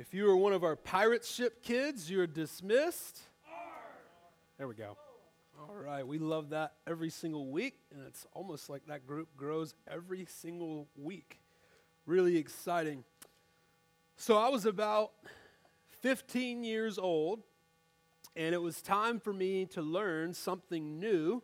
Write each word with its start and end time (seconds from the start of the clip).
If 0.00 0.14
you 0.14 0.30
are 0.30 0.36
one 0.36 0.54
of 0.54 0.64
our 0.64 0.76
pirate 0.76 1.26
ship 1.26 1.62
kids, 1.62 2.10
you're 2.10 2.26
dismissed. 2.26 3.20
There 4.56 4.66
we 4.66 4.74
go. 4.74 4.96
All 5.58 5.74
right, 5.74 6.06
we 6.06 6.16
love 6.16 6.48
that 6.50 6.72
every 6.86 7.10
single 7.10 7.48
week, 7.48 7.74
and 7.92 8.06
it's 8.06 8.26
almost 8.32 8.70
like 8.70 8.86
that 8.86 9.06
group 9.06 9.28
grows 9.36 9.74
every 9.86 10.24
single 10.24 10.88
week. 10.96 11.42
Really 12.06 12.38
exciting. 12.38 13.04
So 14.16 14.38
I 14.38 14.48
was 14.48 14.64
about 14.64 15.10
15 16.00 16.64
years 16.64 16.98
old, 16.98 17.42
and 18.34 18.54
it 18.54 18.62
was 18.62 18.80
time 18.80 19.20
for 19.20 19.34
me 19.34 19.66
to 19.66 19.82
learn 19.82 20.32
something 20.32 20.98
new. 20.98 21.42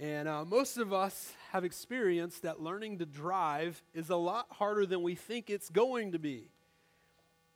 And 0.00 0.26
uh, 0.26 0.44
most 0.44 0.78
of 0.78 0.92
us 0.92 1.32
have 1.52 1.62
experienced 1.62 2.42
that 2.42 2.60
learning 2.60 2.98
to 2.98 3.06
drive 3.06 3.84
is 3.94 4.10
a 4.10 4.16
lot 4.16 4.46
harder 4.50 4.84
than 4.84 5.00
we 5.00 5.14
think 5.14 5.48
it's 5.48 5.70
going 5.70 6.10
to 6.10 6.18
be. 6.18 6.50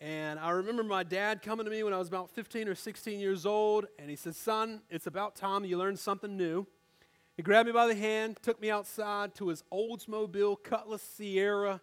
And 0.01 0.39
I 0.39 0.51
remember 0.51 0.83
my 0.83 1.03
dad 1.03 1.41
coming 1.41 1.65
to 1.65 1.71
me 1.71 1.83
when 1.83 1.95
I 1.95 1.99
was 1.99 2.09
about 2.09 2.31
15 2.31 2.69
or 2.69 2.75
16 2.75 3.19
years 3.19 3.47
old, 3.47 3.87
and 3.99 4.11
he 4.11 4.17
said, 4.17 4.37
Son, 4.37 4.83
it's 4.91 5.07
about 5.07 5.37
time 5.37 5.65
you 5.65 5.79
learn 5.79 5.97
something 5.97 6.37
new. 6.37 6.67
He 7.37 7.43
grabbed 7.43 7.67
me 7.67 7.73
by 7.73 7.87
the 7.87 7.95
hand, 7.95 8.39
took 8.43 8.61
me 8.61 8.71
outside 8.71 9.35
to 9.37 9.49
his 9.49 9.63
Oldsmobile 9.73 10.63
Cutlass 10.63 11.03
Ciera. 11.19 11.81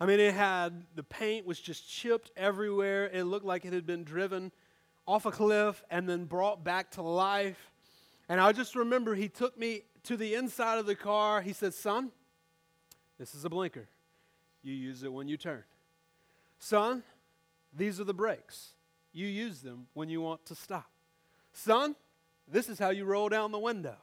I 0.00 0.06
mean, 0.06 0.20
it 0.20 0.34
had 0.34 0.84
the 0.94 1.02
paint 1.02 1.46
was 1.46 1.60
just 1.60 1.88
chipped 1.88 2.30
everywhere. 2.36 3.10
It 3.12 3.24
looked 3.24 3.44
like 3.44 3.64
it 3.66 3.72
had 3.72 3.86
been 3.86 4.04
driven 4.04 4.52
off 5.06 5.26
a 5.26 5.30
cliff 5.30 5.82
and 5.90 6.08
then 6.08 6.24
brought 6.24 6.64
back 6.64 6.90
to 6.92 7.02
life. 7.02 7.70
And 8.28 8.40
I 8.40 8.52
just 8.52 8.74
remember 8.74 9.14
he 9.14 9.28
took 9.28 9.58
me 9.58 9.82
to 10.04 10.16
the 10.16 10.34
inside 10.34 10.78
of 10.78 10.86
the 10.86 10.94
car. 10.94 11.42
He 11.42 11.52
said, 11.52 11.74
Son, 11.74 12.10
this 13.18 13.34
is 13.34 13.44
a 13.44 13.50
blinker. 13.50 13.88
You 14.62 14.72
use 14.72 15.02
it 15.02 15.12
when 15.12 15.28
you 15.28 15.36
turn. 15.36 15.64
Son, 16.58 17.02
these 17.72 18.00
are 18.00 18.04
the 18.04 18.14
brakes. 18.14 18.70
You 19.12 19.26
use 19.26 19.60
them 19.60 19.86
when 19.94 20.08
you 20.08 20.20
want 20.20 20.46
to 20.46 20.54
stop. 20.54 20.90
Son, 21.52 21.96
this 22.46 22.68
is 22.68 22.78
how 22.78 22.90
you 22.90 23.04
roll 23.04 23.28
down 23.28 23.52
the 23.52 23.58
window. 23.58 23.96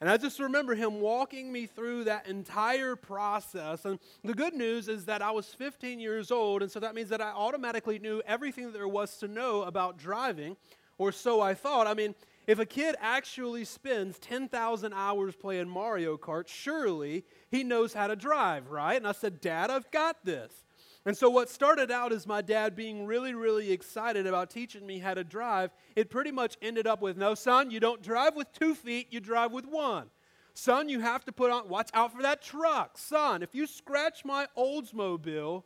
And 0.00 0.08
I 0.08 0.16
just 0.16 0.38
remember 0.38 0.76
him 0.76 1.00
walking 1.00 1.50
me 1.50 1.66
through 1.66 2.04
that 2.04 2.28
entire 2.28 2.94
process. 2.94 3.84
And 3.84 3.98
the 4.22 4.34
good 4.34 4.54
news 4.54 4.88
is 4.88 5.06
that 5.06 5.22
I 5.22 5.32
was 5.32 5.46
15 5.46 5.98
years 5.98 6.30
old, 6.30 6.62
and 6.62 6.70
so 6.70 6.78
that 6.80 6.94
means 6.94 7.08
that 7.08 7.20
I 7.20 7.30
automatically 7.30 7.98
knew 7.98 8.22
everything 8.24 8.66
that 8.66 8.74
there 8.74 8.86
was 8.86 9.16
to 9.18 9.28
know 9.28 9.62
about 9.62 9.98
driving, 9.98 10.56
or 10.98 11.10
so 11.10 11.40
I 11.40 11.54
thought. 11.54 11.88
I 11.88 11.94
mean, 11.94 12.14
if 12.46 12.60
a 12.60 12.64
kid 12.64 12.94
actually 13.00 13.64
spends 13.64 14.18
10,000 14.20 14.92
hours 14.94 15.34
playing 15.34 15.68
Mario 15.68 16.16
Kart, 16.16 16.46
surely 16.46 17.24
he 17.50 17.64
knows 17.64 17.92
how 17.92 18.06
to 18.06 18.14
drive, 18.14 18.70
right? 18.70 18.96
And 18.96 19.06
I 19.06 19.12
said, 19.12 19.40
Dad, 19.40 19.70
I've 19.70 19.90
got 19.90 20.24
this. 20.24 20.64
And 21.08 21.16
so, 21.16 21.30
what 21.30 21.48
started 21.48 21.90
out 21.90 22.12
as 22.12 22.26
my 22.26 22.42
dad 22.42 22.76
being 22.76 23.06
really, 23.06 23.32
really 23.32 23.72
excited 23.72 24.26
about 24.26 24.50
teaching 24.50 24.86
me 24.86 24.98
how 24.98 25.14
to 25.14 25.24
drive, 25.24 25.70
it 25.96 26.10
pretty 26.10 26.30
much 26.30 26.58
ended 26.60 26.86
up 26.86 27.00
with 27.00 27.16
no, 27.16 27.34
son, 27.34 27.70
you 27.70 27.80
don't 27.80 28.02
drive 28.02 28.36
with 28.36 28.52
two 28.52 28.74
feet, 28.74 29.06
you 29.10 29.18
drive 29.18 29.50
with 29.50 29.64
one. 29.64 30.10
Son, 30.52 30.90
you 30.90 31.00
have 31.00 31.24
to 31.24 31.32
put 31.32 31.50
on, 31.50 31.66
watch 31.66 31.88
out 31.94 32.14
for 32.14 32.20
that 32.20 32.42
truck. 32.42 32.98
Son, 32.98 33.42
if 33.42 33.54
you 33.54 33.66
scratch 33.66 34.22
my 34.22 34.48
Oldsmobile, 34.54 35.62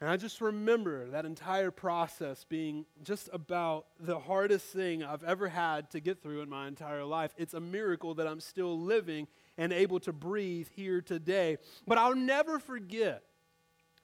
and 0.00 0.10
I 0.10 0.16
just 0.16 0.40
remember 0.40 1.08
that 1.10 1.24
entire 1.24 1.70
process 1.70 2.42
being 2.42 2.86
just 3.04 3.30
about 3.32 3.86
the 4.00 4.18
hardest 4.18 4.66
thing 4.66 5.04
I've 5.04 5.22
ever 5.22 5.48
had 5.48 5.92
to 5.92 6.00
get 6.00 6.24
through 6.24 6.42
in 6.42 6.48
my 6.48 6.66
entire 6.66 7.04
life. 7.04 7.32
It's 7.38 7.54
a 7.54 7.60
miracle 7.60 8.14
that 8.14 8.26
I'm 8.26 8.40
still 8.40 8.80
living 8.80 9.28
and 9.56 9.72
able 9.72 10.00
to 10.00 10.12
breathe 10.12 10.66
here 10.74 11.00
today. 11.00 11.58
But 11.86 11.98
I'll 11.98 12.16
never 12.16 12.58
forget 12.58 13.22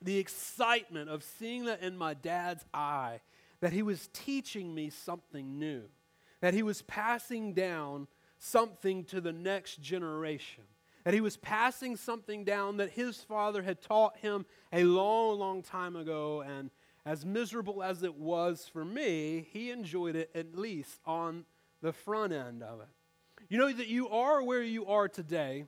the 0.03 0.19
excitement 0.19 1.11
of 1.11 1.23
seeing 1.23 1.67
that 1.67 1.83
in 1.83 1.97
my 1.97 2.15
dad's 2.15 2.65
eye, 2.73 3.21
that 3.61 3.73
he 3.73 3.83
was 3.83 4.09
teaching 4.13 4.75
me 4.75 4.91
something 4.91 5.59
new, 5.59 5.83
that 6.41 6.55
he 6.55 6.63
was 6.63 6.83
passing 6.83 7.53
down 7.53 8.07
something 8.39 9.05
to 9.05 9.21
the 9.21 9.33
next 9.33 9.83
generation, 9.83 10.65
that 11.05 11.15
he 11.15 11.21
was 11.21 11.37
passing 11.37 11.97
something 11.97 12.45
down 12.45 12.79
that 12.79 12.91
his 12.91 13.19
father 13.19 13.63
had 13.63 13.83
taught 13.83 14.17
him 14.19 14.47
a 14.73 14.85
long, 14.85 15.39
long 15.39 15.63
time 15.63 15.97
ago. 15.97 16.43
And 16.43 16.71
as 17.05 17.25
miserable 17.25 17.83
as 17.83 18.03
it 18.03 18.15
was 18.15 18.69
for 18.73 18.85
me, 18.85 19.47
he 19.53 19.71
enjoyed 19.71 20.17
it 20.17 20.31
at 20.35 20.57
least 20.57 21.01
on 21.07 21.45
the 21.83 21.93
front 21.93 22.33
end 22.33 22.63
of 22.63 22.81
it. 22.81 22.89
You 23.49 23.59
know 23.59 23.73
that 23.73 23.89
you 23.89 24.09
are 24.09 24.43
where 24.43 24.63
you 24.63 24.87
are 24.87 25.09
today 25.09 25.65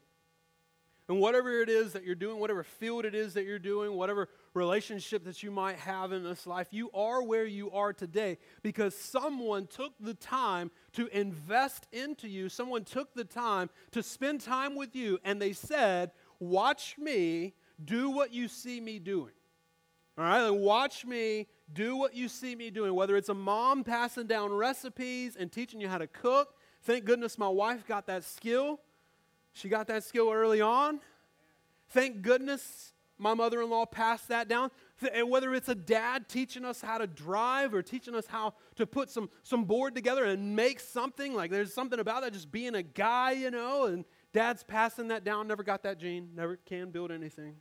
and 1.09 1.19
whatever 1.19 1.61
it 1.61 1.69
is 1.69 1.93
that 1.95 2.05
you're 2.05 2.15
doing, 2.15 2.39
whatever 2.39 2.63
field 2.63 3.05
it 3.05 3.15
is 3.15 3.35
that 3.35 3.45
you're 3.45 3.59
doing, 3.59 3.93
whatever 3.95 4.29
relationship 4.55 5.25
that 5.25 5.43
you 5.43 5.51
might 5.51 5.77
have 5.77 6.13
in 6.13 6.23
this 6.23 6.47
life, 6.47 6.69
you 6.71 6.91
are 6.95 7.23
where 7.23 7.45
you 7.45 7.71
are 7.73 7.93
today 7.93 8.39
because 8.63 8.95
someone 8.95 9.67
took 9.67 9.93
the 9.99 10.15
time 10.15 10.71
to 10.93 11.09
invest 11.09 11.89
into 11.93 12.29
you. 12.29 12.49
Someone 12.49 12.85
took 12.85 13.15
the 13.15 13.25
time 13.25 13.69
to 13.91 14.03
spend 14.03 14.41
time 14.41 14.77
with 14.77 14.95
you, 14.95 15.19
and 15.25 15.43
they 15.43 15.53
said, 15.53 16.13
Watch 16.39 16.97
me 16.99 17.55
do 17.85 18.11
what 18.11 18.33
you 18.33 18.47
see 18.47 18.81
me 18.81 18.99
doing. 18.99 19.33
All 20.17 20.25
right, 20.25 20.47
and 20.47 20.61
watch 20.61 21.05
me 21.05 21.49
do 21.73 21.97
what 21.97 22.15
you 22.15 22.29
see 22.29 22.55
me 22.55 22.71
doing, 22.71 22.95
whether 22.95 23.17
it's 23.17 23.29
a 23.29 23.35
mom 23.35 23.83
passing 23.83 24.27
down 24.27 24.53
recipes 24.53 25.37
and 25.37 25.51
teaching 25.51 25.81
you 25.81 25.89
how 25.89 25.99
to 25.99 26.07
cook. 26.07 26.55
Thank 26.83 27.05
goodness 27.05 27.39
my 27.39 27.49
wife 27.49 27.87
got 27.87 28.07
that 28.07 28.25
skill. 28.25 28.81
She 29.53 29.69
got 29.69 29.87
that 29.89 30.05
skill 30.05 30.31
early 30.31 30.61
on. 30.61 31.01
Thank 31.91 32.23
goodness 32.23 32.93
my 33.19 33.35
mother 33.35 33.63
in 33.63 33.71
law 33.71 33.87
passed 33.87 34.29
that 34.29 34.49
down. 34.49 34.71
And 35.13 35.31
whether 35.31 35.55
it's 35.55 35.69
a 35.69 35.75
dad 35.75 36.29
teaching 36.29 36.65
us 36.65 36.81
how 36.81 36.99
to 36.99 37.07
drive 37.07 37.75
or 37.75 37.83
teaching 37.83 38.15
us 38.15 38.27
how 38.27 38.55
to 38.77 38.87
put 38.87 39.11
some, 39.11 39.31
some 39.43 39.65
board 39.65 39.95
together 39.95 40.25
and 40.25 40.57
make 40.57 40.81
something, 40.81 41.35
like 41.35 41.51
there's 41.51 41.73
something 41.73 42.01
about 42.01 42.23
that, 42.23 42.33
just 42.33 42.51
being 42.51 42.75
a 42.75 42.83
guy, 42.83 43.33
you 43.33 43.51
know, 43.51 43.85
and 43.85 44.05
dad's 44.33 44.65
passing 44.65 45.09
that 45.09 45.25
down, 45.25 45.47
never 45.47 45.63
got 45.63 45.83
that 45.85 45.99
gene, 45.99 46.31
never 46.35 46.57
can 46.57 46.91
build 46.91 47.13
anything. 47.13 47.57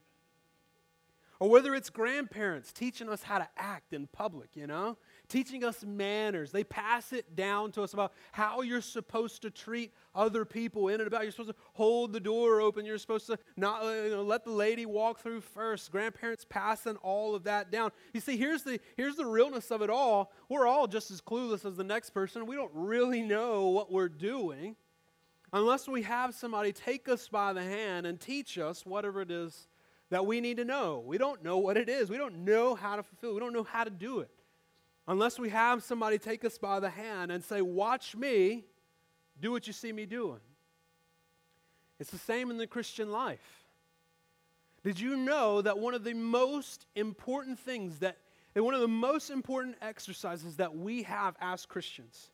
Or 1.39 1.49
whether 1.49 1.73
it's 1.73 1.89
grandparents 1.89 2.71
teaching 2.71 3.09
us 3.09 3.23
how 3.23 3.39
to 3.39 3.47
act 3.57 3.93
in 3.93 4.07
public, 4.07 4.55
you 4.55 4.67
know, 4.67 4.97
teaching 5.31 5.63
us 5.63 5.83
manners. 5.85 6.51
They 6.51 6.65
pass 6.65 7.13
it 7.13 7.37
down 7.37 7.71
to 7.71 7.83
us 7.83 7.93
about 7.93 8.11
how 8.33 8.61
you're 8.61 8.81
supposed 8.81 9.41
to 9.43 9.49
treat 9.49 9.93
other 10.13 10.43
people 10.43 10.89
in 10.89 10.99
and 10.99 11.07
about. 11.07 11.23
You're 11.23 11.31
supposed 11.31 11.51
to 11.51 11.55
hold 11.73 12.11
the 12.11 12.19
door 12.19 12.59
open. 12.59 12.85
You're 12.85 12.97
supposed 12.97 13.27
to 13.27 13.39
not 13.55 13.83
uh, 13.83 13.91
you 13.91 14.09
know, 14.11 14.23
let 14.23 14.43
the 14.43 14.51
lady 14.51 14.85
walk 14.85 15.19
through 15.19 15.41
first. 15.41 15.89
Grandparents 15.89 16.45
passing 16.47 16.97
all 16.97 17.33
of 17.33 17.45
that 17.45 17.71
down. 17.71 17.91
You 18.13 18.19
see, 18.19 18.35
here's 18.35 18.63
the 18.63 18.79
here's 18.97 19.15
the 19.15 19.25
realness 19.25 19.71
of 19.71 19.81
it 19.81 19.89
all. 19.89 20.33
We're 20.49 20.67
all 20.67 20.85
just 20.85 21.09
as 21.11 21.21
clueless 21.21 21.65
as 21.65 21.77
the 21.77 21.83
next 21.83 22.09
person. 22.09 22.45
We 22.45 22.57
don't 22.57 22.71
really 22.73 23.21
know 23.21 23.69
what 23.69 23.89
we're 23.89 24.09
doing 24.09 24.75
unless 25.53 25.87
we 25.87 26.01
have 26.01 26.35
somebody 26.35 26.73
take 26.73 27.07
us 27.07 27.29
by 27.29 27.53
the 27.53 27.63
hand 27.63 28.05
and 28.05 28.19
teach 28.19 28.57
us 28.57 28.85
whatever 28.85 29.21
it 29.21 29.31
is 29.31 29.67
that 30.09 30.25
we 30.25 30.41
need 30.41 30.57
to 30.57 30.65
know. 30.65 31.01
We 31.05 31.17
don't 31.17 31.41
know 31.41 31.57
what 31.57 31.77
it 31.77 31.87
is. 31.87 32.09
We 32.09 32.17
don't 32.17 32.43
know 32.43 32.75
how 32.75 32.97
to 32.97 33.03
fulfill. 33.03 33.33
We 33.33 33.39
don't 33.39 33.53
know 33.53 33.63
how 33.63 33.85
to 33.85 33.89
do 33.89 34.19
it 34.19 34.29
unless 35.07 35.39
we 35.39 35.49
have 35.49 35.83
somebody 35.83 36.17
take 36.17 36.45
us 36.45 36.57
by 36.57 36.79
the 36.79 36.89
hand 36.89 37.31
and 37.31 37.43
say, 37.43 37.61
Watch 37.61 38.15
me, 38.15 38.65
do 39.39 39.51
what 39.51 39.67
you 39.67 39.73
see 39.73 39.91
me 39.91 40.05
doing. 40.05 40.39
It's 41.99 42.11
the 42.11 42.17
same 42.17 42.49
in 42.49 42.57
the 42.57 42.67
Christian 42.67 43.11
life. 43.11 43.65
Did 44.83 44.99
you 44.99 45.15
know 45.15 45.61
that 45.61 45.77
one 45.77 45.93
of 45.93 46.03
the 46.03 46.13
most 46.13 46.87
important 46.95 47.59
things 47.59 47.99
that, 47.99 48.17
and 48.55 48.65
one 48.65 48.73
of 48.73 48.81
the 48.81 48.87
most 48.87 49.29
important 49.29 49.75
exercises 49.81 50.55
that 50.55 50.75
we 50.75 51.03
have 51.03 51.35
as 51.39 51.65
Christians 51.65 52.31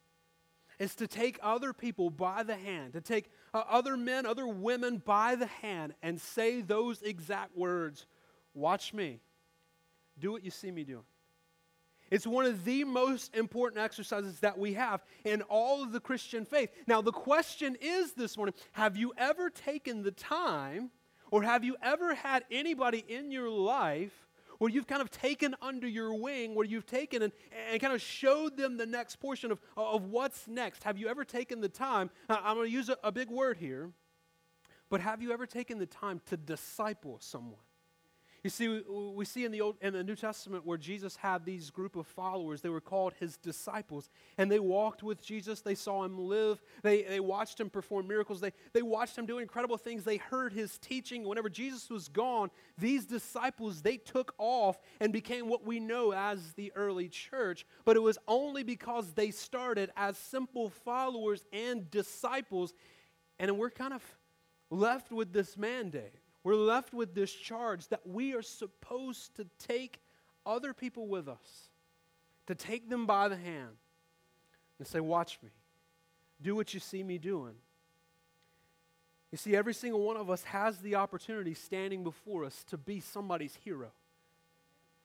is 0.79 0.95
to 0.95 1.07
take 1.07 1.39
other 1.41 1.73
people 1.73 2.09
by 2.09 2.43
the 2.43 2.55
hand, 2.55 2.93
to 2.93 3.01
take 3.01 3.29
uh, 3.53 3.63
other 3.69 3.97
men, 3.97 4.25
other 4.25 4.47
women 4.47 5.01
by 5.03 5.35
the 5.35 5.47
hand 5.47 5.93
and 6.01 6.21
say 6.21 6.61
those 6.61 7.01
exact 7.01 7.57
words 7.57 8.05
Watch 8.53 8.91
me, 8.91 9.19
do 10.17 10.31
what 10.31 10.43
you 10.43 10.49
see 10.49 10.71
me 10.71 10.83
doing. 10.83 11.03
It's 12.09 12.25
one 12.25 12.45
of 12.45 12.63
the 12.63 12.83
most 12.83 13.35
important 13.35 13.81
exercises 13.81 14.39
that 14.39 14.57
we 14.57 14.73
have 14.75 15.03
in 15.25 15.41
all 15.43 15.83
of 15.83 15.91
the 15.91 15.99
Christian 15.99 16.45
faith. 16.45 16.69
Now, 16.87 17.01
the 17.01 17.11
question 17.11 17.77
is 17.81 18.13
this 18.13 18.37
morning 18.37 18.55
have 18.71 18.95
you 18.95 19.13
ever 19.17 19.49
taken 19.49 20.03
the 20.03 20.11
time, 20.11 20.91
or 21.31 21.43
have 21.43 21.63
you 21.63 21.75
ever 21.81 22.15
had 22.15 22.45
anybody 22.49 23.03
in 23.07 23.31
your 23.31 23.49
life 23.49 24.27
where 24.59 24.71
you've 24.71 24.87
kind 24.87 25.01
of 25.01 25.11
taken 25.11 25.55
under 25.61 25.87
your 25.87 26.15
wing, 26.15 26.55
where 26.55 26.65
you've 26.65 26.85
taken 26.85 27.21
and, 27.21 27.33
and 27.69 27.79
kind 27.79 27.93
of 27.93 28.01
showed 28.01 28.57
them 28.57 28.77
the 28.77 28.85
next 28.85 29.17
portion 29.17 29.51
of, 29.51 29.59
of 29.75 30.05
what's 30.05 30.47
next? 30.47 30.83
Have 30.83 30.97
you 30.97 31.07
ever 31.09 31.23
taken 31.23 31.61
the 31.61 31.69
time? 31.69 32.09
I'm 32.29 32.55
going 32.55 32.67
to 32.67 32.73
use 32.73 32.89
a, 32.89 32.97
a 33.03 33.11
big 33.11 33.29
word 33.29 33.57
here, 33.57 33.91
but 34.89 35.01
have 35.01 35.21
you 35.21 35.31
ever 35.31 35.45
taken 35.45 35.77
the 35.77 35.85
time 35.85 36.21
to 36.27 36.37
disciple 36.37 37.17
someone? 37.19 37.66
You 38.47 38.51
see, 38.51 38.81
we 38.87 39.25
see 39.25 39.43
in 39.43 39.51
the 39.51 39.59
Old 39.59 39.75
in 39.81 39.91
the 39.91 40.05
New 40.05 40.15
Testament 40.15 40.65
where 40.65 40.77
Jesus 40.77 41.17
had 41.17 41.43
these 41.43 41.69
group 41.69 41.97
of 41.97 42.07
followers. 42.07 42.61
They 42.61 42.69
were 42.69 42.79
called 42.79 43.11
his 43.19 43.35
disciples, 43.35 44.09
and 44.37 44.49
they 44.49 44.61
walked 44.61 45.03
with 45.03 45.21
Jesus. 45.21 45.59
They 45.59 45.75
saw 45.75 46.05
him 46.05 46.17
live. 46.17 46.61
They, 46.81 47.01
they 47.01 47.19
watched 47.19 47.59
him 47.59 47.69
perform 47.69 48.07
miracles. 48.07 48.39
They, 48.39 48.53
they 48.71 48.81
watched 48.81 49.17
him 49.17 49.25
do 49.25 49.39
incredible 49.39 49.75
things. 49.75 50.05
They 50.05 50.15
heard 50.15 50.53
his 50.53 50.77
teaching. 50.77 51.25
Whenever 51.25 51.49
Jesus 51.49 51.89
was 51.89 52.07
gone, 52.07 52.49
these 52.77 53.05
disciples 53.05 53.81
they 53.81 53.97
took 53.97 54.33
off 54.37 54.79
and 55.01 55.11
became 55.11 55.49
what 55.49 55.65
we 55.65 55.81
know 55.81 56.13
as 56.13 56.53
the 56.53 56.71
early 56.73 57.09
church. 57.09 57.65
But 57.83 57.97
it 57.97 58.01
was 58.01 58.17
only 58.29 58.63
because 58.63 59.11
they 59.11 59.31
started 59.31 59.91
as 59.97 60.17
simple 60.17 60.69
followers 60.69 61.43
and 61.51 61.91
disciples, 61.91 62.73
and 63.39 63.57
we're 63.57 63.71
kind 63.71 63.93
of 63.93 64.03
left 64.69 65.11
with 65.11 65.33
this 65.33 65.57
mandate 65.57 66.13
we're 66.47 66.55
left 66.55 66.93
with 66.93 67.13
this 67.13 67.33
charge 67.33 67.89
that 67.89 68.07
we 68.07 68.33
are 68.33 68.41
supposed 68.41 69.35
to 69.35 69.45
take 69.59 69.99
other 70.45 70.73
people 70.73 71.05
with 71.05 71.27
us, 71.27 71.67
to 72.45 72.55
take 72.55 72.89
them 72.89 73.05
by 73.05 73.27
the 73.27 73.35
hand 73.35 73.75
and 74.79 74.87
say, 74.87 75.01
Watch 75.01 75.39
me. 75.43 75.49
Do 76.41 76.55
what 76.55 76.73
you 76.73 76.79
see 76.79 77.03
me 77.03 77.17
doing. 77.17 77.55
You 79.29 79.37
see, 79.37 79.57
every 79.57 79.73
single 79.73 79.99
one 79.99 80.15
of 80.15 80.29
us 80.29 80.41
has 80.45 80.77
the 80.77 80.95
opportunity 80.95 81.53
standing 81.53 82.05
before 82.05 82.45
us 82.45 82.63
to 82.69 82.77
be 82.77 83.01
somebody's 83.01 83.57
hero. 83.65 83.91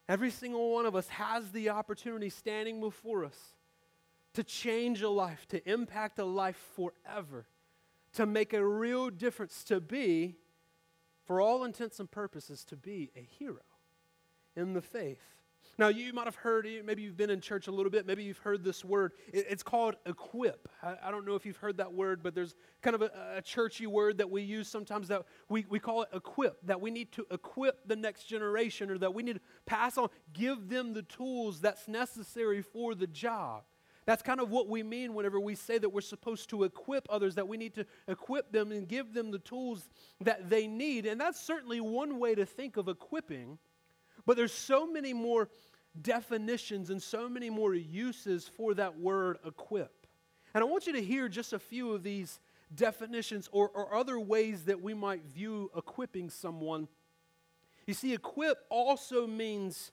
Every 0.09 0.31
single 0.31 0.73
one 0.73 0.87
of 0.87 0.94
us 0.94 1.09
has 1.09 1.50
the 1.50 1.71
opportunity 1.71 2.31
standing 2.31 2.79
before 2.79 3.25
us 3.25 3.56
to 4.35 4.44
change 4.44 5.03
a 5.03 5.11
life, 5.11 5.49
to 5.49 5.69
impact 5.69 6.21
a 6.21 6.25
life 6.25 6.65
forever, 6.77 7.47
to 8.12 8.27
make 8.27 8.53
a 8.53 8.65
real 8.65 9.11
difference, 9.11 9.65
to 9.65 9.81
be 9.81 10.37
for 11.24 11.40
all 11.40 11.64
intents 11.64 12.00
and 12.00 12.10
purposes, 12.10 12.64
to 12.64 12.76
be 12.76 13.10
a 13.16 13.20
hero 13.20 13.62
in 14.56 14.72
the 14.74 14.82
faith. 14.82 15.20
Now, 15.78 15.88
you 15.88 16.12
might 16.12 16.26
have 16.26 16.36
heard, 16.36 16.69
maybe 16.84 17.02
you've 17.02 17.16
been 17.16 17.30
in 17.30 17.40
church 17.40 17.66
a 17.66 17.70
little 17.70 17.90
bit, 17.90 18.06
maybe 18.06 18.22
you've 18.22 18.38
heard 18.38 18.62
this 18.62 18.84
word. 18.84 19.12
it's 19.32 19.62
called 19.62 19.96
equip. 20.04 20.69
I, 20.82 21.10
don't 21.10 21.26
know 21.26 21.34
if 21.34 21.46
you've 21.46 21.56
heard 21.56 21.78
that 21.78 21.92
word, 21.92 22.22
but 22.22 22.34
there's 22.34 22.54
kind 22.82 22.94
of 22.94 23.02
a, 23.02 23.10
a, 23.36 23.42
churchy 23.42 23.86
word 23.86 24.19
that 24.19 24.30
we 24.30 24.42
use 24.42 24.69
sometimes 24.69 25.08
that 25.08 25.22
we, 25.48 25.64
we 25.70 25.78
call 25.78 26.02
it 26.02 26.10
equip, 26.12 26.64
that 26.66 26.80
we 26.80 26.90
need 26.90 27.10
to 27.12 27.26
equip 27.30 27.88
the 27.88 27.96
next 27.96 28.24
generation 28.24 28.90
or 28.90 28.98
that 28.98 29.14
we 29.14 29.22
need 29.22 29.34
to 29.34 29.40
pass 29.64 29.96
on, 29.96 30.08
give 30.32 30.69
them 30.69 30.92
the 30.92 31.02
tools 31.02 31.60
that's 31.60 31.88
necessary 31.88 32.60
for 32.60 32.94
the 32.94 33.06
job. 33.06 33.62
That's 34.04 34.22
kind 34.22 34.40
of 34.40 34.50
what 34.50 34.69
we 34.69 34.82
mean 34.82 35.14
whenever 35.14 35.38
we 35.38 35.54
say 35.54 35.78
that 35.78 35.88
we're 35.88 36.00
supposed 36.00 36.50
to 36.50 36.64
equip 36.64 37.06
others, 37.08 37.37
that 37.37 37.46
we 37.46 37.56
need 37.56 37.75
to 37.75 37.87
equip 38.08 38.50
them 38.50 38.72
and 38.72 38.88
give 38.88 39.14
them 39.14 39.31
the 39.31 39.38
tools 39.38 39.88
that 40.20 40.50
they 40.50 40.66
need. 40.66 41.06
And 41.06 41.20
that's 41.20 41.40
certainly 41.40 41.81
one 41.81 42.19
way 42.19 42.34
to 42.34 42.44
think 42.44 42.76
of 42.76 42.88
equipping. 42.88 43.58
But 44.26 44.37
there's 44.37 44.52
so 44.52 44.90
many 44.90 45.12
more 45.12 45.49
definitions 46.00 46.90
and 46.90 47.00
so 47.00 47.28
many 47.28 47.49
more 47.49 47.75
uses 47.75 48.49
for 48.49 48.75
that 48.75 48.99
word 48.99 49.38
equip. 49.46 50.06
And 50.55 50.62
I 50.62 50.66
want 50.66 50.87
you 50.87 50.93
to 50.94 51.02
hear 51.02 51.28
just 51.28 51.52
a 51.52 51.58
few 51.58 51.93
of 51.93 52.02
these 52.02 52.40
definitions 52.75 53.48
or, 53.52 53.69
or 53.69 53.94
other 53.94 54.19
ways 54.19 54.64
that 54.64 54.82
we 54.82 54.94
might 54.94 55.25
view 55.25 55.70
equipping 55.76 56.28
someone. 56.28 56.88
You 57.87 57.94
see, 57.94 58.14
equip 58.14 58.58
also 58.69 59.26
means 59.26 59.93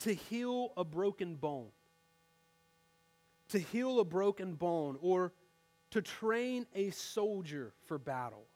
to 0.00 0.14
heal 0.14 0.72
a 0.76 0.84
broken 0.84 1.36
bone 1.36 1.68
to 3.48 3.58
heal 3.58 4.00
a 4.00 4.04
broken 4.04 4.54
bone 4.54 4.98
or 5.00 5.32
to 5.90 6.02
train 6.02 6.66
a 6.74 6.90
soldier 6.90 7.72
for 7.86 7.98
battle 7.98 8.46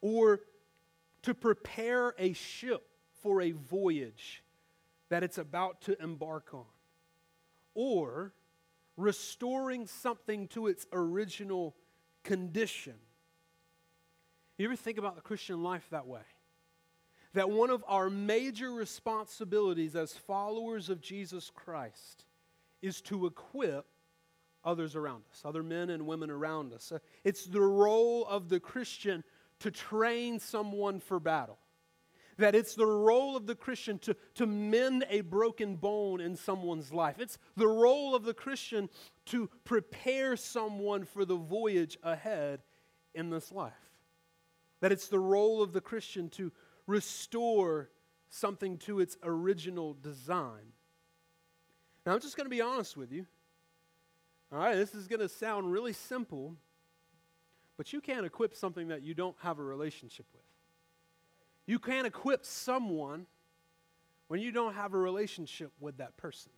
or 0.00 0.40
to 1.22 1.34
prepare 1.34 2.14
a 2.18 2.32
ship 2.32 2.86
for 3.22 3.40
a 3.40 3.52
voyage 3.52 4.42
that 5.08 5.22
it's 5.22 5.38
about 5.38 5.80
to 5.82 6.00
embark 6.02 6.54
on 6.54 6.64
or 7.74 8.32
restoring 8.96 9.86
something 9.86 10.48
to 10.48 10.66
its 10.66 10.86
original 10.92 11.74
condition. 12.22 12.94
You 14.58 14.66
ever 14.66 14.76
think 14.76 14.98
about 14.98 15.16
the 15.16 15.22
Christian 15.22 15.62
life 15.62 15.86
that 15.90 16.06
way? 16.06 16.20
That 17.34 17.50
one 17.50 17.70
of 17.70 17.84
our 17.86 18.10
major 18.10 18.72
responsibilities 18.72 19.94
as 19.94 20.12
followers 20.12 20.90
of 20.90 21.00
Jesus 21.00 21.50
Christ 21.54 22.24
is 22.82 23.00
to 23.02 23.26
equip 23.26 23.86
others 24.64 24.96
around 24.96 25.24
us, 25.30 25.42
other 25.44 25.62
men 25.62 25.90
and 25.90 26.06
women 26.06 26.30
around 26.30 26.72
us. 26.72 26.92
Uh, 26.92 26.98
it's 27.24 27.46
the 27.46 27.60
role 27.60 28.26
of 28.26 28.48
the 28.48 28.60
Christian 28.60 29.24
to 29.60 29.70
train 29.70 30.38
someone 30.38 31.00
for 31.00 31.20
battle. 31.20 31.58
That 32.38 32.54
it's 32.54 32.74
the 32.74 32.86
role 32.86 33.36
of 33.36 33.46
the 33.46 33.54
Christian 33.54 33.98
to, 34.00 34.16
to 34.34 34.46
mend 34.46 35.04
a 35.10 35.20
broken 35.20 35.76
bone 35.76 36.20
in 36.20 36.36
someone's 36.36 36.92
life. 36.92 37.16
It's 37.18 37.38
the 37.56 37.68
role 37.68 38.14
of 38.14 38.24
the 38.24 38.32
Christian 38.32 38.88
to 39.26 39.50
prepare 39.64 40.36
someone 40.36 41.04
for 41.04 41.26
the 41.26 41.36
voyage 41.36 41.98
ahead 42.02 42.60
in 43.14 43.28
this 43.28 43.52
life. 43.52 43.72
That 44.80 44.92
it's 44.92 45.08
the 45.08 45.18
role 45.18 45.62
of 45.62 45.74
the 45.74 45.82
Christian 45.82 46.30
to 46.30 46.50
restore 46.86 47.90
something 48.30 48.78
to 48.78 49.00
its 49.00 49.18
original 49.22 49.92
design. 49.92 50.72
Now, 52.04 52.14
I'm 52.14 52.20
just 52.20 52.36
going 52.36 52.46
to 52.46 52.50
be 52.50 52.60
honest 52.60 52.96
with 52.96 53.12
you. 53.12 53.26
All 54.52 54.58
right, 54.58 54.74
this 54.74 54.94
is 54.94 55.06
going 55.06 55.20
to 55.20 55.28
sound 55.28 55.70
really 55.70 55.92
simple, 55.92 56.56
but 57.76 57.92
you 57.92 58.00
can't 58.00 58.26
equip 58.26 58.56
something 58.56 58.88
that 58.88 59.02
you 59.02 59.14
don't 59.14 59.36
have 59.42 59.58
a 59.58 59.62
relationship 59.62 60.26
with. 60.32 60.42
You 61.66 61.78
can't 61.78 62.06
equip 62.06 62.44
someone 62.44 63.26
when 64.28 64.40
you 64.40 64.50
don't 64.50 64.74
have 64.74 64.94
a 64.94 64.98
relationship 64.98 65.72
with 65.78 65.98
that 65.98 66.16
person. 66.16 66.50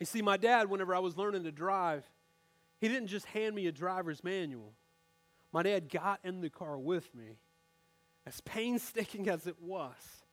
You 0.00 0.06
see, 0.06 0.22
my 0.22 0.36
dad, 0.36 0.68
whenever 0.68 0.94
I 0.94 0.98
was 0.98 1.16
learning 1.16 1.44
to 1.44 1.52
drive, 1.52 2.04
he 2.80 2.88
didn't 2.88 3.08
just 3.08 3.26
hand 3.26 3.54
me 3.54 3.66
a 3.66 3.72
driver's 3.72 4.24
manual. 4.24 4.72
My 5.52 5.62
dad 5.62 5.88
got 5.88 6.18
in 6.24 6.40
the 6.40 6.50
car 6.50 6.76
with 6.76 7.14
me, 7.14 7.38
as 8.26 8.40
painstaking 8.40 9.28
as 9.28 9.46
it 9.46 9.60
was. 9.60 10.24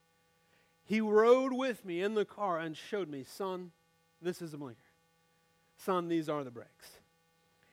He 0.83 0.99
rode 0.99 1.53
with 1.53 1.85
me 1.85 2.01
in 2.01 2.15
the 2.15 2.25
car 2.25 2.57
and 2.57 2.75
showed 2.75 3.07
me, 3.07 3.23
son, 3.23 3.71
this 4.21 4.41
is 4.41 4.53
a 4.53 4.57
blinker. 4.57 4.81
Son, 5.77 6.07
these 6.07 6.29
are 6.29 6.43
the 6.43 6.51
brakes. 6.51 7.01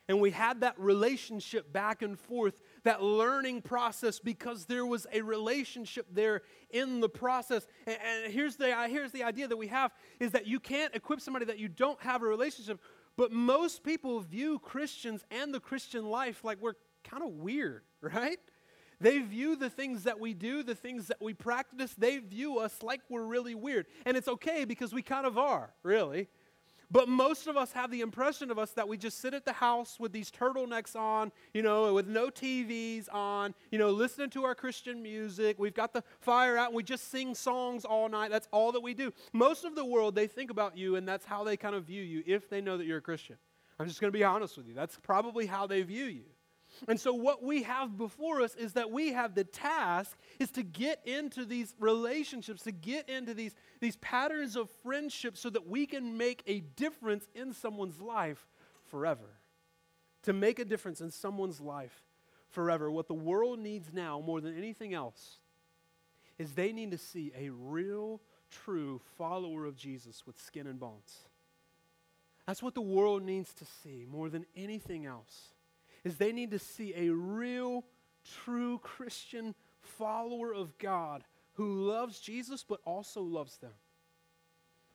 And 0.09 0.23
we 0.23 0.31
had 0.31 0.63
that 0.63 0.79
relationship 0.81 1.71
back 1.71 2.01
and 2.01 2.19
forth, 2.19 2.63
that 2.85 3.03
learning 3.03 3.61
process, 3.61 4.19
because 4.19 4.65
there 4.65 4.87
was 4.87 5.07
a 5.13 5.21
relationship 5.21 6.07
there 6.11 6.43
in 6.71 7.01
the 7.01 7.11
process. 7.11 7.67
And, 7.87 7.99
and 8.03 8.33
here's, 8.33 8.57
the, 8.57 8.73
uh, 8.73 8.89
here's 8.89 9.13
the 9.13 9.23
idea 9.23 9.49
that 9.49 9.57
we 9.59 9.67
have 9.67 9.93
is 10.19 10.33
that 10.33 10.47
you 10.47 10.61
can't 10.61 10.95
equip 10.95 11.21
somebody 11.21 11.45
that 11.45 11.59
you 11.59 11.69
don't 11.69 12.01
have 12.01 12.23
a 12.23 12.27
relationship. 12.27 12.81
But 13.19 13.33
most 13.33 13.83
people 13.83 14.21
view 14.21 14.59
Christians 14.61 15.25
and 15.31 15.53
the 15.53 15.61
Christian 15.61 16.07
life 16.07 16.43
like 16.43 16.59
we're 16.63 16.75
kind 17.05 17.23
of 17.23 17.33
weird, 17.33 17.83
right? 18.01 18.39
They 19.01 19.19
view 19.19 19.57
the 19.57 19.71
things 19.71 20.05
that 20.05 20.19
we 20.19 20.33
do, 20.33 20.63
the 20.63 20.75
things 20.75 21.09
that 21.09 21.21
we 21.21 21.35
practice, 21.35 21.95
they 21.97 22.17
view 22.19 22.59
us 22.59 22.83
like 22.83 23.03
we're 23.11 23.25
really 23.25 23.55
weird. 23.55 23.87
And 24.07 24.17
it's 24.17 24.27
okay 24.27 24.65
because 24.65 24.95
we 24.95 25.03
kind 25.03 25.27
of 25.27 25.37
are, 25.37 25.75
really. 25.83 26.29
But 26.91 27.09
most 27.09 27.47
of 27.47 27.57
us 27.57 27.73
have 27.73 27.91
the 27.91 28.01
impression 28.01 28.51
of 28.51 28.59
us 28.59 28.71
that 28.73 28.89
we 28.89 28.97
just 28.97 29.21
sit 29.21 29.35
at 29.35 29.45
the 29.45 29.53
house 29.53 30.01
with 30.01 30.11
these 30.11 30.31
turtlenecks 30.31 30.97
on, 30.97 31.33
you 31.53 31.63
know, 31.63 31.93
with 31.93 32.07
no 32.07 32.29
TVs 32.29 33.13
on, 33.13 33.55
you 33.71 33.79
know, 33.79 33.91
listening 33.91 34.31
to 34.31 34.45
our 34.45 34.55
Christian 34.55 35.03
music. 35.03 35.59
We've 35.59 35.75
got 35.75 35.93
the 35.93 36.03
fire 36.21 36.57
out 36.57 36.69
and 36.69 36.77
we 36.77 36.83
just 36.83 37.11
sing 37.11 37.35
songs 37.35 37.85
all 37.85 38.09
night. 38.09 38.31
That's 38.31 38.49
all 38.53 38.73
that 38.73 38.81
we 38.81 38.95
do. 38.95 39.13
Most 39.35 39.67
of 39.67 39.75
the 39.75 39.85
world, 39.85 40.15
they 40.15 40.27
think 40.27 40.51
about 40.51 40.79
you 40.79 40.97
and 40.97 41.07
that's 41.07 41.27
how 41.27 41.45
they 41.45 41.59
kind 41.59 41.75
of 41.75 41.85
view 41.85 42.03
you 42.03 42.23
if 42.27 42.49
they 42.49 42.63
know 42.63 42.79
that 42.79 42.87
you're 42.87 42.99
a 42.99 43.03
Christian. 43.03 43.37
I'm 43.79 43.87
just 43.87 44.01
going 44.01 44.13
to 44.13 44.19
be 44.19 44.25
honest 44.25 44.57
with 44.57 44.67
you. 44.67 44.75
That's 44.75 44.99
probably 45.03 45.45
how 45.45 45.67
they 45.67 45.83
view 45.83 46.07
you. 46.07 46.25
And 46.87 47.01
so 47.01 47.13
what 47.13 47.43
we 47.43 47.65
have 47.65 47.97
before 47.97 48.41
us 48.43 48.55
is 48.55 48.75
that 48.75 48.91
we 48.91 49.13
have 49.13 49.35
the 49.35 49.45
task 49.45 50.17
is 50.39 50.51
to 50.53 50.63
get 50.63 51.01
into 51.07 51.45
these 51.45 51.75
relationships, 51.81 52.63
to 52.63 52.73
get 52.73 53.09
into 53.09 53.35
these, 53.35 53.55
these 53.81 53.97
patterns 53.97 54.55
of 54.57 54.71
friendship 54.83 55.37
so 55.37 55.51
that 55.51 55.67
we 55.67 55.87
can 55.87 56.17
make 56.17 56.43
a 56.47 56.61
difference 56.61 57.27
in 57.35 57.53
someone's 57.53 58.01
life 58.01 58.47
forever. 58.85 59.41
To 60.25 60.33
make 60.33 60.59
a 60.59 60.65
difference 60.65 61.01
in 61.01 61.11
someone's 61.11 61.61
life 61.61 62.03
forever. 62.51 62.91
What 62.91 63.09
the 63.09 63.15
world 63.15 63.59
needs 63.59 63.93
now 63.93 64.21
more 64.21 64.41
than 64.41 64.57
anything 64.57 64.95
else 64.95 65.39
is 66.39 66.53
they 66.53 66.73
need 66.73 66.93
to 66.93 66.99
see 66.99 67.33
a 67.37 67.51
real, 67.51 68.21
true 68.51 69.01
follower 69.17 69.65
of 69.65 69.77
Jesus 69.77 70.27
with 70.27 70.41
skin 70.41 70.67
and 70.67 70.79
bones. 70.79 71.25
That's 72.47 72.63
what 72.63 72.75
the 72.75 72.81
world 72.81 73.23
needs 73.23 73.53
to 73.55 73.65
see 73.83 74.07
more 74.09 74.31
than 74.31 74.47
anything 74.57 75.05
else 75.05 75.49
is 76.05 76.17
they 76.17 76.33
need 76.33 76.51
to 76.53 76.59
see 76.59 76.95
a 76.97 77.13
real, 77.13 77.85
true 78.45 78.79
Christian 78.79 79.55
follower 79.81 80.53
of 80.53 80.77
God 80.79 81.25
who 81.55 81.87
loves 81.87 82.21
Jesus 82.21 82.65
but 82.65 82.81
also 82.85 83.21
loves 83.23 83.59
them. 83.59 83.73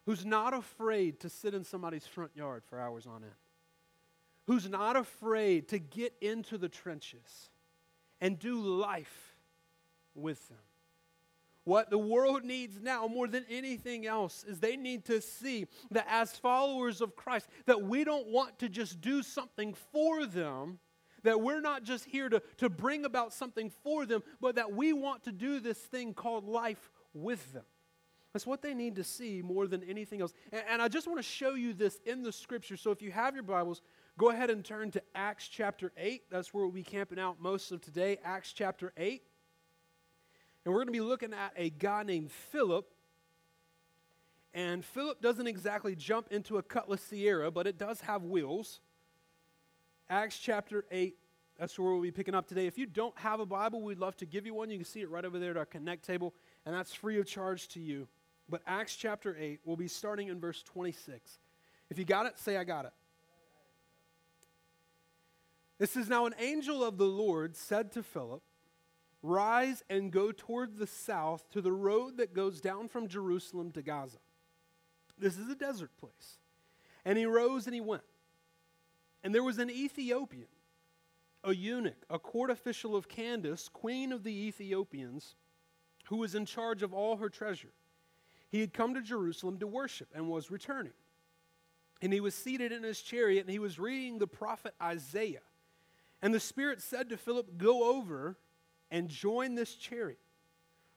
Who's 0.06 0.26
not 0.26 0.54
afraid 0.54 1.20
to 1.22 1.30
sit 1.30 1.54
in 1.54 1.64
somebody's 1.64 2.08
front 2.08 2.32
yard 2.36 2.64
for 2.66 2.80
hours 2.80 3.06
on 3.06 3.24
end. 3.24 3.32
Who's 4.48 4.70
not 4.70 4.96
afraid 4.96 5.70
to 5.70 5.80
get 5.80 6.14
into 6.22 6.58
the 6.58 6.68
trenches 6.68 7.50
and 8.20 8.38
do 8.38 8.60
life 8.60 9.36
with 10.16 10.48
them. 10.50 10.58
What 11.66 11.90
the 11.90 11.98
world 11.98 12.44
needs 12.44 12.80
now 12.82 13.08
more 13.08 13.28
than 13.28 13.46
anything 13.50 14.06
else 14.06 14.44
is 14.44 14.60
they 14.60 14.76
need 14.76 15.06
to 15.06 15.22
see 15.22 15.68
that 15.92 16.06
as 16.10 16.36
followers 16.36 17.00
of 17.00 17.16
Christ 17.16 17.48
that 17.66 17.82
we 17.82 18.04
don't 18.04 18.28
want 18.28 18.60
to 18.60 18.68
just 18.68 19.00
do 19.00 19.24
something 19.24 19.74
for 19.92 20.26
them, 20.26 20.80
that 21.24 21.42
we're 21.42 21.62
not 21.62 21.84
just 21.84 22.06
here 22.06 22.30
to, 22.30 22.42
to 22.58 22.70
bring 22.70 23.06
about 23.06 23.34
something 23.34 23.72
for 23.84 24.06
them, 24.06 24.24
but 24.40 24.56
that 24.56 24.74
we 24.74 24.94
want 24.94 25.24
to 25.24 25.32
do 25.32 25.60
this 25.60 25.78
thing 25.78 26.14
called 26.14 26.46
life 26.46 26.92
with 27.14 27.54
them. 27.54 27.64
That's 28.34 28.48
what 28.48 28.62
they 28.62 28.74
need 28.74 28.96
to 28.96 29.04
see 29.04 29.42
more 29.44 29.68
than 29.68 29.84
anything 29.84 30.22
else. 30.22 30.34
And, 30.52 30.64
and 30.70 30.82
I 30.82 30.88
just 30.88 31.08
want 31.08 31.20
to 31.20 31.24
show 31.24 31.54
you 31.54 31.74
this 31.74 32.00
in 32.06 32.24
the 32.24 32.32
scripture. 32.32 32.78
So 32.78 32.92
if 32.92 33.02
you 33.02 33.12
have 33.12 33.36
your 33.36 33.44
Bibles, 33.44 33.82
go 34.18 34.32
ahead 34.32 34.50
and 34.50 34.66
turn 34.66 34.90
to 34.92 35.04
Acts 35.14 35.48
chapter 35.48 35.92
8. 35.98 36.24
That's 36.32 36.54
where 36.54 36.64
we'll 36.64 36.74
be 36.74 36.84
camping 36.84 37.20
out 37.20 37.40
most 37.40 37.72
of 37.72 37.82
today. 37.82 38.18
Acts 38.24 38.52
chapter 38.52 38.92
8. 38.98 39.22
And 40.66 40.74
we're 40.74 40.80
going 40.80 40.88
to 40.88 40.94
be 40.94 41.02
looking 41.02 41.34
at 41.34 41.54
a 41.56 41.70
guy 41.70 42.04
named 42.04 42.32
Philip. 42.32 42.88
And 44.54 44.84
Philip 44.84 45.22
doesn't 45.22 45.48
exactly 45.48 45.96
jump 45.96 46.28
into 46.32 46.58
a 46.58 46.64
Cutlass 46.64 47.02
Ciera, 47.12 47.54
but 47.54 47.68
it 47.68 47.78
does 47.78 48.02
have 48.02 48.24
wheels. 48.24 48.80
Acts 50.10 50.38
chapter 50.38 50.86
8, 50.92 51.16
that's 51.58 51.78
where 51.78 51.92
we'll 51.92 52.02
be 52.02 52.12
picking 52.12 52.36
up 52.36 52.48
today. 52.48 52.68
If 52.68 52.78
you 52.78 52.86
don't 52.86 53.18
have 53.18 53.40
a 53.40 53.46
Bible, 53.46 53.82
we'd 53.82 54.00
love 54.00 54.18
to 54.18 54.26
give 54.26 54.46
you 54.46 54.54
one. 54.54 54.70
You 54.70 54.78
can 54.78 54.86
see 54.86 55.02
it 55.02 55.10
right 55.10 55.24
over 55.24 55.40
there 55.40 55.52
at 55.52 55.58
our 55.58 55.66
Connect 55.66 56.04
table, 56.06 56.34
and 56.66 56.76
that's 56.76 56.94
free 56.94 57.20
of 57.20 57.26
charge 57.26 57.68
to 57.70 57.80
you. 57.80 58.08
But 58.50 58.62
Acts 58.68 58.96
chapter 58.96 59.36
8, 59.40 59.62
we'll 59.64 59.78
be 59.78 59.88
starting 59.88 60.28
in 60.28 60.40
verse 60.40 60.62
26. 60.64 61.40
If 61.90 61.98
you 61.98 62.06
got 62.06 62.26
it, 62.26 62.38
say, 62.38 62.58
I 62.58 62.64
got 62.64 62.86
it. 62.86 62.94
This 65.80 65.96
is 65.96 66.08
now 66.08 66.26
an 66.26 66.36
angel 66.40 66.84
of 66.84 66.98
the 66.98 67.06
Lord 67.06 67.56
said 67.56 67.92
to 67.94 68.04
Philip, 68.04 68.42
Rise 69.22 69.84
and 69.90 70.12
go 70.12 70.32
toward 70.34 70.78
the 70.78 70.88
south 70.88 71.50
to 71.52 71.62
the 71.62 71.72
road 71.72 72.18
that 72.18 72.34
goes 72.34 72.60
down 72.60 72.90
from 72.90 73.08
Jerusalem 73.08 73.72
to 73.72 73.82
Gaza. 73.82 74.18
This 75.18 75.38
is 75.38 75.50
a 75.50 75.56
desert 75.56 75.92
place. 75.98 76.40
And 77.06 77.18
he 77.18 77.26
rose 77.26 77.66
and 77.66 77.74
he 77.74 77.82
went. 77.82 78.04
And 79.24 79.34
there 79.34 79.44
was 79.44 79.58
an 79.58 79.70
Ethiopian, 79.70 80.48
a 81.44 81.54
eunuch, 81.54 82.06
a 82.10 82.20
court 82.20 82.50
official 82.50 82.96
of 82.96 83.08
Candace, 83.08 83.70
queen 83.70 84.12
of 84.12 84.24
the 84.24 84.48
Ethiopians, 84.48 85.36
who 86.06 86.18
was 86.18 86.36
in 86.36 86.46
charge 86.46 86.84
of 86.84 86.94
all 86.94 87.18
her 87.18 87.30
treasure. 87.30 87.72
He 88.50 88.60
had 88.60 88.74
come 88.74 88.94
to 88.94 89.02
Jerusalem 89.02 89.58
to 89.60 89.68
worship 89.68 90.10
and 90.14 90.28
was 90.28 90.52
returning. 90.52 90.94
And 92.02 92.12
he 92.12 92.20
was 92.20 92.36
seated 92.36 92.72
in 92.72 92.84
his 92.84 93.02
chariot 93.02 93.42
and 93.42 93.50
he 93.50 93.60
was 93.60 93.80
reading 93.80 94.20
the 94.20 94.28
prophet 94.28 94.74
Isaiah. 94.82 95.42
And 96.22 96.34
the 96.34 96.40
Spirit 96.40 96.82
said 96.82 97.10
to 97.10 97.18
Philip, 97.18 97.58
Go 97.58 97.98
over 97.98 98.38
and 98.92 99.08
join 99.08 99.56
this 99.56 99.76
chariot. 99.76 100.20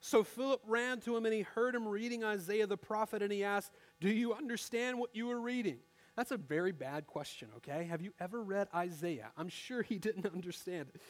So 0.01 0.23
Philip 0.23 0.61
ran 0.67 1.01
to 1.01 1.17
him 1.17 1.25
and 1.25 1.35
he 1.35 1.43
heard 1.43 1.75
him 1.75 1.89
reading 1.89 2.23
Isaiah 2.23 2.67
the 2.67 2.77
prophet 2.77 3.23
and 3.23 3.33
he 3.33 3.43
asked, 3.43 3.73
Do 4.01 4.09
you 4.09 4.35
understand 4.35 4.99
what 4.99 5.15
you 5.15 5.31
are 5.31 5.41
reading? 5.41 5.79
That's 6.17 6.31
a 6.31 6.37
very 6.37 6.73
bad 6.73 7.07
question, 7.07 7.49
okay? 7.59 7.85
Have 7.85 8.01
you 8.01 8.13
ever 8.19 8.43
read 8.43 8.69
Isaiah? 8.75 9.31
I'm 9.37 9.49
sure 9.49 9.83
he 9.83 9.99
didn't 9.99 10.27
understand 10.27 10.89
it. 10.95 11.01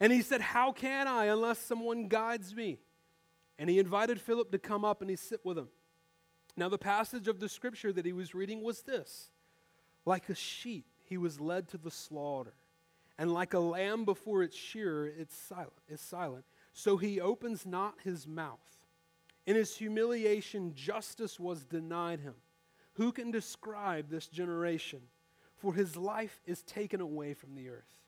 And 0.00 0.12
he 0.12 0.22
said, 0.22 0.40
How 0.40 0.72
can 0.72 1.06
I 1.06 1.26
unless 1.26 1.58
someone 1.58 2.08
guides 2.08 2.54
me? 2.54 2.78
And 3.58 3.70
he 3.70 3.78
invited 3.78 4.20
Philip 4.20 4.50
to 4.52 4.58
come 4.58 4.84
up 4.84 5.00
and 5.00 5.08
he 5.08 5.16
sit 5.16 5.40
with 5.44 5.56
him. 5.56 5.68
Now, 6.56 6.68
the 6.68 6.78
passage 6.78 7.28
of 7.28 7.38
the 7.38 7.48
scripture 7.48 7.92
that 7.92 8.04
he 8.04 8.12
was 8.12 8.34
reading 8.34 8.62
was 8.62 8.82
this 8.82 9.30
Like 10.04 10.28
a 10.28 10.34
sheep, 10.34 10.86
he 11.04 11.16
was 11.16 11.40
led 11.40 11.68
to 11.68 11.78
the 11.78 11.90
slaughter 11.90 12.54
and 13.18 13.32
like 13.32 13.54
a 13.54 13.58
lamb 13.58 14.04
before 14.04 14.42
its 14.42 14.56
shearer, 14.56 15.06
it's 15.06 15.36
silent, 15.36 15.72
is 15.88 16.00
silent. 16.00 16.44
So 16.72 16.96
he 16.96 17.20
opens 17.20 17.66
not 17.66 17.94
his 18.02 18.26
mouth. 18.26 18.58
In 19.46 19.54
his 19.54 19.76
humiliation, 19.76 20.74
justice 20.74 21.38
was 21.38 21.64
denied 21.64 22.20
him. 22.20 22.34
Who 22.94 23.12
can 23.12 23.30
describe 23.30 24.10
this 24.10 24.26
generation? 24.26 25.00
For 25.56 25.72
his 25.72 25.96
life 25.96 26.40
is 26.44 26.62
taken 26.62 27.00
away 27.00 27.34
from 27.34 27.54
the 27.54 27.68
earth. 27.68 27.98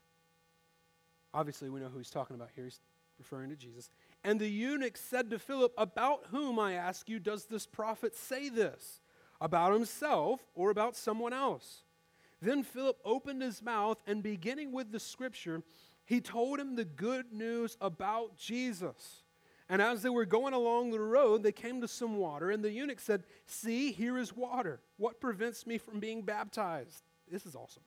Obviously, 1.33 1.69
we 1.69 1.79
know 1.79 1.87
who 1.87 1.97
he's 1.97 2.09
talking 2.09 2.35
about 2.35 2.49
here. 2.55 2.65
He's 2.65 2.79
referring 3.17 3.49
to 3.49 3.55
Jesus. 3.55 3.89
And 4.23 4.39
the 4.39 4.49
eunuch 4.49 4.97
said 4.97 5.29
to 5.29 5.39
Philip, 5.39 5.73
About 5.77 6.25
whom, 6.31 6.59
I 6.59 6.73
ask 6.73 7.09
you, 7.09 7.19
does 7.19 7.45
this 7.45 7.65
prophet 7.65 8.15
say 8.15 8.49
this? 8.49 9.01
About 9.41 9.73
himself 9.73 10.41
or 10.55 10.69
about 10.69 10.95
someone 10.95 11.33
else? 11.33 11.83
Then 12.41 12.63
Philip 12.63 12.97
opened 13.03 13.41
his 13.41 13.61
mouth, 13.61 13.97
and 14.05 14.21
beginning 14.21 14.71
with 14.71 14.91
the 14.91 14.99
scripture, 14.99 15.63
he 16.05 16.21
told 16.21 16.59
him 16.59 16.75
the 16.75 16.85
good 16.85 17.33
news 17.33 17.77
about 17.81 18.37
Jesus. 18.37 19.23
And 19.67 19.81
as 19.81 20.03
they 20.03 20.09
were 20.09 20.25
going 20.25 20.53
along 20.53 20.91
the 20.91 20.99
road, 20.99 21.41
they 21.41 21.51
came 21.51 21.81
to 21.81 21.87
some 21.87 22.17
water, 22.17 22.51
and 22.51 22.63
the 22.63 22.71
eunuch 22.71 22.99
said, 22.99 23.23
See, 23.47 23.91
here 23.91 24.17
is 24.17 24.35
water. 24.35 24.79
What 24.97 25.19
prevents 25.19 25.65
me 25.65 25.79
from 25.79 25.99
being 25.99 26.21
baptized? 26.21 27.03
This 27.29 27.45
is 27.45 27.55
awesome. 27.55 27.83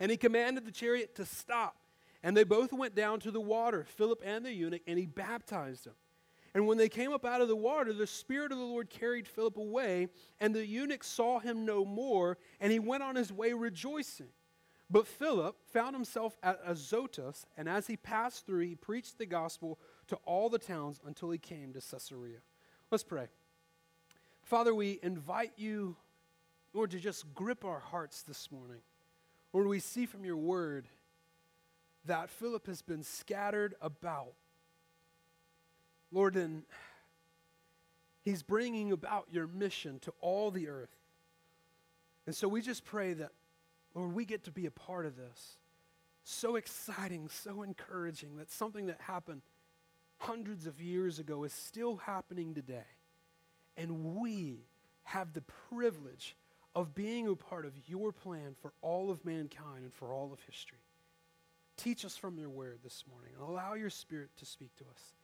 And 0.00 0.10
he 0.10 0.16
commanded 0.16 0.64
the 0.64 0.72
chariot 0.72 1.14
to 1.16 1.24
stop. 1.24 1.76
And 2.24 2.36
they 2.36 2.44
both 2.44 2.72
went 2.72 2.94
down 2.94 3.20
to 3.20 3.30
the 3.30 3.40
water, 3.40 3.84
Philip 3.84 4.22
and 4.24 4.44
the 4.44 4.52
eunuch, 4.52 4.82
and 4.86 4.98
he 4.98 5.06
baptized 5.06 5.86
him. 5.86 5.94
And 6.54 6.66
when 6.66 6.78
they 6.78 6.88
came 6.88 7.12
up 7.12 7.24
out 7.24 7.40
of 7.40 7.48
the 7.48 7.56
water, 7.56 7.92
the 7.92 8.06
Spirit 8.06 8.52
of 8.52 8.58
the 8.58 8.64
Lord 8.64 8.90
carried 8.90 9.26
Philip 9.26 9.56
away, 9.56 10.08
and 10.40 10.54
the 10.54 10.66
eunuch 10.66 11.02
saw 11.02 11.38
him 11.38 11.64
no 11.64 11.84
more, 11.84 12.38
and 12.60 12.70
he 12.70 12.78
went 12.78 13.02
on 13.02 13.16
his 13.16 13.32
way 13.32 13.52
rejoicing. 13.52 14.28
But 14.90 15.06
Philip 15.06 15.56
found 15.72 15.96
himself 15.96 16.36
at 16.42 16.60
Azotus, 16.66 17.46
and 17.56 17.68
as 17.68 17.86
he 17.86 17.96
passed 17.96 18.44
through, 18.44 18.66
he 18.66 18.74
preached 18.74 19.16
the 19.16 19.24
gospel 19.24 19.78
to 20.08 20.16
all 20.24 20.48
the 20.48 20.58
towns 20.58 21.00
until 21.06 21.30
he 21.30 21.38
came 21.38 21.72
to 21.72 21.80
Caesarea. 21.80 22.38
Let's 22.90 23.04
pray. 23.04 23.28
Father, 24.42 24.74
we 24.74 24.98
invite 25.02 25.52
you, 25.56 25.96
Lord, 26.74 26.90
to 26.90 26.98
just 26.98 27.32
grip 27.34 27.64
our 27.64 27.80
hearts 27.80 28.22
this 28.22 28.50
morning. 28.50 28.80
Lord, 29.52 29.66
we 29.66 29.80
see 29.80 30.06
from 30.06 30.24
your 30.24 30.36
word 30.36 30.88
that 32.04 32.30
Philip 32.30 32.66
has 32.66 32.82
been 32.82 33.02
scattered 33.02 33.74
about 33.80 34.32
Lord, 36.12 36.36
and 36.36 36.62
He's 38.20 38.42
bringing 38.42 38.92
about 38.92 39.26
your 39.32 39.46
mission 39.46 39.98
to 40.00 40.12
all 40.20 40.50
the 40.50 40.68
earth. 40.68 40.94
And 42.26 42.36
so 42.36 42.46
we 42.46 42.60
just 42.60 42.84
pray 42.84 43.14
that, 43.14 43.30
Lord, 43.94 44.12
we 44.12 44.24
get 44.24 44.44
to 44.44 44.52
be 44.52 44.66
a 44.66 44.70
part 44.70 45.06
of 45.06 45.16
this. 45.16 45.56
So 46.22 46.54
exciting, 46.54 47.28
so 47.28 47.62
encouraging 47.62 48.36
that 48.36 48.50
something 48.50 48.86
that 48.86 49.00
happened 49.00 49.42
hundreds 50.22 50.66
of 50.66 50.80
years 50.80 51.18
ago 51.18 51.44
is 51.44 51.52
still 51.52 51.96
happening 51.96 52.54
today. 52.54 52.86
And 53.76 54.16
we 54.16 54.66
have 55.04 55.32
the 55.32 55.42
privilege 55.68 56.36
of 56.74 56.94
being 56.94 57.28
a 57.28 57.34
part 57.34 57.66
of 57.66 57.72
your 57.86 58.12
plan 58.12 58.54
for 58.60 58.72
all 58.80 59.10
of 59.10 59.24
mankind 59.24 59.82
and 59.82 59.92
for 59.92 60.12
all 60.12 60.32
of 60.32 60.40
history. 60.48 60.78
Teach 61.76 62.04
us 62.04 62.16
from 62.16 62.38
your 62.38 62.50
word 62.50 62.78
this 62.84 63.04
morning 63.10 63.32
and 63.38 63.48
allow 63.48 63.74
your 63.74 63.90
spirit 63.90 64.30
to 64.38 64.46
speak 64.46 64.74
to 64.76 64.84
us. 64.84 65.14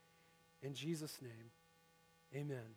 In 0.62 0.74
Jesus' 0.74 1.20
name, 1.22 1.50
amen. 2.34 2.74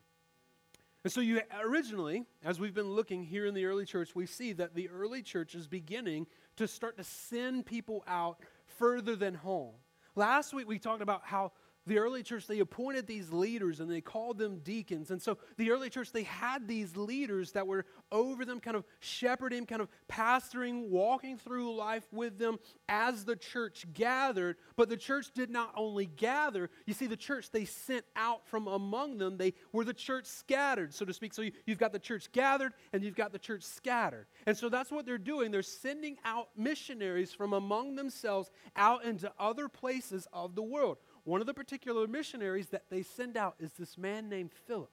And 1.03 1.11
so, 1.11 1.19
you 1.19 1.41
originally, 1.63 2.25
as 2.43 2.59
we've 2.59 2.75
been 2.75 2.91
looking 2.91 3.23
here 3.23 3.47
in 3.47 3.55
the 3.55 3.65
early 3.65 3.85
church, 3.85 4.13
we 4.13 4.27
see 4.27 4.53
that 4.53 4.75
the 4.75 4.87
early 4.89 5.23
church 5.23 5.55
is 5.55 5.65
beginning 5.65 6.27
to 6.57 6.67
start 6.67 6.97
to 6.97 7.03
send 7.03 7.65
people 7.65 8.03
out 8.07 8.37
further 8.77 9.15
than 9.15 9.33
home. 9.33 9.73
Last 10.15 10.53
week, 10.53 10.67
we 10.67 10.77
talked 10.77 11.01
about 11.01 11.21
how 11.23 11.53
the 11.87 11.97
early 11.97 12.23
church 12.23 12.47
they 12.47 12.59
appointed 12.59 13.07
these 13.07 13.31
leaders 13.31 13.79
and 13.79 13.89
they 13.89 14.01
called 14.01 14.37
them 14.37 14.59
deacons. 14.59 15.11
And 15.11 15.21
so 15.21 15.37
the 15.57 15.71
early 15.71 15.89
church 15.89 16.11
they 16.11 16.23
had 16.23 16.67
these 16.67 16.95
leaders 16.95 17.53
that 17.53 17.65
were 17.65 17.85
over 18.11 18.45
them 18.45 18.59
kind 18.59 18.77
of 18.77 18.85
shepherding 18.99 19.65
kind 19.65 19.81
of 19.81 19.89
pastoring 20.09 20.89
walking 20.89 21.37
through 21.37 21.75
life 21.75 22.05
with 22.11 22.37
them 22.37 22.57
as 22.87 23.25
the 23.25 23.35
church 23.35 23.85
gathered. 23.93 24.57
But 24.75 24.89
the 24.89 24.97
church 24.97 25.31
did 25.33 25.49
not 25.49 25.73
only 25.75 26.05
gather. 26.05 26.69
You 26.85 26.93
see 26.93 27.07
the 27.07 27.17
church 27.17 27.49
they 27.49 27.65
sent 27.65 28.05
out 28.15 28.47
from 28.47 28.67
among 28.67 29.17
them. 29.17 29.37
They 29.37 29.53
were 29.71 29.83
the 29.83 29.93
church 29.93 30.25
scattered 30.25 30.93
so 30.93 31.05
to 31.05 31.13
speak. 31.13 31.33
So 31.33 31.41
you, 31.41 31.51
you've 31.65 31.79
got 31.79 31.93
the 31.93 31.99
church 31.99 32.31
gathered 32.31 32.73
and 32.93 33.03
you've 33.03 33.15
got 33.15 33.31
the 33.31 33.39
church 33.39 33.63
scattered. 33.63 34.27
And 34.45 34.55
so 34.55 34.69
that's 34.69 34.91
what 34.91 35.05
they're 35.05 35.17
doing. 35.17 35.51
They're 35.51 35.63
sending 35.63 36.17
out 36.23 36.49
missionaries 36.55 37.33
from 37.33 37.53
among 37.53 37.95
themselves 37.95 38.51
out 38.75 39.03
into 39.03 39.31
other 39.39 39.67
places 39.67 40.27
of 40.31 40.55
the 40.55 40.63
world 40.63 40.97
one 41.23 41.41
of 41.41 41.47
the 41.47 41.53
particular 41.53 42.07
missionaries 42.07 42.67
that 42.69 42.83
they 42.89 43.03
send 43.03 43.37
out 43.37 43.55
is 43.59 43.71
this 43.73 43.97
man 43.97 44.29
named 44.29 44.51
Philip. 44.67 44.91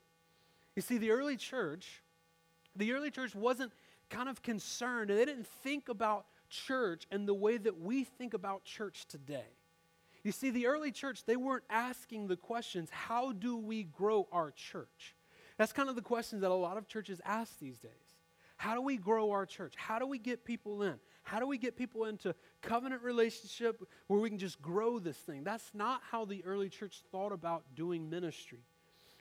You 0.77 0.83
see, 0.83 0.99
the 0.99 1.11
early 1.11 1.37
church, 1.37 2.03
the 2.77 2.93
early 2.93 3.11
church 3.11 3.35
wasn't 3.35 3.73
kind 4.11 4.29
of 4.29 4.43
concerned, 4.43 5.11
and 5.11 5.19
they 5.19 5.25
didn't 5.25 5.47
think 5.47 5.89
about 5.89 6.27
church 6.49 7.07
in 7.11 7.27
the 7.27 7.35
way 7.35 7.59
that 7.59 7.81
we 7.81 8.05
think 8.05 8.35
about 8.35 8.65
church 8.65 9.07
today. 9.07 9.47
You 10.23 10.33
see, 10.33 10.51
the 10.51 10.67
early 10.67 10.93
church, 10.93 11.25
they 11.25 11.37
weren't 11.37 11.65
asking 11.71 12.27
the 12.27 12.37
questions, 12.37 12.91
how 12.91 13.33
do 13.33 13.57
we 13.57 13.85
grow 13.85 14.29
our 14.33 14.51
church? 14.51 15.15
That's 15.57 15.73
kind 15.73 15.89
of 15.89 15.97
the 15.97 16.03
questions 16.03 16.43
that 16.43 16.51
a 16.51 16.55
lot 16.55 16.77
of 16.77 16.87
churches 16.87 17.21
ask 17.25 17.59
these 17.59 17.79
days. 17.79 17.91
How 18.57 18.75
do 18.75 18.81
we 18.81 18.97
grow 18.97 19.31
our 19.31 19.47
church? 19.47 19.75
How 19.77 19.99
do 19.99 20.07
we 20.07 20.19
get 20.19 20.45
people 20.45 20.83
in? 20.83 20.95
How 21.29 21.39
do 21.39 21.47
we 21.47 21.59
get 21.59 21.77
people 21.77 22.07
into 22.07 22.35
covenant 22.63 23.03
relationship 23.03 23.87
where 24.07 24.19
we 24.19 24.31
can 24.31 24.39
just 24.39 24.63
grow 24.63 24.99
this 24.99 25.19
thing? 25.19 25.45
That's 25.45 25.71
not 25.75 26.01
how 26.11 26.25
the 26.25 26.43
early 26.45 26.71
church 26.71 27.03
thought 27.13 27.33
about 27.33 27.65
doing 27.75 28.09
ministry. 28.09 28.65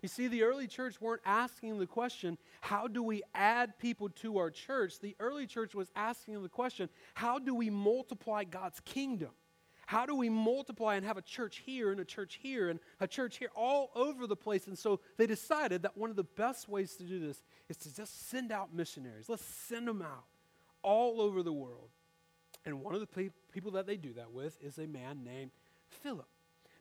You 0.02 0.08
see, 0.08 0.28
the 0.28 0.44
early 0.44 0.68
church 0.68 1.02
weren't 1.02 1.22
asking 1.26 1.80
the 1.80 1.86
question, 1.86 2.38
how 2.62 2.88
do 2.88 3.04
we 3.04 3.24
add 3.36 3.78
people 3.78 4.08
to 4.22 4.38
our 4.38 4.50
church? 4.50 5.02
The 5.02 5.18
early 5.20 5.48
church 5.48 5.76
was 5.76 5.92
asking 5.98 6.42
the 6.42 6.50
question, 6.50 6.88
how 7.14 7.40
do 7.40 7.54
we 7.54 7.70
multiply 7.70 8.46
God's 8.46 8.80
kingdom? 8.82 9.32
How 9.86 10.06
do 10.06 10.16
we 10.16 10.30
multiply 10.30 10.96
and 10.96 11.06
have 11.06 11.18
a 11.18 11.22
church 11.22 11.62
here 11.66 11.92
and 11.92 12.00
a 12.00 12.06
church 12.06 12.40
here 12.42 12.70
and 12.70 12.80
a 13.02 13.08
church 13.08 13.38
here 13.38 13.50
all 13.54 13.92
over 13.96 14.28
the 14.28 14.36
place? 14.36 14.68
And 14.68 14.80
so 14.80 15.02
they 15.18 15.28
decided 15.28 15.82
that 15.82 15.98
one 15.98 16.10
of 16.10 16.16
the 16.16 16.24
best 16.24 16.70
ways 16.70 16.96
to 16.98 17.04
do 17.04 17.20
this 17.20 17.44
is 17.68 17.76
to 17.78 17.94
just 17.94 18.30
send 18.30 18.54
out 18.54 18.74
missionaries. 18.74 19.28
Let's 19.28 19.44
send 19.44 19.90
them 19.90 20.02
out 20.02 20.24
all 20.84 21.20
over 21.20 21.44
the 21.44 21.52
world. 21.52 21.90
And 22.66 22.82
one 22.82 22.94
of 22.94 23.00
the 23.00 23.08
pe- 23.08 23.30
people 23.52 23.72
that 23.72 23.88
they 23.88 23.98
do 23.98 24.14
that 24.14 24.32
with 24.32 24.58
is 24.62 24.78
a 24.78 24.88
man 24.88 25.24
named 25.24 25.52
Philip. 25.88 26.28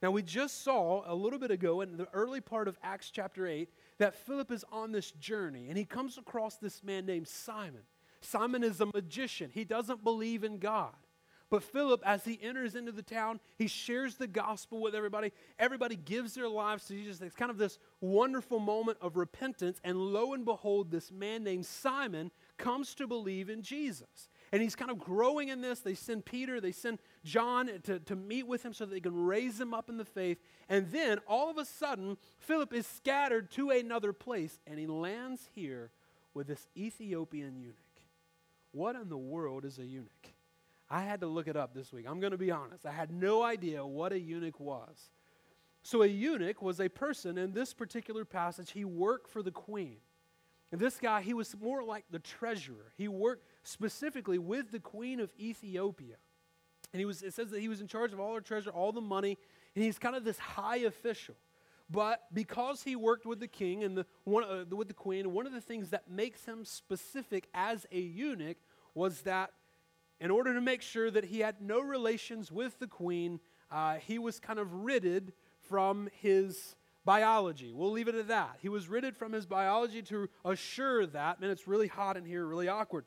Now, 0.02 0.10
we 0.10 0.22
just 0.22 0.62
saw 0.62 1.02
a 1.06 1.14
little 1.14 1.38
bit 1.38 1.50
ago 1.50 1.80
in 1.80 1.96
the 1.96 2.08
early 2.12 2.40
part 2.40 2.68
of 2.68 2.76
Acts 2.82 3.10
chapter 3.10 3.46
8 3.46 3.68
that 3.98 4.14
Philip 4.14 4.50
is 4.50 4.64
on 4.70 4.92
this 4.92 5.10
journey 5.12 5.68
and 5.68 5.78
he 5.78 5.84
comes 5.84 6.18
across 6.18 6.56
this 6.56 6.82
man 6.82 7.06
named 7.06 7.28
Simon. 7.28 7.82
Simon 8.20 8.62
is 8.62 8.80
a 8.80 8.86
magician, 8.86 9.50
he 9.52 9.64
doesn't 9.64 10.04
believe 10.04 10.44
in 10.44 10.58
God. 10.58 10.94
But 11.48 11.62
Philip, 11.62 12.02
as 12.04 12.24
he 12.24 12.40
enters 12.42 12.74
into 12.74 12.90
the 12.90 13.02
town, 13.02 13.38
he 13.56 13.68
shares 13.68 14.16
the 14.16 14.26
gospel 14.26 14.80
with 14.80 14.96
everybody. 14.96 15.32
Everybody 15.60 15.94
gives 15.94 16.34
their 16.34 16.48
lives 16.48 16.86
to 16.86 16.94
Jesus. 16.94 17.20
It's 17.20 17.36
kind 17.36 17.52
of 17.52 17.56
this 17.58 17.78
wonderful 18.00 18.58
moment 18.58 18.98
of 19.00 19.16
repentance. 19.16 19.80
And 19.84 19.96
lo 19.96 20.32
and 20.32 20.44
behold, 20.44 20.90
this 20.90 21.12
man 21.12 21.44
named 21.44 21.64
Simon 21.64 22.32
comes 22.58 22.96
to 22.96 23.06
believe 23.06 23.48
in 23.48 23.62
Jesus. 23.62 24.28
And 24.52 24.62
he's 24.62 24.76
kind 24.76 24.90
of 24.90 24.98
growing 24.98 25.48
in 25.48 25.60
this. 25.60 25.80
They 25.80 25.94
send 25.94 26.24
Peter, 26.24 26.60
they 26.60 26.72
send 26.72 26.98
John 27.24 27.68
to, 27.84 27.98
to 28.00 28.16
meet 28.16 28.46
with 28.46 28.64
him 28.64 28.72
so 28.72 28.84
that 28.84 28.92
they 28.92 29.00
can 29.00 29.24
raise 29.24 29.60
him 29.60 29.74
up 29.74 29.88
in 29.88 29.96
the 29.96 30.04
faith. 30.04 30.38
And 30.68 30.90
then 30.90 31.18
all 31.26 31.50
of 31.50 31.58
a 31.58 31.64
sudden, 31.64 32.16
Philip 32.38 32.72
is 32.72 32.86
scattered 32.86 33.50
to 33.52 33.70
another 33.70 34.12
place, 34.12 34.60
and 34.66 34.78
he 34.78 34.86
lands 34.86 35.48
here 35.54 35.90
with 36.34 36.46
this 36.46 36.68
Ethiopian 36.76 37.56
eunuch. 37.56 37.76
What 38.72 38.94
in 38.94 39.08
the 39.08 39.16
world 39.16 39.64
is 39.64 39.78
a 39.78 39.84
eunuch? 39.84 40.34
I 40.88 41.02
had 41.02 41.20
to 41.20 41.26
look 41.26 41.48
it 41.48 41.56
up 41.56 41.74
this 41.74 41.92
week. 41.92 42.06
I'm 42.08 42.20
going 42.20 42.32
to 42.32 42.38
be 42.38 42.50
honest. 42.50 42.86
I 42.86 42.92
had 42.92 43.10
no 43.10 43.42
idea 43.42 43.84
what 43.84 44.12
a 44.12 44.20
eunuch 44.20 44.60
was. 44.60 45.10
So, 45.82 46.02
a 46.02 46.06
eunuch 46.06 46.62
was 46.62 46.80
a 46.80 46.88
person 46.88 47.38
in 47.38 47.52
this 47.52 47.72
particular 47.72 48.24
passage, 48.24 48.72
he 48.72 48.84
worked 48.84 49.28
for 49.28 49.42
the 49.42 49.50
queen. 49.50 49.98
And 50.72 50.80
this 50.80 50.98
guy, 50.98 51.22
he 51.22 51.32
was 51.32 51.54
more 51.60 51.84
like 51.84 52.04
the 52.10 52.18
treasurer. 52.18 52.92
He 52.96 53.06
worked 53.06 53.46
specifically 53.66 54.38
with 54.38 54.70
the 54.70 54.80
queen 54.80 55.20
of 55.20 55.30
Ethiopia. 55.38 56.16
And 56.92 57.00
he 57.00 57.04
was, 57.04 57.22
it 57.22 57.34
says 57.34 57.50
that 57.50 57.60
he 57.60 57.68
was 57.68 57.80
in 57.80 57.88
charge 57.88 58.12
of 58.12 58.20
all 58.20 58.34
her 58.34 58.40
treasure, 58.40 58.70
all 58.70 58.92
the 58.92 59.00
money, 59.00 59.36
and 59.74 59.84
he's 59.84 59.98
kind 59.98 60.14
of 60.14 60.24
this 60.24 60.38
high 60.38 60.78
official. 60.78 61.34
But 61.90 62.22
because 62.32 62.82
he 62.82 62.96
worked 62.96 63.26
with 63.26 63.40
the 63.40 63.48
king 63.48 63.84
and 63.84 63.96
the, 63.96 64.06
one, 64.24 64.44
uh, 64.44 64.64
with 64.74 64.88
the 64.88 64.94
queen, 64.94 65.32
one 65.32 65.46
of 65.46 65.52
the 65.52 65.60
things 65.60 65.90
that 65.90 66.10
makes 66.10 66.44
him 66.44 66.64
specific 66.64 67.48
as 67.54 67.86
a 67.92 68.00
eunuch 68.00 68.56
was 68.94 69.22
that 69.22 69.52
in 70.20 70.30
order 70.30 70.54
to 70.54 70.60
make 70.60 70.82
sure 70.82 71.10
that 71.10 71.24
he 71.24 71.40
had 71.40 71.60
no 71.60 71.80
relations 71.80 72.50
with 72.50 72.78
the 72.78 72.86
queen, 72.86 73.38
uh, 73.70 73.96
he 73.96 74.18
was 74.18 74.40
kind 74.40 74.58
of 74.58 74.72
ridded 74.72 75.32
from 75.68 76.08
his 76.20 76.74
biology. 77.04 77.72
We'll 77.72 77.92
leave 77.92 78.08
it 78.08 78.14
at 78.14 78.28
that. 78.28 78.58
He 78.62 78.68
was 78.68 78.88
ridded 78.88 79.16
from 79.16 79.32
his 79.32 79.46
biology 79.46 80.02
to 80.02 80.28
assure 80.44 81.06
that, 81.06 81.40
man, 81.40 81.50
it's 81.50 81.68
really 81.68 81.88
hot 81.88 82.16
in 82.16 82.24
here, 82.24 82.46
really 82.46 82.68
awkward. 82.68 83.04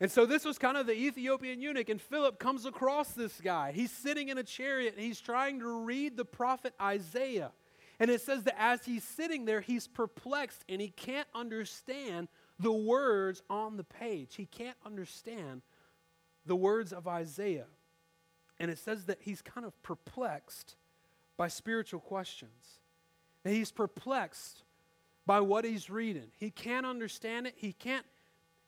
And 0.00 0.10
so 0.10 0.26
this 0.26 0.44
was 0.44 0.58
kind 0.58 0.76
of 0.76 0.86
the 0.86 0.92
Ethiopian 0.92 1.60
eunuch, 1.60 1.88
and 1.88 2.00
Philip 2.00 2.38
comes 2.38 2.66
across 2.66 3.12
this 3.12 3.40
guy. 3.40 3.72
He's 3.72 3.90
sitting 3.90 4.28
in 4.28 4.38
a 4.38 4.44
chariot 4.44 4.94
and 4.94 5.04
he's 5.04 5.20
trying 5.20 5.58
to 5.60 5.84
read 5.84 6.16
the 6.16 6.24
prophet 6.24 6.72
Isaiah. 6.80 7.50
And 7.98 8.10
it 8.10 8.20
says 8.20 8.44
that 8.44 8.54
as 8.60 8.84
he's 8.84 9.02
sitting 9.02 9.44
there, 9.44 9.60
he's 9.60 9.88
perplexed 9.88 10.64
and 10.68 10.80
he 10.80 10.90
can't 10.90 11.26
understand 11.34 12.28
the 12.60 12.72
words 12.72 13.42
on 13.50 13.76
the 13.76 13.82
page. 13.82 14.36
He 14.36 14.46
can't 14.46 14.76
understand 14.86 15.62
the 16.46 16.54
words 16.54 16.92
of 16.92 17.08
Isaiah. 17.08 17.66
And 18.60 18.70
it 18.70 18.78
says 18.78 19.06
that 19.06 19.18
he's 19.22 19.42
kind 19.42 19.66
of 19.66 19.80
perplexed 19.82 20.76
by 21.36 21.48
spiritual 21.48 22.00
questions. 22.00 22.78
And 23.44 23.52
he's 23.52 23.72
perplexed 23.72 24.62
by 25.26 25.40
what 25.40 25.64
he's 25.64 25.90
reading. 25.90 26.30
He 26.38 26.50
can't 26.50 26.86
understand 26.86 27.48
it. 27.48 27.54
He 27.56 27.72
can't 27.72 28.06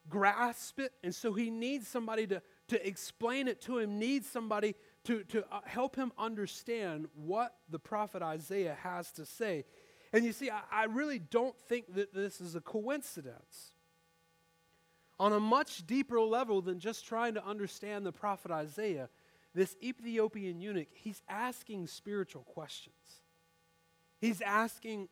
grasp 0.09 0.80
it, 0.80 0.92
and 1.04 1.14
so 1.14 1.33
he 1.33 1.50
needs 1.50 1.87
somebody 1.87 2.26
to, 2.26 2.42
to 2.69 2.86
explain 2.86 3.49
it 3.49 3.60
to 3.63 3.78
him, 3.78 3.99
needs 3.99 4.28
somebody 4.28 4.75
to, 5.04 5.25
to 5.25 5.45
uh, 5.52 5.60
help 5.65 5.97
him 5.97 6.13
understand 6.19 7.06
what 7.15 7.54
the 7.69 7.78
prophet 7.78 8.23
Isaiah 8.23 8.76
has 8.82 9.13
to 9.13 9.25
say. 9.25 9.65
And 10.13 10.25
you 10.25 10.32
see, 10.32 10.50
I, 10.50 10.60
I 10.73 10.84
really 10.84 11.19
don't 11.19 11.56
think 11.69 11.95
that 11.95 12.13
this 12.13 12.41
is 12.41 12.54
a 12.54 12.60
coincidence. 12.60 13.73
On 15.19 15.32
a 15.32 15.41
much 15.41 15.86
deeper 15.86 16.21
level 16.21 16.63
than 16.63 16.80
just 16.80 17.06
trying 17.06 17.34
to 17.34 17.47
understand 17.47 18.06
the 18.06 18.13
prophet 18.13 18.50
Isaiah, 18.50 19.08
this 19.54 19.76
Ethiopian 19.82 20.60
eunuch, 20.60 20.89
he's 20.93 21.23
asking 21.28 21.86
spiritual 21.89 22.43
questions. 22.43 22.95
He's 24.19 24.41
asking, 24.41 25.08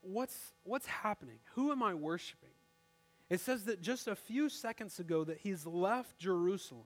what's, 0.00 0.52
what's 0.62 0.86
happening? 0.86 1.38
Who 1.54 1.72
am 1.72 1.82
I 1.82 1.94
worshiping? 1.94 2.51
It 3.32 3.40
says 3.40 3.64
that 3.64 3.80
just 3.80 4.08
a 4.08 4.14
few 4.14 4.50
seconds 4.50 4.98
ago 4.98 5.24
that 5.24 5.38
he's 5.38 5.64
left 5.64 6.18
Jerusalem 6.18 6.84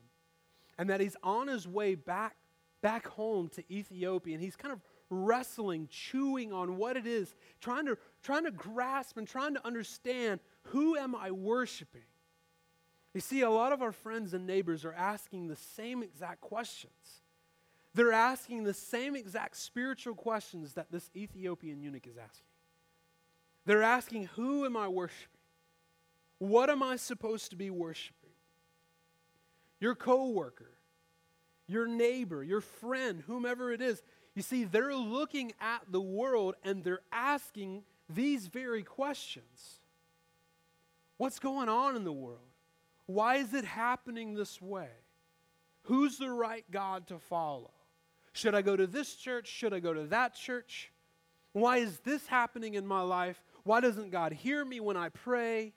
and 0.79 0.89
that 0.91 1.01
he's 1.01 1.17
on 1.21 1.49
his 1.49 1.67
way 1.67 1.97
back 1.97 2.37
back 2.81 3.09
home 3.09 3.49
to 3.49 3.65
Ethiopia 3.69 4.33
and 4.33 4.41
he's 4.41 4.55
kind 4.55 4.73
of 4.73 4.81
wrestling, 5.11 5.89
chewing 5.91 6.53
on 6.53 6.77
what 6.77 6.97
it 6.97 7.05
is, 7.05 7.35
trying 7.61 7.87
to 7.87 7.99
trying 8.23 8.45
to 8.45 8.53
grasp 8.53 9.17
and 9.17 9.27
trying 9.27 9.55
to 9.55 9.67
understand 9.67 10.39
who 10.67 10.97
am 10.97 11.17
I 11.17 11.33
worshiping? 11.33 12.07
You 13.13 13.21
see, 13.21 13.41
a 13.41 13.51
lot 13.51 13.73
of 13.73 13.83
our 13.83 13.91
friends 13.91 14.33
and 14.33 14.47
neighbors 14.47 14.85
are 14.85 14.95
asking 14.95 15.49
the 15.49 15.57
same 15.57 16.01
exact 16.01 16.43
questions. 16.43 17.23
They're 17.93 18.13
asking 18.13 18.63
the 18.63 18.75
same 18.75 19.17
exact 19.17 19.57
spiritual 19.57 20.15
questions 20.15 20.75
that 20.75 20.93
this 20.93 21.11
Ethiopian 21.17 21.83
eunuch 21.83 22.07
is 22.07 22.17
asking. 22.17 22.47
They're 23.65 23.83
asking, 23.83 24.27
Who 24.37 24.65
am 24.65 24.77
I 24.77 24.87
worshiping? 24.87 25.36
What 26.39 26.71
am 26.71 26.83
I 26.83 26.97
supposed 26.97 27.51
to 27.51 27.57
be 27.57 27.71
worshiping? 27.71 28.31
Your 29.81 29.95
coworker, 29.95 30.73
your 31.67 31.87
neighbor, 31.87 32.43
your 32.43 32.61
friend, 32.61 33.23
whomever 33.27 33.73
it 33.73 33.81
is. 33.81 34.03
You 34.35 34.43
see, 34.43 34.65
they're 34.65 34.95
looking 34.95 35.53
at 35.61 35.83
the 35.91 36.01
world 36.01 36.57
and 36.63 36.85
they're 36.85 37.01
asking 37.11 37.83
these 38.09 38.47
very 38.47 38.83
questions. 38.83 39.81
What's 41.17 41.39
going 41.39 41.69
on 41.69 41.97
in 41.97 42.05
the 42.05 42.13
world? 42.13 42.41
Why 43.07 43.37
is 43.37 43.55
it 43.55 43.65
happening 43.65 44.35
this 44.35 44.61
way? 44.61 44.91
Who's 45.83 46.19
the 46.19 46.31
right 46.31 46.65
God 46.71 47.07
to 47.09 47.19
follow? 47.19 47.71
Should 48.33 48.55
I 48.55 48.63
go 48.63 48.77
to 48.77 48.87
this 48.87 49.15
church? 49.15 49.49
Should 49.49 49.73
I 49.73 49.81
go 49.81 49.95
to 49.95 50.05
that 50.09 50.35
church? 50.35 50.93
Why 51.53 51.79
is 51.79 52.01
this 52.01 52.27
happening 52.27 52.75
in 52.75 52.87
my 52.87 53.01
life? 53.01 53.43
Why 53.63 53.81
doesn't 53.81 54.11
God 54.11 54.33
hear 54.33 54.65
me 54.65 54.81
when 54.81 54.97
I 54.97 55.09
pray? 55.09 55.73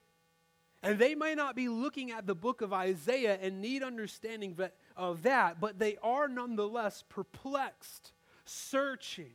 And 0.82 0.98
they 0.98 1.14
may 1.14 1.36
not 1.36 1.56
be 1.56 1.68
looking 1.68 2.12
at 2.12 2.26
the 2.26 2.36
book 2.36 2.62
of 2.62 2.72
Isaiah 2.72 3.38
and 3.42 3.62
need 3.62 3.84
understanding 3.84 4.58
of 4.96 5.24
that, 5.24 5.60
but 5.60 5.78
they 5.78 5.98
are 6.02 6.28
nonetheless 6.30 7.04
perplexed, 7.10 8.14
searching, 8.46 9.34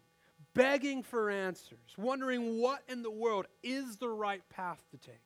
begging 0.55 1.03
for 1.03 1.31
answers, 1.31 1.79
wondering 1.99 2.61
what 2.61 2.83
in 2.89 3.03
the 3.03 3.11
world 3.11 3.47
is 3.63 3.97
the 3.97 4.09
right 4.09 4.43
path 4.49 4.83
to 4.93 4.97
take. 4.97 5.21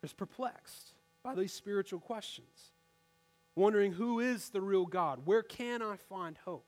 They're 0.00 0.10
perplexed 0.16 0.92
by 1.22 1.34
these 1.34 1.52
spiritual 1.52 2.00
questions, 2.00 2.72
wondering 3.54 3.92
who 3.92 4.20
is 4.20 4.48
the 4.48 4.60
real 4.60 4.86
God? 4.86 5.20
Where 5.24 5.42
can 5.42 5.82
I 5.82 5.96
find 5.96 6.36
hope? 6.44 6.66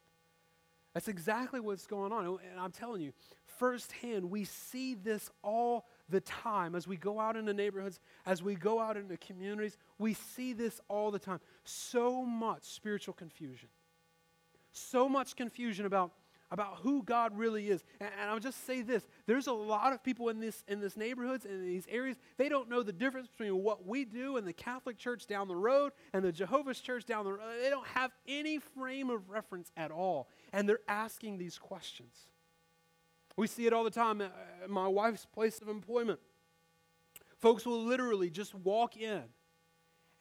That's 0.95 1.09
exactly 1.09 1.61
what's 1.61 1.87
going 1.87 2.13
on. 2.13 2.25
And 2.25 2.59
I'm 2.59 2.73
telling 2.73 3.03
you, 3.03 3.13
firsthand, 3.47 4.31
we 4.31 4.45
see 4.45 4.95
this 4.95 5.31
all 5.43 5.87
the 6.09 6.21
time 6.21 6.75
as 6.75 6.87
we 6.87 6.97
go 6.97 7.21
out 7.21 7.37
into 7.37 7.53
neighborhoods, 7.53 8.01
as 8.27 8.43
we 8.43 8.55
go 8.55 8.81
out 8.81 8.97
into 8.97 9.17
communities. 9.17 9.77
We 9.99 10.15
see 10.15 10.53
this 10.53 10.81
all 10.89 11.11
the 11.11 11.19
time. 11.19 11.41
So 11.65 12.23
much 12.25 12.65
spiritual 12.65 13.15
confusion. 13.15 13.69
So 14.73 15.09
much 15.09 15.37
confusion 15.37 15.87
about, 15.87 16.13
about 16.51 16.79
who 16.83 17.03
God 17.03 17.37
really 17.37 17.69
is. 17.69 17.85
And, 18.01 18.11
and 18.21 18.31
I'll 18.31 18.39
just 18.39 18.65
say 18.67 18.83
this 18.83 19.07
there's 19.27 19.47
a 19.47 19.53
lot 19.53 19.93
of 19.93 20.03
people 20.03 20.29
in 20.29 20.41
this 20.41 20.63
in 20.69 20.81
this 20.81 20.97
neighborhoods 20.97 21.45
and 21.45 21.55
in 21.55 21.67
these 21.67 21.87
areas, 21.89 22.17
they 22.37 22.49
don't 22.49 22.69
know 22.69 22.83
the 22.83 22.93
difference 22.93 23.29
between 23.29 23.63
what 23.63 23.87
we 23.87 24.05
do 24.05 24.37
and 24.37 24.47
the 24.47 24.53
Catholic 24.53 24.99
Church 24.99 25.27
down 25.27 25.49
the 25.49 25.57
road 25.57 25.93
and 26.13 26.25
the 26.25 26.33
Jehovah's 26.33 26.81
Church 26.81 27.07
down 27.07 27.25
the 27.25 27.33
road. 27.33 27.43
They 27.63 27.71
don't 27.71 27.87
have 27.89 28.13
any 28.27 28.59
frame 28.59 29.11
of 29.11 29.29
reference 29.29 29.73
at 29.77 29.91
all. 29.91 30.29
And 30.53 30.69
they're 30.69 30.81
asking 30.89 31.39
these 31.39 31.59
questions. 31.59 32.29
We 33.39 33.47
see 33.47 33.69
it 33.69 33.73
all 33.73 33.85
the 33.85 33.91
time 33.91 34.21
at 34.21 34.33
my 34.69 34.89
wife's 34.89 35.25
place 35.25 35.61
of 35.63 35.69
employment. 35.69 36.19
Folks 37.39 37.65
will 37.65 37.85
literally 37.85 38.31
just 38.31 38.53
walk 38.53 38.97
in 38.97 39.23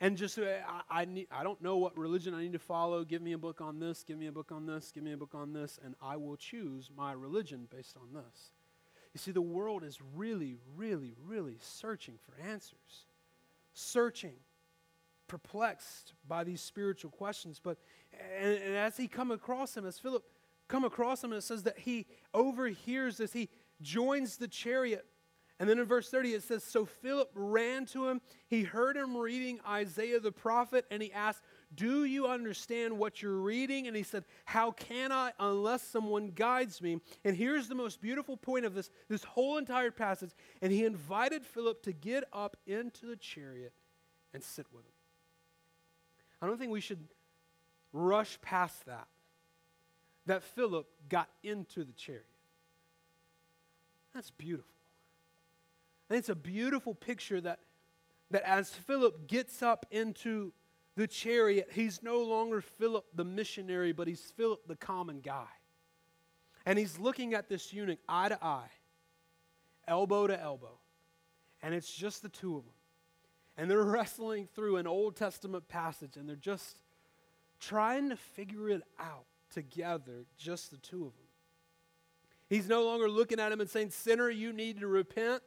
and 0.00 0.16
just 0.16 0.38
I, 0.38 0.82
I, 0.88 1.04
need, 1.04 1.26
I 1.32 1.42
don't 1.42 1.60
know 1.60 1.78
what 1.78 1.98
religion 1.98 2.32
I 2.32 2.42
need 2.42 2.52
to 2.52 2.60
follow. 2.60 3.02
Give 3.02 3.20
me 3.20 3.32
a 3.32 3.38
book 3.38 3.60
on 3.60 3.80
this, 3.80 4.04
give 4.04 4.18
me 4.18 4.28
a 4.28 4.32
book 4.32 4.52
on 4.52 4.66
this, 4.66 4.92
give 4.92 5.02
me 5.02 5.14
a 5.14 5.16
book 5.16 5.34
on 5.34 5.52
this, 5.52 5.80
and 5.84 5.96
I 6.00 6.16
will 6.16 6.36
choose 6.36 6.92
my 6.96 7.10
religion 7.10 7.66
based 7.74 7.96
on 7.96 8.12
this. 8.14 8.52
You 9.12 9.18
see, 9.18 9.32
the 9.32 9.42
world 9.42 9.82
is 9.82 9.98
really, 10.14 10.54
really, 10.76 11.16
really 11.26 11.56
searching 11.60 12.20
for 12.24 12.40
answers, 12.40 13.06
searching, 13.74 14.34
perplexed 15.26 16.12
by 16.28 16.44
these 16.44 16.60
spiritual 16.60 17.10
questions. 17.10 17.60
But 17.60 17.78
and, 18.40 18.58
and 18.58 18.76
as 18.76 18.96
he 18.96 19.08
come 19.08 19.32
across 19.32 19.76
him, 19.76 19.84
as 19.84 19.98
Philip 19.98 20.22
come 20.68 20.84
across 20.84 21.24
him, 21.24 21.32
and 21.32 21.38
it 21.38 21.44
says 21.44 21.64
that 21.64 21.78
he 21.78 22.06
overhears 22.32 23.16
this. 23.16 23.32
He 23.32 23.48
joins 23.80 24.36
the 24.36 24.48
chariot 24.48 25.06
and 25.60 25.68
then 25.68 25.80
in 25.80 25.86
verse 25.86 26.08
30, 26.08 26.34
it 26.34 26.42
says 26.44 26.62
So 26.62 26.84
Philip 26.84 27.30
ran 27.34 27.84
to 27.86 28.08
him. 28.08 28.20
He 28.46 28.62
heard 28.62 28.96
him 28.96 29.16
reading 29.16 29.58
Isaiah 29.68 30.20
the 30.20 30.30
prophet, 30.30 30.84
and 30.90 31.02
he 31.02 31.12
asked, 31.12 31.42
Do 31.74 32.04
you 32.04 32.28
understand 32.28 32.96
what 32.96 33.22
you're 33.22 33.40
reading? 33.40 33.88
And 33.88 33.96
he 33.96 34.04
said, 34.04 34.24
How 34.44 34.70
can 34.70 35.10
I 35.10 35.32
unless 35.40 35.82
someone 35.82 36.28
guides 36.28 36.80
me? 36.80 37.00
And 37.24 37.36
here's 37.36 37.66
the 37.66 37.74
most 37.74 38.00
beautiful 38.00 38.36
point 38.36 38.66
of 38.66 38.74
this, 38.74 38.90
this 39.08 39.24
whole 39.24 39.58
entire 39.58 39.90
passage. 39.90 40.30
And 40.62 40.72
he 40.72 40.84
invited 40.84 41.44
Philip 41.44 41.82
to 41.82 41.92
get 41.92 42.24
up 42.32 42.56
into 42.66 43.06
the 43.06 43.16
chariot 43.16 43.72
and 44.32 44.44
sit 44.44 44.66
with 44.72 44.84
him. 44.84 44.92
I 46.40 46.46
don't 46.46 46.58
think 46.58 46.70
we 46.70 46.80
should 46.80 47.08
rush 47.92 48.40
past 48.42 48.86
that. 48.86 49.08
That 50.28 50.42
Philip 50.42 50.86
got 51.08 51.30
into 51.42 51.84
the 51.84 51.92
chariot. 51.92 52.26
That's 54.14 54.30
beautiful. 54.30 54.74
And 56.10 56.18
it's 56.18 56.28
a 56.28 56.34
beautiful 56.34 56.94
picture 56.94 57.40
that, 57.40 57.60
that 58.30 58.42
as 58.46 58.68
Philip 58.68 59.26
gets 59.26 59.62
up 59.62 59.86
into 59.90 60.52
the 60.96 61.06
chariot, 61.06 61.70
he's 61.72 62.02
no 62.02 62.22
longer 62.22 62.60
Philip 62.60 63.06
the 63.14 63.24
missionary, 63.24 63.92
but 63.92 64.06
he's 64.06 64.20
Philip 64.20 64.60
the 64.68 64.76
common 64.76 65.20
guy. 65.20 65.46
And 66.66 66.78
he's 66.78 66.98
looking 66.98 67.32
at 67.32 67.48
this 67.48 67.72
eunuch 67.72 67.98
eye 68.06 68.28
to 68.28 68.44
eye, 68.44 68.70
elbow 69.86 70.26
to 70.26 70.38
elbow. 70.38 70.78
And 71.62 71.74
it's 71.74 71.90
just 71.90 72.20
the 72.20 72.28
two 72.28 72.58
of 72.58 72.64
them. 72.64 72.74
And 73.56 73.70
they're 73.70 73.82
wrestling 73.82 74.46
through 74.54 74.76
an 74.76 74.86
Old 74.86 75.16
Testament 75.16 75.68
passage 75.68 76.18
and 76.18 76.28
they're 76.28 76.36
just 76.36 76.76
trying 77.60 78.10
to 78.10 78.16
figure 78.16 78.68
it 78.68 78.82
out 79.00 79.24
together, 79.50 80.26
just 80.36 80.70
the 80.70 80.76
two 80.76 81.06
of 81.06 81.16
them. 81.16 81.26
He's 82.48 82.68
no 82.68 82.84
longer 82.84 83.08
looking 83.08 83.40
at 83.40 83.52
him 83.52 83.60
and 83.60 83.68
saying, 83.68 83.90
Sinner, 83.90 84.30
you 84.30 84.52
need 84.52 84.80
to 84.80 84.86
repent 84.86 85.42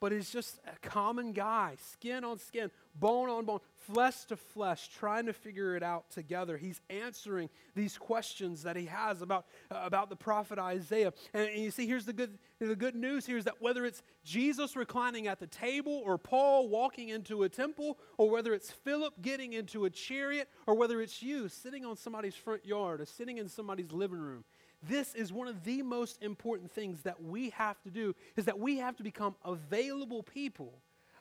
but 0.00 0.12
is 0.12 0.30
just 0.30 0.60
a 0.66 0.88
common 0.88 1.32
guy, 1.32 1.76
skin 1.92 2.24
on 2.24 2.38
skin, 2.38 2.70
bone 2.94 3.28
on 3.28 3.44
bone, 3.44 3.60
flesh 3.76 4.24
to 4.26 4.36
flesh, 4.36 4.88
trying 4.88 5.26
to 5.26 5.32
figure 5.32 5.76
it 5.76 5.82
out 5.82 6.10
together. 6.10 6.56
He's 6.56 6.80
answering 6.90 7.48
these 7.74 7.96
questions 7.96 8.62
that 8.62 8.76
he 8.76 8.86
has 8.86 9.22
about, 9.22 9.46
uh, 9.70 9.80
about 9.82 10.10
the 10.10 10.16
prophet 10.16 10.58
Isaiah. 10.58 11.12
And, 11.32 11.48
and, 11.48 11.62
you 11.62 11.70
see, 11.70 11.86
here's 11.86 12.04
the 12.04 12.12
good, 12.12 12.38
the 12.58 12.76
good 12.76 12.94
news 12.94 13.26
here 13.26 13.38
is 13.38 13.44
that 13.44 13.60
whether 13.60 13.84
it's 13.84 14.02
Jesus 14.24 14.76
reclining 14.76 15.26
at 15.26 15.40
the 15.40 15.46
table, 15.46 16.02
or 16.04 16.18
Paul 16.18 16.68
walking 16.68 17.08
into 17.08 17.42
a 17.42 17.48
temple, 17.48 17.98
or 18.16 18.30
whether 18.30 18.52
it's 18.52 18.70
Philip 18.70 19.14
getting 19.22 19.52
into 19.52 19.84
a 19.84 19.90
chariot, 19.90 20.48
or 20.66 20.74
whether 20.74 21.00
it's 21.00 21.22
you 21.22 21.48
sitting 21.48 21.84
on 21.84 21.96
somebody's 21.96 22.34
front 22.34 22.64
yard 22.64 23.00
or 23.00 23.06
sitting 23.06 23.38
in 23.38 23.48
somebody's 23.48 23.92
living 23.92 24.18
room, 24.18 24.44
this 24.82 25.14
is 25.14 25.32
one 25.32 25.48
of 25.48 25.64
the 25.64 25.82
most 25.82 26.22
important 26.22 26.70
things 26.70 27.02
that 27.02 27.22
we 27.22 27.50
have 27.50 27.80
to 27.82 27.90
do 27.90 28.14
is 28.36 28.44
that 28.44 28.58
we 28.58 28.78
have 28.78 28.96
to 28.96 29.02
become 29.02 29.34
available 29.44 30.22
people 30.22 30.72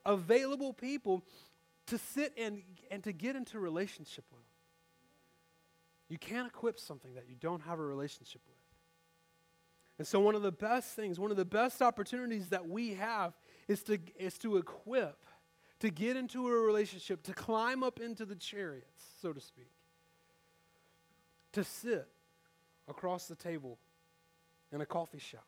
available 0.06 0.74
people 0.74 1.22
to 1.86 1.98
sit 1.98 2.34
and, 2.38 2.62
and 2.90 3.04
to 3.04 3.12
get 3.12 3.36
into 3.36 3.60
relationship 3.60 4.24
with 4.32 4.44
you 6.10 6.18
can't 6.18 6.48
equip 6.48 6.80
something 6.80 7.14
that 7.16 7.26
you 7.28 7.36
don't 7.36 7.62
have 7.64 7.80
a 7.80 7.86
relationship 7.86 8.42
with. 8.48 8.56
And 9.98 10.08
so 10.08 10.22
one 10.22 10.36
of 10.36 10.42
the 10.42 10.52
best 10.52 10.96
things 10.96 11.20
one 11.20 11.32
of 11.32 11.38
the 11.38 11.46
best 11.46 11.82
opportunities 11.82 12.50
that 12.50 12.68
we 12.68 12.94
have 12.94 13.34
is 13.68 13.84
to, 13.84 14.00
is 14.18 14.38
to 14.40 14.58
equip 14.58 15.26
to 15.80 15.90
get 15.90 16.16
into 16.16 16.48
a 16.48 16.52
relationship 16.52 17.24
to 17.24 17.34
climb 17.34 17.84
up 17.84 18.00
into 18.00 18.26
the 18.26 18.36
chariots 18.36 19.04
so 19.22 19.34
to 19.34 19.42
speak 19.42 19.72
to 21.52 21.64
sit 21.64 22.08
across 22.88 23.28
the 23.28 23.36
table 23.36 23.78
in 24.72 24.82
a 24.82 24.86
coffee 24.86 25.20
shop, 25.20 25.46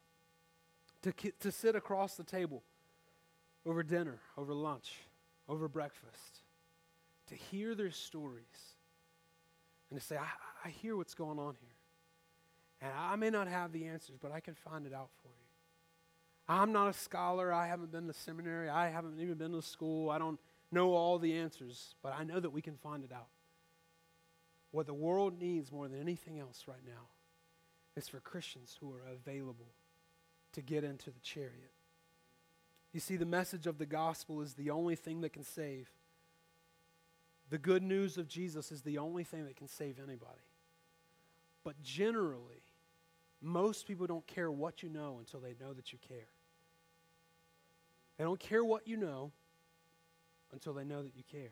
to, 1.01 1.13
to 1.39 1.51
sit 1.51 1.75
across 1.75 2.15
the 2.15 2.23
table 2.23 2.63
over 3.65 3.83
dinner, 3.83 4.19
over 4.37 4.53
lunch, 4.53 4.93
over 5.47 5.67
breakfast, 5.67 6.41
to 7.27 7.35
hear 7.35 7.75
their 7.75 7.91
stories, 7.91 8.75
and 9.89 9.99
to 9.99 10.05
say, 10.05 10.17
I, 10.17 10.27
I 10.65 10.69
hear 10.69 10.95
what's 10.95 11.13
going 11.13 11.39
on 11.39 11.55
here. 11.59 11.69
And 12.81 12.91
I 12.97 13.15
may 13.15 13.29
not 13.29 13.47
have 13.47 13.71
the 13.71 13.85
answers, 13.85 14.17
but 14.21 14.31
I 14.31 14.39
can 14.39 14.55
find 14.55 14.85
it 14.85 14.93
out 14.93 15.09
for 15.21 15.27
you. 15.27 15.33
I'm 16.47 16.71
not 16.71 16.87
a 16.87 16.93
scholar. 16.93 17.53
I 17.53 17.67
haven't 17.67 17.91
been 17.91 18.07
to 18.07 18.13
seminary. 18.13 18.69
I 18.69 18.89
haven't 18.89 19.19
even 19.19 19.35
been 19.35 19.51
to 19.51 19.61
school. 19.61 20.09
I 20.09 20.17
don't 20.17 20.39
know 20.71 20.93
all 20.93 21.19
the 21.19 21.33
answers, 21.37 21.95
but 22.01 22.13
I 22.17 22.23
know 22.23 22.39
that 22.39 22.49
we 22.51 22.61
can 22.61 22.75
find 22.75 23.03
it 23.03 23.11
out. 23.11 23.27
What 24.71 24.85
the 24.85 24.93
world 24.93 25.39
needs 25.39 25.71
more 25.71 25.87
than 25.87 25.99
anything 25.99 26.39
else 26.39 26.63
right 26.67 26.83
now 26.85 27.07
is 27.99 28.07
for 28.07 28.19
Christians 28.19 28.77
who 28.79 28.91
are 28.91 29.03
available 29.11 29.73
to 30.53 30.61
get 30.61 30.83
into 30.83 31.11
the 31.11 31.19
chariot. 31.19 31.71
You 32.93 32.99
see, 32.99 33.17
the 33.17 33.25
message 33.25 33.67
of 33.67 33.77
the 33.77 33.85
gospel 33.85 34.41
is 34.41 34.53
the 34.53 34.71
only 34.71 34.95
thing 34.95 35.21
that 35.21 35.33
can 35.33 35.43
save. 35.43 35.89
The 37.49 37.57
good 37.57 37.83
news 37.83 38.17
of 38.17 38.27
Jesus 38.27 38.71
is 38.71 38.81
the 38.81 38.97
only 38.97 39.23
thing 39.23 39.45
that 39.45 39.57
can 39.57 39.67
save 39.67 39.97
anybody. 39.99 40.47
But 41.63 41.81
generally, 41.83 42.63
most 43.41 43.85
people 43.85 44.07
don't 44.07 44.25
care 44.25 44.49
what 44.49 44.81
you 44.81 44.89
know 44.89 45.17
until 45.19 45.39
they 45.39 45.55
know 45.59 45.73
that 45.73 45.91
you 45.91 45.99
care. 46.07 46.29
They 48.17 48.23
don't 48.23 48.39
care 48.39 48.63
what 48.63 48.87
you 48.87 48.97
know 48.97 49.31
until 50.51 50.73
they 50.73 50.83
know 50.83 51.03
that 51.03 51.15
you 51.15 51.23
care. 51.29 51.51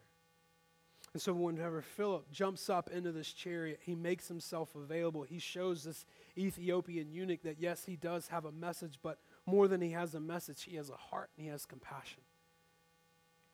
And 1.17 1.21
so, 1.23 1.33
whenever 1.33 1.81
Philip 1.81 2.31
jumps 2.31 2.69
up 2.69 2.91
into 2.91 3.11
this 3.11 3.33
chariot, 3.33 3.79
he 3.81 3.95
makes 3.95 4.27
himself 4.27 4.75
available. 4.75 5.23
He 5.23 5.39
shows 5.39 5.83
this 5.83 6.05
Ethiopian 6.37 7.11
eunuch 7.11 7.41
that, 7.41 7.55
yes, 7.59 7.85
he 7.85 7.95
does 7.95 8.27
have 8.27 8.45
a 8.45 8.51
message, 8.51 8.99
but 9.01 9.17
more 9.47 9.67
than 9.67 9.81
he 9.81 9.89
has 9.93 10.13
a 10.13 10.19
message, 10.19 10.61
he 10.61 10.75
has 10.75 10.91
a 10.91 10.95
heart 10.95 11.31
and 11.35 11.43
he 11.43 11.51
has 11.51 11.65
compassion. 11.65 12.21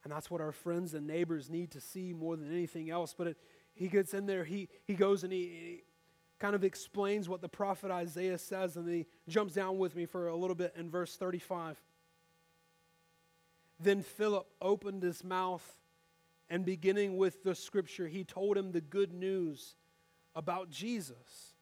And 0.04 0.12
that's 0.12 0.30
what 0.30 0.42
our 0.42 0.52
friends 0.52 0.94
and 0.94 1.08
neighbors 1.08 1.50
need 1.50 1.72
to 1.72 1.80
see 1.80 2.12
more 2.12 2.36
than 2.36 2.52
anything 2.52 2.90
else. 2.90 3.16
But 3.18 3.28
it, 3.28 3.38
he 3.74 3.88
gets 3.88 4.14
in 4.14 4.26
there, 4.26 4.44
he, 4.44 4.68
he 4.84 4.96
goes 4.96 5.24
and 5.24 5.32
he, 5.32 5.40
he 5.40 5.84
kind 6.40 6.56
of 6.56 6.66
explains 6.66 7.30
what 7.30 7.40
the 7.40 7.48
prophet 7.48 7.92
Isaiah 7.92 8.40
says, 8.40 8.76
and 8.76 8.90
he 8.90 9.06
jumps 9.30 9.54
down 9.54 9.78
with 9.78 9.96
me 9.96 10.06
for 10.06 10.28
a 10.28 10.36
little 10.36 10.54
bit 10.54 10.74
in 10.76 10.90
verse 10.90 11.16
35. 11.16 11.82
Then 13.80 14.02
Philip 14.02 14.48
opened 14.62 15.02
his 15.02 15.24
mouth 15.24 15.78
and 16.54 16.64
beginning 16.64 17.18
with 17.18 17.44
the 17.44 17.56
scripture, 17.56 18.08
he 18.08 18.24
told 18.24 18.56
him 18.56 18.72
the 18.72 18.80
good 18.80 19.12
news 19.12 19.76
about 20.36 20.70
Jesus. 20.70 21.56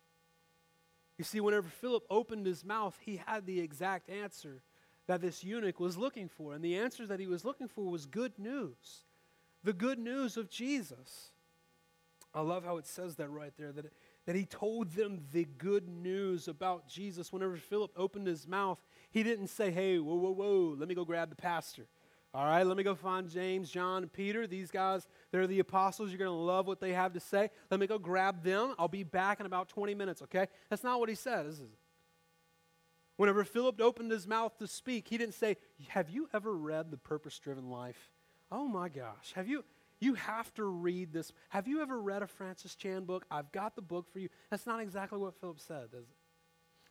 You 1.18 1.24
see, 1.24 1.40
whenever 1.40 1.70
Philip 1.70 2.04
opened 2.10 2.46
his 2.46 2.66
mouth, 2.66 3.00
he 3.00 3.16
had 3.26 3.46
the 3.46 3.62
exact 3.62 4.10
answer 4.10 4.62
that 5.08 5.22
this 5.22 5.46
eunuch 5.46 5.80
was 5.80 5.98
looking 5.98 6.28
for. 6.28 6.54
And 6.54 6.62
the 6.62 6.76
answer 6.76 7.08
that 7.08 7.22
he 7.22 7.28
was 7.28 7.46
looking 7.46 7.70
for 7.70 7.90
was 7.90 8.06
good 8.06 8.38
news 8.38 9.06
the 9.64 9.72
good 9.72 9.98
news 9.98 10.36
of 10.36 10.50
Jesus. 10.50 11.30
I 12.34 12.42
love 12.42 12.66
how 12.66 12.76
it 12.76 12.86
says 12.86 13.16
that 13.16 13.30
right 13.30 13.54
there, 13.58 13.72
that, 13.72 13.94
that 14.26 14.36
he 14.36 14.46
told 14.46 14.92
them 14.92 15.22
the 15.32 15.46
good 15.58 15.88
news 15.88 16.50
about 16.50 16.90
Jesus. 16.90 17.32
Whenever 17.32 17.56
Philip 17.56 17.92
opened 17.96 18.28
his 18.28 18.46
mouth, 18.46 18.80
he 19.10 19.24
didn't 19.24 19.48
say, 19.48 19.72
hey, 19.72 20.00
whoa, 20.00 20.16
whoa, 20.16 20.32
whoa, 20.32 20.76
let 20.78 20.90
me 20.90 20.96
go 20.96 21.06
grab 21.06 21.30
the 21.30 21.36
pastor. 21.36 21.88
All 22.34 22.46
right, 22.46 22.66
let 22.66 22.78
me 22.78 22.84
go 22.84 22.96
find 22.96 23.30
James, 23.30 23.70
John, 23.70 24.04
and 24.04 24.14
Peter. 24.14 24.48
These 24.48 24.72
guys, 24.72 25.06
they're 25.32 25.48
the 25.48 25.60
apostles. 25.60 26.12
You're 26.12 26.20
going 26.20 26.30
to 26.32 26.34
love 26.36 26.66
what 26.66 26.80
they 26.80 26.94
have 26.94 27.12
to 27.14 27.20
say. 27.20 27.50
Let 27.70 27.80
me 27.80 27.88
go 27.88 28.00
grab 28.00 28.42
them. 28.42 28.74
I'll 28.80 28.88
be 28.88 29.04
back 29.04 29.42
in 29.42 29.46
about 29.46 29.68
20 29.68 29.94
minutes, 29.96 30.22
okay? 30.22 30.48
That's 30.70 30.84
not 30.84 31.02
what 31.02 31.10
he 31.10 31.16
says. 31.16 31.62
Whenever 33.18 33.44
Philip 33.44 33.82
opened 33.82 34.12
his 34.12 34.26
mouth 34.26 34.58
to 34.60 34.68
speak, 34.68 35.10
he 35.10 35.18
didn't 35.18 35.36
say, 35.36 35.58
Have 35.90 36.10
you 36.10 36.30
ever 36.34 36.56
read 36.56 36.90
The 36.90 36.98
Purpose 36.98 37.38
Driven 37.38 37.70
Life? 37.70 38.10
Oh 38.50 38.68
my 38.68 38.88
gosh. 38.88 39.34
Have 39.36 39.48
you? 39.48 39.66
You 40.00 40.16
have 40.16 40.52
to 40.56 40.64
read 40.64 41.14
this. 41.14 41.32
Have 41.50 41.68
you 41.68 41.82
ever 41.82 42.02
read 42.02 42.24
a 42.24 42.28
Francis 42.28 42.76
Chan 42.76 43.04
book? 43.04 43.26
I've 43.30 43.52
got 43.52 43.76
the 43.76 43.82
book 43.82 44.12
for 44.12 44.20
you. 44.20 44.30
That's 44.50 44.66
not 44.66 44.80
exactly 44.80 45.20
what 45.20 45.40
Philip 45.40 45.60
said, 45.60 45.90
it? 45.94 46.08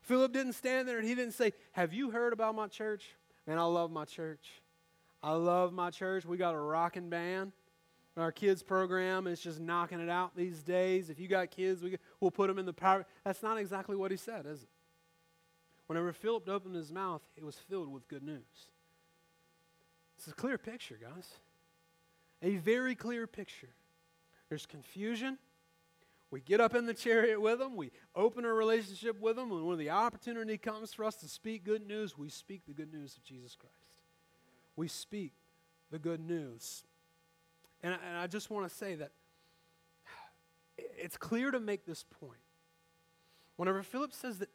Philip 0.02 0.32
didn't 0.32 0.52
stand 0.52 0.86
there 0.86 0.98
and 0.98 1.08
he 1.08 1.14
didn't 1.14 1.34
say, 1.34 1.52
Have 1.72 1.92
you 1.92 2.10
heard 2.10 2.32
about 2.32 2.54
my 2.54 2.68
church? 2.68 3.08
Man, 3.46 3.58
I 3.58 3.64
love 3.64 3.90
my 3.90 4.04
church. 4.04 4.46
I 5.22 5.32
love 5.32 5.72
my 5.72 5.90
church. 5.90 6.24
We 6.24 6.36
got 6.36 6.54
a 6.54 6.58
rocking 6.58 7.10
band. 7.10 7.52
Our 8.16 8.32
kids 8.32 8.62
program 8.62 9.26
is 9.26 9.40
just 9.40 9.60
knocking 9.60 10.00
it 10.00 10.10
out 10.10 10.36
these 10.36 10.62
days. 10.62 11.08
If 11.10 11.18
you 11.18 11.28
got 11.28 11.50
kids, 11.50 11.82
we, 11.82 11.96
we'll 12.20 12.30
put 12.30 12.48
them 12.48 12.58
in 12.58 12.66
the 12.66 12.72
power. 12.72 13.06
That's 13.24 13.42
not 13.42 13.56
exactly 13.56 13.96
what 13.96 14.10
he 14.10 14.16
said, 14.16 14.46
is 14.46 14.62
it? 14.62 14.68
Whenever 15.86 16.12
Philip 16.12 16.48
opened 16.48 16.74
his 16.74 16.92
mouth, 16.92 17.22
it 17.36 17.44
was 17.44 17.56
filled 17.56 17.92
with 17.92 18.06
good 18.08 18.22
news. 18.22 18.68
It's 20.18 20.28
a 20.28 20.32
clear 20.32 20.58
picture, 20.58 20.98
guys. 21.00 21.28
A 22.42 22.56
very 22.56 22.94
clear 22.94 23.26
picture. 23.26 23.70
There's 24.48 24.66
confusion. 24.66 25.38
We 26.30 26.40
get 26.40 26.60
up 26.60 26.74
in 26.74 26.86
the 26.86 26.94
chariot 26.94 27.40
with 27.40 27.58
them. 27.58 27.74
We 27.74 27.90
open 28.14 28.44
a 28.44 28.52
relationship 28.52 29.20
with 29.20 29.36
them. 29.36 29.50
And 29.50 29.66
when 29.66 29.78
the 29.78 29.90
opportunity 29.90 30.58
comes 30.58 30.92
for 30.92 31.04
us 31.04 31.16
to 31.16 31.28
speak 31.28 31.64
good 31.64 31.86
news, 31.86 32.18
we 32.18 32.28
speak 32.28 32.66
the 32.66 32.74
good 32.74 32.92
news 32.92 33.16
of 33.16 33.24
Jesus 33.24 33.56
Christ. 33.56 33.89
We 34.76 34.88
speak 34.88 35.32
the 35.90 35.98
good 35.98 36.20
news. 36.20 36.84
And 37.82 37.94
I, 37.94 37.98
and 38.08 38.18
I 38.18 38.26
just 38.26 38.50
want 38.50 38.68
to 38.68 38.74
say 38.74 38.94
that 38.96 39.12
it's 40.78 41.16
clear 41.16 41.50
to 41.50 41.60
make 41.60 41.84
this 41.84 42.04
point. 42.20 42.40
Whenever 43.56 43.82
Philip 43.82 44.12
says 44.12 44.38
that 44.38 44.48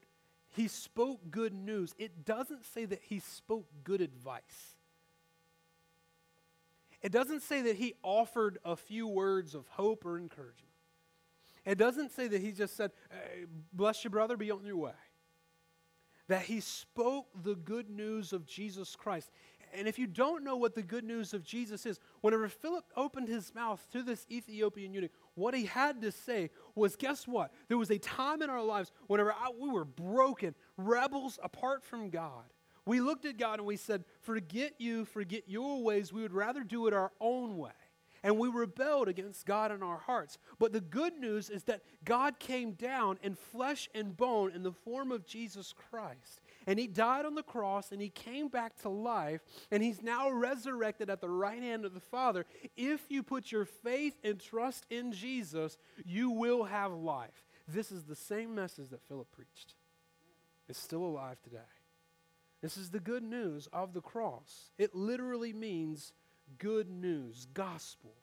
he 0.49 0.67
spoke 0.67 1.19
good 1.29 1.53
news, 1.53 1.93
it 1.97 2.25
doesn't 2.25 2.65
say 2.65 2.85
that 2.85 3.01
he 3.03 3.19
spoke 3.19 3.67
good 3.83 4.01
advice. 4.01 4.75
It 7.01 7.11
doesn't 7.11 7.43
say 7.43 7.61
that 7.63 7.75
he 7.75 7.93
offered 8.01 8.57
a 8.65 8.75
few 8.75 9.07
words 9.07 9.53
of 9.53 9.67
hope 9.67 10.05
or 10.05 10.17
encouragement. 10.17 10.71
It 11.65 11.77
doesn't 11.77 12.11
say 12.11 12.27
that 12.27 12.41
he 12.41 12.51
just 12.51 12.75
said, 12.75 12.91
hey, 13.11 13.45
Bless 13.73 14.03
your 14.03 14.11
brother, 14.11 14.37
be 14.37 14.49
on 14.51 14.65
your 14.65 14.77
way. 14.77 14.91
That 16.27 16.43
he 16.43 16.59
spoke 16.59 17.27
the 17.43 17.55
good 17.55 17.89
news 17.89 18.33
of 18.33 18.47
Jesus 18.47 18.95
Christ. 18.95 19.29
And 19.73 19.87
if 19.87 19.99
you 19.99 20.07
don't 20.07 20.43
know 20.43 20.55
what 20.55 20.75
the 20.75 20.81
good 20.81 21.03
news 21.03 21.33
of 21.33 21.43
Jesus 21.43 21.85
is, 21.85 21.99
whenever 22.21 22.47
Philip 22.47 22.85
opened 22.95 23.27
his 23.27 23.53
mouth 23.53 23.85
to 23.91 24.03
this 24.03 24.25
Ethiopian 24.31 24.93
eunuch, 24.93 25.11
what 25.35 25.53
he 25.53 25.65
had 25.65 26.01
to 26.01 26.11
say 26.11 26.51
was 26.75 26.95
guess 26.95 27.27
what? 27.27 27.51
There 27.67 27.77
was 27.77 27.91
a 27.91 27.97
time 27.97 28.41
in 28.41 28.49
our 28.49 28.63
lives 28.63 28.91
whenever 29.07 29.33
I, 29.33 29.51
we 29.57 29.69
were 29.69 29.85
broken, 29.85 30.55
rebels 30.77 31.39
apart 31.43 31.83
from 31.83 32.09
God. 32.09 32.45
We 32.85 33.01
looked 33.01 33.25
at 33.25 33.37
God 33.37 33.59
and 33.59 33.67
we 33.67 33.77
said, 33.77 34.05
Forget 34.21 34.75
you, 34.77 35.05
forget 35.05 35.43
your 35.47 35.81
ways. 35.83 36.13
We 36.13 36.21
would 36.21 36.33
rather 36.33 36.63
do 36.63 36.87
it 36.87 36.93
our 36.93 37.11
own 37.19 37.57
way. 37.57 37.71
And 38.23 38.39
we 38.39 38.49
rebelled 38.49 39.07
against 39.07 39.45
God 39.45 39.71
in 39.71 39.83
our 39.83 39.99
hearts. 39.99 40.39
But 40.57 40.73
the 40.73 40.81
good 40.81 41.13
news 41.19 41.51
is 41.51 41.63
that 41.65 41.83
God 42.03 42.39
came 42.39 42.71
down 42.71 43.19
in 43.21 43.35
flesh 43.35 43.87
and 43.93 44.17
bone 44.17 44.51
in 44.51 44.63
the 44.63 44.71
form 44.71 45.11
of 45.11 45.27
Jesus 45.27 45.73
Christ. 45.73 46.41
And 46.67 46.79
he 46.79 46.87
died 46.87 47.25
on 47.25 47.35
the 47.35 47.43
cross 47.43 47.91
and 47.91 48.01
he 48.01 48.09
came 48.09 48.47
back 48.47 48.75
to 48.81 48.89
life 48.89 49.41
and 49.71 49.83
he's 49.83 50.01
now 50.01 50.29
resurrected 50.31 51.09
at 51.09 51.21
the 51.21 51.29
right 51.29 51.61
hand 51.61 51.85
of 51.85 51.93
the 51.93 51.99
Father. 51.99 52.45
If 52.75 53.01
you 53.09 53.23
put 53.23 53.51
your 53.51 53.65
faith 53.65 54.15
and 54.23 54.39
trust 54.39 54.85
in 54.89 55.11
Jesus, 55.11 55.77
you 56.05 56.31
will 56.31 56.63
have 56.63 56.91
life. 56.91 57.45
This 57.67 57.91
is 57.91 58.03
the 58.03 58.15
same 58.15 58.55
message 58.55 58.89
that 58.89 59.03
Philip 59.07 59.31
preached. 59.31 59.75
It's 60.67 60.79
still 60.79 61.03
alive 61.03 61.41
today. 61.43 61.57
This 62.61 62.77
is 62.77 62.89
the 62.89 62.99
good 62.99 63.23
news 63.23 63.67
of 63.71 63.93
the 63.93 64.01
cross. 64.01 64.71
It 64.77 64.95
literally 64.95 65.53
means 65.53 66.13
good 66.57 66.89
news, 66.89 67.47
gospel. 67.53 68.13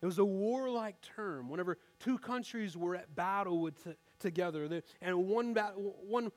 It 0.00 0.06
was 0.06 0.18
a 0.18 0.24
warlike 0.24 1.00
term. 1.00 1.48
Whenever 1.48 1.78
two 1.98 2.18
countries 2.18 2.76
were 2.76 2.94
at 2.94 3.14
battle 3.16 3.70
t- 3.70 3.94
together, 4.18 4.82
and 5.00 5.26
one, 5.26 5.54
ba- 5.54 5.72
one 5.76 6.30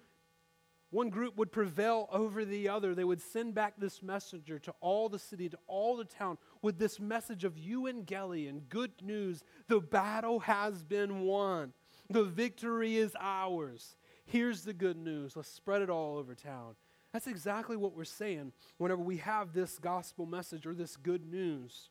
one 0.89 1.09
group 1.09 1.35
would 1.37 1.51
prevail 1.51 2.07
over 2.11 2.45
the 2.45 2.69
other. 2.69 2.95
They 2.95 3.03
would 3.03 3.21
send 3.21 3.53
back 3.53 3.73
this 3.77 4.01
messenger 4.01 4.57
to 4.59 4.73
all 4.79 5.09
the 5.09 5.19
city, 5.19 5.49
to 5.49 5.57
all 5.67 5.97
the 5.97 6.05
town, 6.05 6.37
with 6.61 6.79
this 6.79 6.99
message 6.99 7.43
of 7.43 7.55
euangelion, 7.55 8.61
good 8.69 8.93
news. 9.01 9.43
The 9.67 9.81
battle 9.81 10.39
has 10.41 10.83
been 10.83 11.21
won. 11.21 11.73
The 12.09 12.23
victory 12.23 12.95
is 12.95 13.15
ours. 13.19 13.97
Here's 14.25 14.63
the 14.63 14.73
good 14.73 14.97
news. 14.97 15.35
Let's 15.35 15.51
spread 15.51 15.81
it 15.81 15.89
all 15.89 16.17
over 16.17 16.35
town. 16.35 16.75
That's 17.11 17.27
exactly 17.27 17.75
what 17.75 17.95
we're 17.95 18.05
saying 18.05 18.53
whenever 18.77 19.01
we 19.01 19.17
have 19.17 19.53
this 19.53 19.79
gospel 19.79 20.25
message 20.25 20.65
or 20.65 20.73
this 20.73 20.95
good 20.95 21.25
news. 21.25 21.89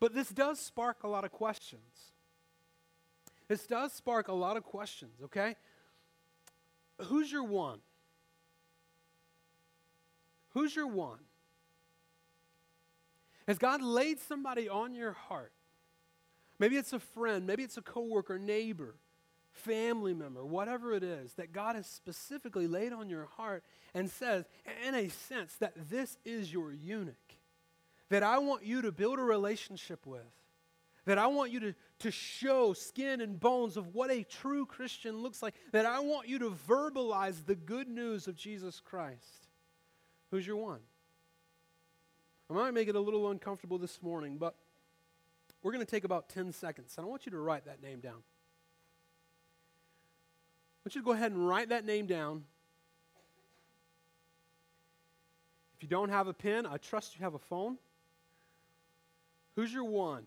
But 0.00 0.14
this 0.14 0.30
does 0.30 0.58
spark 0.58 1.02
a 1.02 1.08
lot 1.08 1.24
of 1.24 1.32
questions. 1.32 2.12
This 3.48 3.66
does 3.66 3.92
spark 3.92 4.28
a 4.28 4.32
lot 4.32 4.56
of 4.56 4.64
questions, 4.64 5.20
okay? 5.24 5.56
Who's 7.08 7.30
your 7.30 7.44
one? 7.44 7.80
Who's 10.50 10.74
your 10.74 10.86
one? 10.86 11.18
Has 13.46 13.58
God 13.58 13.82
laid 13.82 14.20
somebody 14.20 14.68
on 14.68 14.94
your 14.94 15.12
heart? 15.12 15.52
Maybe 16.58 16.76
it's 16.76 16.92
a 16.92 16.98
friend, 16.98 17.46
maybe 17.46 17.62
it's 17.62 17.76
a 17.76 17.82
coworker, 17.82 18.38
neighbor, 18.38 18.96
family 19.52 20.12
member, 20.12 20.44
whatever 20.44 20.92
it 20.92 21.02
is 21.02 21.34
that 21.34 21.52
God 21.52 21.76
has 21.76 21.86
specifically 21.86 22.66
laid 22.66 22.92
on 22.92 23.08
your 23.08 23.26
heart 23.36 23.64
and 23.94 24.10
says, 24.10 24.44
in 24.86 24.94
a 24.94 25.08
sense, 25.08 25.54
that 25.56 25.72
this 25.88 26.18
is 26.24 26.52
your 26.52 26.72
eunuch, 26.72 27.14
that 28.08 28.22
I 28.22 28.38
want 28.38 28.64
you 28.64 28.82
to 28.82 28.92
build 28.92 29.18
a 29.18 29.22
relationship 29.22 30.06
with 30.06 30.20
that 31.08 31.16
I 31.16 31.26
want 31.26 31.50
you 31.50 31.60
to, 31.60 31.74
to 32.00 32.10
show 32.10 32.74
skin 32.74 33.22
and 33.22 33.40
bones 33.40 33.78
of 33.78 33.94
what 33.94 34.10
a 34.10 34.24
true 34.24 34.66
Christian 34.66 35.22
looks 35.22 35.42
like, 35.42 35.54
that 35.72 35.86
I 35.86 36.00
want 36.00 36.28
you 36.28 36.38
to 36.40 36.50
verbalize 36.68 37.46
the 37.46 37.54
good 37.54 37.88
news 37.88 38.28
of 38.28 38.36
Jesus 38.36 38.78
Christ. 38.78 39.48
Who's 40.30 40.46
your 40.46 40.58
one? 40.58 40.80
I 42.50 42.52
might 42.52 42.72
make 42.72 42.88
it 42.88 42.94
a 42.94 43.00
little 43.00 43.30
uncomfortable 43.30 43.78
this 43.78 44.02
morning, 44.02 44.36
but 44.36 44.54
we're 45.62 45.72
going 45.72 45.82
to 45.82 45.90
take 45.90 46.04
about 46.04 46.28
10 46.28 46.52
seconds, 46.52 46.92
and 46.98 47.06
I 47.06 47.08
want 47.08 47.24
you 47.24 47.32
to 47.32 47.38
write 47.38 47.64
that 47.64 47.82
name 47.82 48.00
down. 48.00 48.12
I 48.12 48.16
want 50.84 50.94
you 50.94 51.00
to 51.00 51.04
go 51.06 51.12
ahead 51.12 51.32
and 51.32 51.48
write 51.48 51.70
that 51.70 51.86
name 51.86 52.06
down. 52.06 52.44
If 55.74 55.82
you 55.82 55.88
don't 55.88 56.10
have 56.10 56.26
a 56.26 56.34
pen, 56.34 56.66
I 56.66 56.76
trust 56.76 57.16
you 57.16 57.24
have 57.24 57.32
a 57.32 57.38
phone. 57.38 57.78
Who's 59.56 59.72
your 59.72 59.84
one? 59.84 60.26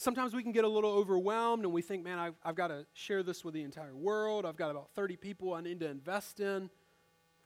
Sometimes 0.00 0.34
we 0.34 0.42
can 0.42 0.52
get 0.52 0.64
a 0.64 0.68
little 0.68 0.90
overwhelmed 0.90 1.62
and 1.64 1.74
we 1.74 1.82
think, 1.82 2.02
man, 2.02 2.18
I've, 2.18 2.34
I've 2.42 2.54
got 2.54 2.68
to 2.68 2.86
share 2.94 3.22
this 3.22 3.44
with 3.44 3.52
the 3.52 3.62
entire 3.62 3.94
world. 3.94 4.46
I've 4.46 4.56
got 4.56 4.70
about 4.70 4.88
30 4.94 5.16
people 5.16 5.52
I 5.52 5.60
need 5.60 5.78
to 5.80 5.88
invest 5.88 6.40
in. 6.40 6.70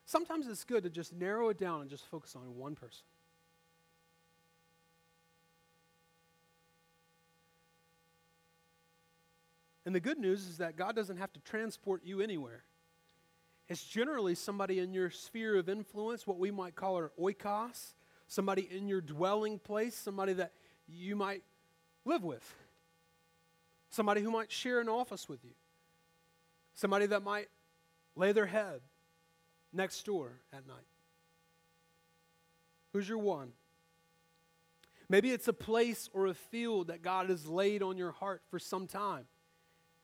Sometimes 0.04 0.46
it's 0.46 0.62
good 0.62 0.84
to 0.84 0.90
just 0.90 1.12
narrow 1.12 1.48
it 1.48 1.58
down 1.58 1.80
and 1.80 1.90
just 1.90 2.06
focus 2.06 2.36
on 2.36 2.56
one 2.56 2.76
person. 2.76 3.02
And 9.84 9.92
the 9.92 10.00
good 10.00 10.18
news 10.18 10.46
is 10.46 10.58
that 10.58 10.76
God 10.76 10.94
doesn't 10.94 11.16
have 11.16 11.32
to 11.32 11.40
transport 11.40 12.02
you 12.04 12.20
anywhere. 12.20 12.62
It's 13.68 13.82
generally 13.82 14.36
somebody 14.36 14.78
in 14.78 14.94
your 14.94 15.10
sphere 15.10 15.56
of 15.56 15.68
influence, 15.68 16.24
what 16.24 16.38
we 16.38 16.52
might 16.52 16.76
call 16.76 16.94
our 16.94 17.10
oikos, 17.20 17.94
somebody 18.28 18.68
in 18.70 18.86
your 18.86 19.00
dwelling 19.00 19.58
place, 19.58 19.96
somebody 19.96 20.34
that 20.34 20.52
you 20.86 21.16
might 21.16 21.42
live 22.04 22.24
with, 22.24 22.54
somebody 23.90 24.20
who 24.20 24.30
might 24.30 24.50
share 24.50 24.80
an 24.80 24.88
office 24.88 25.28
with 25.28 25.44
you, 25.44 25.52
somebody 26.74 27.06
that 27.06 27.22
might 27.22 27.48
lay 28.16 28.32
their 28.32 28.46
head 28.46 28.80
next 29.72 30.04
door 30.04 30.32
at 30.52 30.66
night. 30.66 30.86
Who's 32.92 33.08
your 33.08 33.18
one? 33.18 33.52
Maybe 35.08 35.32
it's 35.32 35.48
a 35.48 35.52
place 35.52 36.08
or 36.12 36.26
a 36.26 36.34
field 36.34 36.88
that 36.88 37.02
God 37.02 37.28
has 37.28 37.46
laid 37.46 37.82
on 37.82 37.96
your 37.96 38.12
heart 38.12 38.42
for 38.50 38.58
some 38.58 38.86
time, 38.86 39.24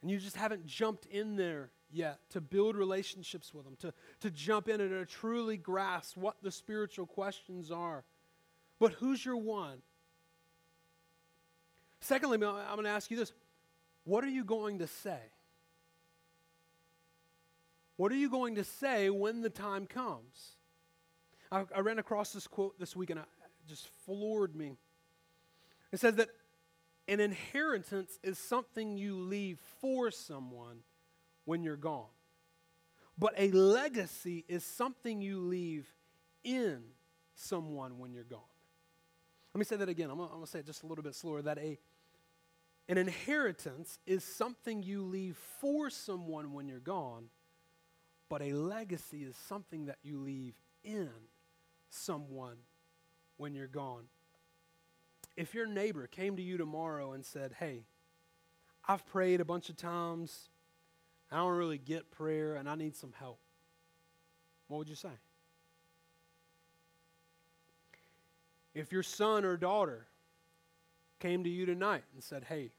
and 0.01 0.11
you 0.11 0.19
just 0.19 0.35
haven't 0.35 0.65
jumped 0.65 1.05
in 1.05 1.35
there 1.35 1.71
yet 1.91 2.19
to 2.29 2.41
build 2.41 2.75
relationships 2.75 3.53
with 3.53 3.65
them, 3.65 3.75
to, 3.79 3.93
to 4.21 4.29
jump 4.29 4.69
in 4.69 4.79
and 4.79 4.91
to 4.91 5.05
truly 5.05 5.57
grasp 5.57 6.17
what 6.17 6.35
the 6.41 6.51
spiritual 6.51 7.05
questions 7.05 7.71
are. 7.71 8.03
But 8.79 8.93
who's 8.93 9.25
your 9.25 9.37
one? 9.37 9.81
Secondly, 12.01 12.35
I'm 12.35 12.41
going 12.41 12.83
to 12.83 12.89
ask 12.89 13.09
you 13.09 13.17
this 13.17 13.31
what 14.03 14.23
are 14.23 14.29
you 14.29 14.43
going 14.43 14.79
to 14.79 14.87
say? 14.87 15.19
What 17.97 18.11
are 18.11 18.15
you 18.15 18.29
going 18.29 18.55
to 18.55 18.63
say 18.63 19.09
when 19.11 19.41
the 19.41 19.49
time 19.49 19.85
comes? 19.85 20.55
I, 21.51 21.65
I 21.75 21.81
ran 21.81 21.99
across 21.99 22.33
this 22.33 22.47
quote 22.47 22.79
this 22.79 22.95
week 22.95 23.11
and 23.11 23.19
it 23.19 23.25
just 23.67 23.87
floored 24.05 24.55
me. 24.55 24.77
It 25.91 25.99
says 25.99 26.15
that 26.15 26.29
an 27.07 27.19
inheritance 27.19 28.17
is 28.23 28.39
something 28.39 28.97
you 28.97 29.17
leave 29.17 29.59
for 29.81 30.09
someone 30.09 30.77
when 31.45 31.63
you're 31.63 31.75
gone. 31.75 32.09
But 33.19 33.33
a 33.37 33.51
legacy 33.51 34.45
is 34.47 34.63
something 34.63 35.21
you 35.21 35.39
leave 35.39 35.87
in 36.43 36.81
someone 37.35 37.99
when 37.99 38.13
you're 38.13 38.23
gone. 38.23 38.39
Let 39.53 39.59
me 39.59 39.65
say 39.65 39.75
that 39.75 39.89
again. 39.89 40.09
I'm 40.09 40.17
going 40.17 40.41
to 40.41 40.47
say 40.47 40.59
it 40.59 40.65
just 40.65 40.83
a 40.83 40.87
little 40.87 41.03
bit 41.03 41.13
slower. 41.13 41.41
That 41.41 41.57
a 41.57 41.77
an 42.89 42.97
inheritance 42.97 43.99
is 44.05 44.23
something 44.23 44.83
you 44.83 45.03
leave 45.03 45.37
for 45.59 45.89
someone 45.89 46.53
when 46.53 46.67
you're 46.67 46.79
gone, 46.79 47.25
but 48.29 48.41
a 48.41 48.53
legacy 48.53 49.23
is 49.23 49.35
something 49.35 49.85
that 49.85 49.97
you 50.03 50.17
leave 50.17 50.55
in 50.83 51.09
someone 51.89 52.57
when 53.37 53.53
you're 53.53 53.67
gone. 53.67 54.05
If 55.37 55.53
your 55.53 55.65
neighbor 55.65 56.07
came 56.07 56.35
to 56.35 56.41
you 56.41 56.57
tomorrow 56.57 57.13
and 57.13 57.25
said, 57.25 57.55
Hey, 57.59 57.85
I've 58.87 59.05
prayed 59.07 59.41
a 59.41 59.45
bunch 59.45 59.69
of 59.69 59.77
times, 59.77 60.49
I 61.31 61.37
don't 61.37 61.55
really 61.55 61.77
get 61.77 62.11
prayer, 62.11 62.55
and 62.55 62.69
I 62.69 62.75
need 62.75 62.95
some 62.95 63.13
help, 63.17 63.39
what 64.67 64.79
would 64.79 64.89
you 64.89 64.95
say? 64.95 65.09
If 68.73 68.91
your 68.91 69.03
son 69.03 69.45
or 69.45 69.57
daughter 69.57 70.07
came 71.21 71.43
to 71.43 71.49
you 71.49 71.65
tonight 71.65 72.03
and 72.13 72.21
said, 72.21 72.43
Hey, 72.43 72.71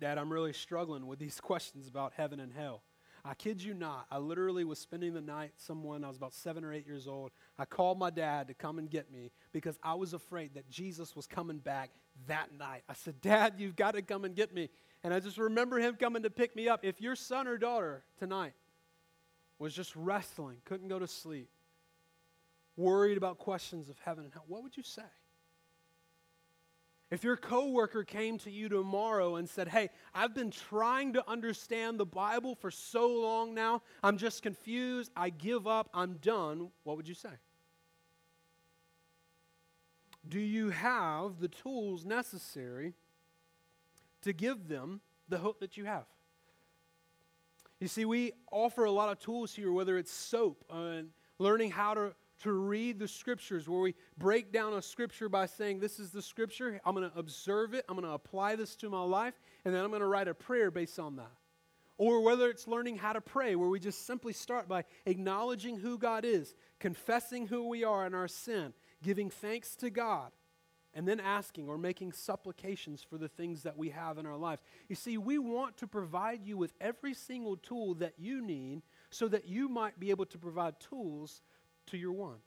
Dad, 0.00 0.18
I'm 0.18 0.32
really 0.32 0.52
struggling 0.52 1.06
with 1.06 1.18
these 1.18 1.40
questions 1.40 1.88
about 1.88 2.12
heaven 2.16 2.38
and 2.38 2.52
hell. 2.52 2.82
I 3.24 3.34
kid 3.34 3.62
you 3.62 3.74
not. 3.74 4.06
I 4.10 4.18
literally 4.18 4.64
was 4.64 4.78
spending 4.78 5.12
the 5.12 5.20
night 5.20 5.52
someone, 5.56 6.04
I 6.04 6.08
was 6.08 6.16
about 6.16 6.32
seven 6.32 6.64
or 6.64 6.72
eight 6.72 6.86
years 6.86 7.06
old. 7.06 7.32
I 7.58 7.66
called 7.66 7.98
my 7.98 8.08
dad 8.08 8.48
to 8.48 8.54
come 8.54 8.78
and 8.78 8.88
get 8.88 9.12
me 9.12 9.30
because 9.52 9.78
I 9.82 9.94
was 9.94 10.14
afraid 10.14 10.54
that 10.54 10.70
Jesus 10.70 11.14
was 11.14 11.26
coming 11.26 11.58
back 11.58 11.90
that 12.28 12.56
night. 12.56 12.82
I 12.88 12.94
said, 12.94 13.20
Dad, 13.20 13.54
you've 13.58 13.76
got 13.76 13.92
to 13.92 14.02
come 14.02 14.24
and 14.24 14.34
get 14.34 14.54
me. 14.54 14.70
And 15.02 15.12
I 15.12 15.20
just 15.20 15.36
remember 15.36 15.78
him 15.78 15.96
coming 15.96 16.22
to 16.22 16.30
pick 16.30 16.56
me 16.56 16.68
up. 16.68 16.80
If 16.82 17.00
your 17.00 17.14
son 17.14 17.46
or 17.46 17.58
daughter 17.58 18.04
tonight 18.18 18.54
was 19.58 19.74
just 19.74 19.94
wrestling, 19.96 20.56
couldn't 20.64 20.88
go 20.88 20.98
to 20.98 21.06
sleep, 21.06 21.50
worried 22.76 23.18
about 23.18 23.38
questions 23.38 23.90
of 23.90 23.98
heaven 23.98 24.24
and 24.24 24.32
hell, 24.32 24.44
what 24.48 24.62
would 24.62 24.76
you 24.78 24.82
say? 24.82 25.02
If 27.10 27.24
your 27.24 27.36
coworker 27.36 28.04
came 28.04 28.38
to 28.38 28.50
you 28.50 28.68
tomorrow 28.68 29.36
and 29.36 29.48
said, 29.48 29.68
Hey, 29.68 29.90
I've 30.14 30.34
been 30.34 30.50
trying 30.50 31.14
to 31.14 31.28
understand 31.28 31.98
the 31.98 32.06
Bible 32.06 32.54
for 32.54 32.70
so 32.70 33.08
long 33.08 33.52
now, 33.52 33.82
I'm 34.02 34.16
just 34.16 34.42
confused, 34.42 35.10
I 35.16 35.30
give 35.30 35.66
up, 35.66 35.90
I'm 35.92 36.14
done, 36.22 36.70
what 36.84 36.96
would 36.96 37.08
you 37.08 37.14
say? 37.14 37.30
Do 40.28 40.38
you 40.38 40.70
have 40.70 41.40
the 41.40 41.48
tools 41.48 42.04
necessary 42.04 42.94
to 44.22 44.32
give 44.32 44.68
them 44.68 45.00
the 45.28 45.38
hope 45.38 45.60
that 45.60 45.76
you 45.76 45.86
have? 45.86 46.04
You 47.80 47.88
see, 47.88 48.04
we 48.04 48.32
offer 48.52 48.84
a 48.84 48.90
lot 48.90 49.10
of 49.10 49.18
tools 49.18 49.54
here, 49.54 49.72
whether 49.72 49.96
it's 49.96 50.12
SOAP 50.12 50.62
and 50.70 51.08
learning 51.38 51.70
how 51.70 51.94
to 51.94 52.14
to 52.40 52.52
read 52.52 52.98
the 52.98 53.08
scriptures 53.08 53.68
where 53.68 53.80
we 53.80 53.94
break 54.18 54.52
down 54.52 54.74
a 54.74 54.82
scripture 54.82 55.28
by 55.28 55.46
saying, 55.46 55.80
This 55.80 55.98
is 55.98 56.10
the 56.10 56.22
scripture. 56.22 56.80
I'm 56.84 56.94
going 56.94 57.10
to 57.10 57.18
observe 57.18 57.74
it. 57.74 57.84
I'm 57.88 57.96
going 57.96 58.08
to 58.08 58.14
apply 58.14 58.56
this 58.56 58.76
to 58.76 58.90
my 58.90 59.02
life. 59.02 59.34
And 59.64 59.74
then 59.74 59.84
I'm 59.84 59.90
going 59.90 60.00
to 60.00 60.06
write 60.06 60.28
a 60.28 60.34
prayer 60.34 60.70
based 60.70 60.98
on 60.98 61.16
that. 61.16 61.32
Or 61.98 62.22
whether 62.22 62.48
it's 62.48 62.66
learning 62.66 62.96
how 62.96 63.12
to 63.12 63.20
pray, 63.20 63.56
where 63.56 63.68
we 63.68 63.78
just 63.78 64.06
simply 64.06 64.32
start 64.32 64.66
by 64.68 64.84
acknowledging 65.04 65.76
who 65.76 65.98
God 65.98 66.24
is, 66.24 66.54
confessing 66.78 67.46
who 67.46 67.68
we 67.68 67.84
are 67.84 68.06
and 68.06 68.14
our 68.14 68.28
sin, 68.28 68.72
giving 69.02 69.28
thanks 69.28 69.76
to 69.76 69.90
God, 69.90 70.32
and 70.94 71.06
then 71.06 71.20
asking 71.20 71.68
or 71.68 71.76
making 71.76 72.12
supplications 72.12 73.02
for 73.02 73.18
the 73.18 73.28
things 73.28 73.62
that 73.64 73.76
we 73.76 73.90
have 73.90 74.16
in 74.16 74.24
our 74.24 74.38
lives. 74.38 74.62
You 74.88 74.96
see, 74.96 75.18
we 75.18 75.38
want 75.38 75.76
to 75.76 75.86
provide 75.86 76.44
you 76.44 76.56
with 76.56 76.72
every 76.80 77.12
single 77.12 77.56
tool 77.58 77.94
that 77.96 78.14
you 78.16 78.40
need 78.40 78.80
so 79.10 79.28
that 79.28 79.46
you 79.46 79.68
might 79.68 80.00
be 80.00 80.08
able 80.08 80.26
to 80.26 80.38
provide 80.38 80.80
tools 80.80 81.42
to 81.90 81.98
your 81.98 82.12
one. 82.12 82.38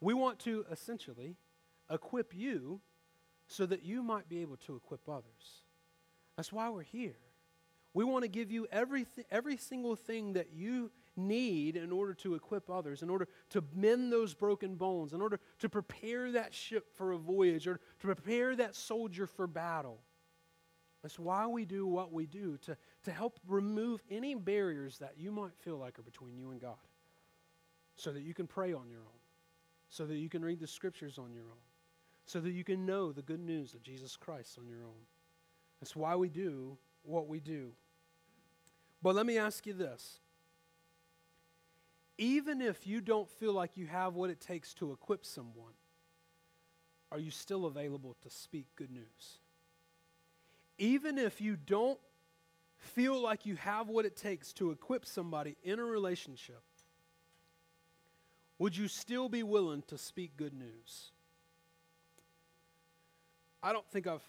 We 0.00 0.14
want 0.14 0.38
to 0.40 0.64
essentially 0.70 1.36
equip 1.90 2.34
you 2.34 2.80
so 3.46 3.66
that 3.66 3.84
you 3.84 4.02
might 4.02 4.28
be 4.28 4.42
able 4.42 4.56
to 4.58 4.76
equip 4.76 5.08
others. 5.08 5.62
That's 6.36 6.52
why 6.52 6.68
we're 6.68 6.82
here. 6.82 7.16
We 7.94 8.04
want 8.04 8.24
to 8.24 8.28
give 8.28 8.50
you 8.50 8.66
everything, 8.70 9.24
every 9.30 9.56
single 9.56 9.96
thing 9.96 10.34
that 10.34 10.52
you 10.52 10.90
need 11.16 11.76
in 11.76 11.92
order 11.92 12.12
to 12.12 12.34
equip 12.34 12.68
others, 12.68 13.02
in 13.02 13.08
order 13.08 13.26
to 13.50 13.64
mend 13.74 14.12
those 14.12 14.34
broken 14.34 14.74
bones, 14.74 15.14
in 15.14 15.22
order 15.22 15.40
to 15.60 15.68
prepare 15.70 16.32
that 16.32 16.52
ship 16.52 16.94
for 16.94 17.12
a 17.12 17.16
voyage, 17.16 17.66
or 17.66 17.80
to 18.00 18.06
prepare 18.06 18.54
that 18.56 18.74
soldier 18.74 19.26
for 19.26 19.46
battle. 19.46 19.98
That's 21.02 21.18
why 21.18 21.46
we 21.46 21.64
do 21.64 21.86
what 21.86 22.12
we 22.12 22.26
do, 22.26 22.58
to, 22.66 22.76
to 23.04 23.10
help 23.10 23.40
remove 23.46 24.02
any 24.10 24.34
barriers 24.34 24.98
that 24.98 25.14
you 25.16 25.32
might 25.32 25.56
feel 25.60 25.78
like 25.78 25.98
are 25.98 26.02
between 26.02 26.36
you 26.36 26.50
and 26.50 26.60
God 26.60 26.76
so 27.96 28.12
that 28.12 28.22
you 28.22 28.34
can 28.34 28.46
pray 28.46 28.72
on 28.72 28.88
your 28.88 29.00
own, 29.00 29.20
so 29.88 30.06
that 30.06 30.16
you 30.16 30.28
can 30.28 30.44
read 30.44 30.60
the 30.60 30.66
scriptures 30.66 31.18
on 31.18 31.32
your 31.32 31.44
own, 31.44 31.64
so 32.26 32.40
that 32.40 32.52
you 32.52 32.62
can 32.62 32.86
know 32.86 33.12
the 33.12 33.22
good 33.22 33.40
news 33.40 33.74
of 33.74 33.82
Jesus 33.82 34.16
Christ 34.16 34.58
on 34.58 34.68
your 34.68 34.84
own. 34.84 35.06
That's 35.80 35.96
why 35.96 36.14
we 36.16 36.28
do 36.28 36.76
what 37.02 37.26
we 37.26 37.40
do. 37.40 37.72
But 39.02 39.14
let 39.14 39.26
me 39.26 39.38
ask 39.38 39.66
you 39.66 39.72
this. 39.72 40.20
Even 42.18 42.62
if 42.62 42.86
you 42.86 43.00
don't 43.00 43.28
feel 43.28 43.52
like 43.52 43.76
you 43.76 43.86
have 43.86 44.14
what 44.14 44.30
it 44.30 44.40
takes 44.40 44.72
to 44.74 44.92
equip 44.92 45.24
someone, 45.24 45.74
are 47.12 47.18
you 47.18 47.30
still 47.30 47.66
available 47.66 48.16
to 48.22 48.30
speak 48.30 48.66
good 48.74 48.90
news? 48.90 49.38
Even 50.78 51.18
if 51.18 51.40
you 51.40 51.56
don't 51.56 51.98
feel 52.78 53.20
like 53.20 53.46
you 53.46 53.56
have 53.56 53.88
what 53.88 54.04
it 54.04 54.16
takes 54.16 54.52
to 54.54 54.70
equip 54.70 55.06
somebody 55.06 55.56
in 55.62 55.78
a 55.78 55.84
relationship, 55.84 56.62
would 58.58 58.76
you 58.76 58.88
still 58.88 59.28
be 59.28 59.42
willing 59.42 59.82
to 59.88 59.98
speak 59.98 60.36
good 60.36 60.54
news? 60.54 61.10
I 63.62 63.72
don't 63.72 63.88
think 63.90 64.06
I've 64.06 64.22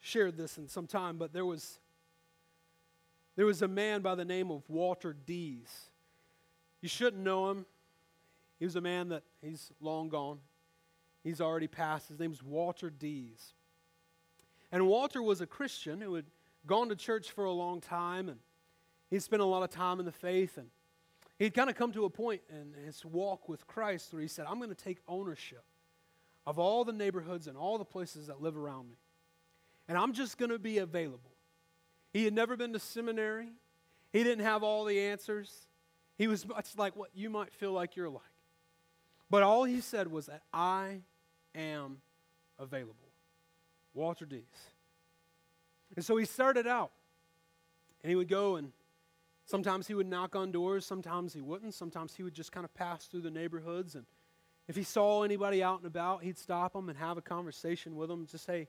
shared 0.00 0.36
this 0.36 0.58
in 0.58 0.68
some 0.68 0.86
time, 0.86 1.18
but 1.18 1.32
there 1.32 1.44
was 1.44 1.78
there 3.36 3.46
was 3.46 3.62
a 3.62 3.68
man 3.68 4.02
by 4.02 4.16
the 4.16 4.24
name 4.24 4.50
of 4.50 4.68
Walter 4.68 5.12
Dees. 5.12 5.90
You 6.80 6.88
shouldn't 6.88 7.22
know 7.22 7.50
him. 7.50 7.66
He 8.58 8.64
was 8.64 8.74
a 8.74 8.80
man 8.80 9.10
that 9.10 9.22
he's 9.40 9.70
long 9.80 10.08
gone. 10.08 10.40
He's 11.22 11.40
already 11.40 11.68
passed. 11.68 12.08
His 12.08 12.18
name's 12.18 12.42
Walter 12.42 12.90
Dees. 12.90 13.54
And 14.72 14.88
Walter 14.88 15.22
was 15.22 15.40
a 15.40 15.46
Christian 15.46 16.00
who 16.00 16.14
had 16.14 16.24
gone 16.66 16.88
to 16.88 16.96
church 16.96 17.30
for 17.30 17.44
a 17.44 17.52
long 17.52 17.80
time 17.80 18.28
and 18.28 18.38
he 19.08 19.18
spent 19.18 19.40
a 19.40 19.44
lot 19.44 19.62
of 19.62 19.70
time 19.70 20.00
in 20.00 20.04
the 20.04 20.12
faith 20.12 20.58
and 20.58 20.68
He'd 21.38 21.54
kind 21.54 21.70
of 21.70 21.76
come 21.76 21.92
to 21.92 22.04
a 22.04 22.10
point 22.10 22.42
in 22.50 22.74
his 22.84 23.04
walk 23.04 23.48
with 23.48 23.66
Christ 23.66 24.12
where 24.12 24.20
he 24.20 24.28
said, 24.28 24.46
I'm 24.48 24.58
going 24.58 24.70
to 24.70 24.74
take 24.74 24.98
ownership 25.06 25.62
of 26.46 26.58
all 26.58 26.84
the 26.84 26.92
neighborhoods 26.92 27.46
and 27.46 27.56
all 27.56 27.78
the 27.78 27.84
places 27.84 28.26
that 28.26 28.42
live 28.42 28.56
around 28.56 28.88
me. 28.88 28.96
And 29.86 29.96
I'm 29.96 30.12
just 30.12 30.36
going 30.36 30.50
to 30.50 30.58
be 30.58 30.78
available. 30.78 31.30
He 32.12 32.24
had 32.24 32.34
never 32.34 32.56
been 32.56 32.72
to 32.72 32.78
seminary, 32.78 33.48
he 34.12 34.24
didn't 34.24 34.44
have 34.44 34.62
all 34.62 34.84
the 34.84 34.98
answers. 34.98 35.66
He 36.16 36.26
was 36.26 36.48
much 36.48 36.76
like 36.76 36.96
what 36.96 37.10
you 37.14 37.30
might 37.30 37.52
feel 37.52 37.70
like 37.72 37.94
you're 37.94 38.08
like. 38.08 38.22
But 39.30 39.44
all 39.44 39.62
he 39.62 39.80
said 39.80 40.10
was 40.10 40.26
that 40.26 40.42
I 40.52 41.02
am 41.54 41.98
available. 42.58 42.94
Walter 43.94 44.24
Dees. 44.24 44.42
And 45.94 46.04
so 46.04 46.16
he 46.16 46.24
started 46.24 46.66
out, 46.66 46.90
and 48.02 48.10
he 48.10 48.16
would 48.16 48.28
go 48.28 48.56
and 48.56 48.72
Sometimes 49.48 49.86
he 49.86 49.94
would 49.94 50.06
knock 50.06 50.36
on 50.36 50.52
doors, 50.52 50.84
sometimes 50.84 51.32
he 51.32 51.40
wouldn't. 51.40 51.72
Sometimes 51.72 52.14
he 52.14 52.22
would 52.22 52.34
just 52.34 52.52
kind 52.52 52.66
of 52.66 52.74
pass 52.74 53.06
through 53.06 53.22
the 53.22 53.30
neighborhoods. 53.30 53.94
And 53.94 54.04
if 54.68 54.76
he 54.76 54.82
saw 54.82 55.22
anybody 55.22 55.62
out 55.62 55.78
and 55.78 55.86
about, 55.86 56.22
he'd 56.22 56.36
stop 56.36 56.74
them 56.74 56.90
and 56.90 56.98
have 56.98 57.16
a 57.16 57.22
conversation 57.22 57.96
with 57.96 58.10
them. 58.10 58.26
Just 58.30 58.44
say, 58.44 58.68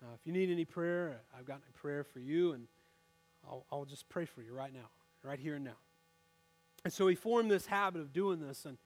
uh, 0.00 0.14
if 0.14 0.24
you 0.24 0.32
need 0.32 0.50
any 0.50 0.64
prayer, 0.64 1.20
I've 1.36 1.46
got 1.46 1.62
a 1.68 1.72
prayer 1.76 2.04
for 2.04 2.20
you, 2.20 2.52
and 2.52 2.68
I'll, 3.44 3.66
I'll 3.72 3.84
just 3.84 4.08
pray 4.08 4.24
for 4.24 4.40
you 4.40 4.54
right 4.54 4.72
now, 4.72 4.88
right 5.24 5.40
here 5.40 5.56
and 5.56 5.64
now. 5.64 5.78
And 6.84 6.92
so 6.92 7.08
he 7.08 7.16
formed 7.16 7.50
this 7.50 7.66
habit 7.66 8.00
of 8.00 8.12
doing 8.12 8.38
this. 8.38 8.66
And 8.66 8.78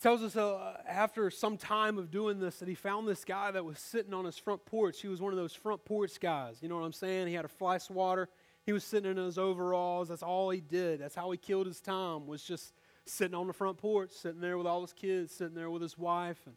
tells 0.00 0.22
us 0.22 0.36
uh, 0.36 0.78
after 0.88 1.30
some 1.30 1.58
time 1.58 1.98
of 1.98 2.10
doing 2.10 2.40
this 2.40 2.60
that 2.60 2.68
he 2.68 2.74
found 2.74 3.06
this 3.06 3.26
guy 3.26 3.50
that 3.50 3.62
was 3.62 3.78
sitting 3.78 4.14
on 4.14 4.24
his 4.24 4.38
front 4.38 4.64
porch. 4.64 5.02
He 5.02 5.08
was 5.08 5.20
one 5.20 5.34
of 5.34 5.38
those 5.38 5.52
front 5.52 5.84
porch 5.84 6.18
guys. 6.18 6.56
You 6.62 6.70
know 6.70 6.76
what 6.76 6.84
I'm 6.84 6.94
saying? 6.94 7.28
He 7.28 7.34
had 7.34 7.44
a 7.44 7.48
fly 7.48 7.76
swatter. 7.76 8.30
He 8.64 8.72
was 8.72 8.84
sitting 8.84 9.10
in 9.10 9.16
his 9.16 9.38
overalls. 9.38 10.08
That's 10.08 10.22
all 10.22 10.50
he 10.50 10.60
did. 10.60 11.00
That's 11.00 11.14
how 11.14 11.30
he 11.30 11.38
killed 11.38 11.66
his 11.66 11.80
time, 11.80 12.26
was 12.26 12.42
just 12.42 12.72
sitting 13.04 13.34
on 13.34 13.46
the 13.46 13.52
front 13.52 13.78
porch, 13.78 14.12
sitting 14.12 14.40
there 14.40 14.56
with 14.56 14.66
all 14.66 14.80
his 14.80 14.92
kids, 14.92 15.32
sitting 15.32 15.54
there 15.54 15.70
with 15.70 15.82
his 15.82 15.98
wife. 15.98 16.40
And 16.46 16.54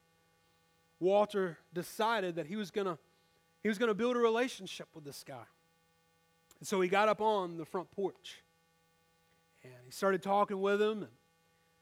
Walter 1.00 1.58
decided 1.74 2.36
that 2.36 2.46
he 2.46 2.56
was 2.56 2.72
going 2.72 2.88
to 2.88 2.98
he 3.64 3.70
was 3.70 3.80
going 3.80 3.90
to 3.90 3.96
build 3.96 4.16
a 4.16 4.20
relationship 4.20 4.88
with 4.94 5.04
this 5.04 5.24
guy. 5.28 5.46
And 6.60 6.68
so 6.68 6.80
he 6.82 6.88
got 6.88 7.10
up 7.10 7.20
on 7.20 7.58
the 7.58 7.66
front 7.66 7.90
porch 7.90 8.44
and 9.64 9.74
he 9.84 9.92
started 9.92 10.22
talking 10.22 10.62
with 10.62 10.80
him 10.80 11.02
and 11.02 11.12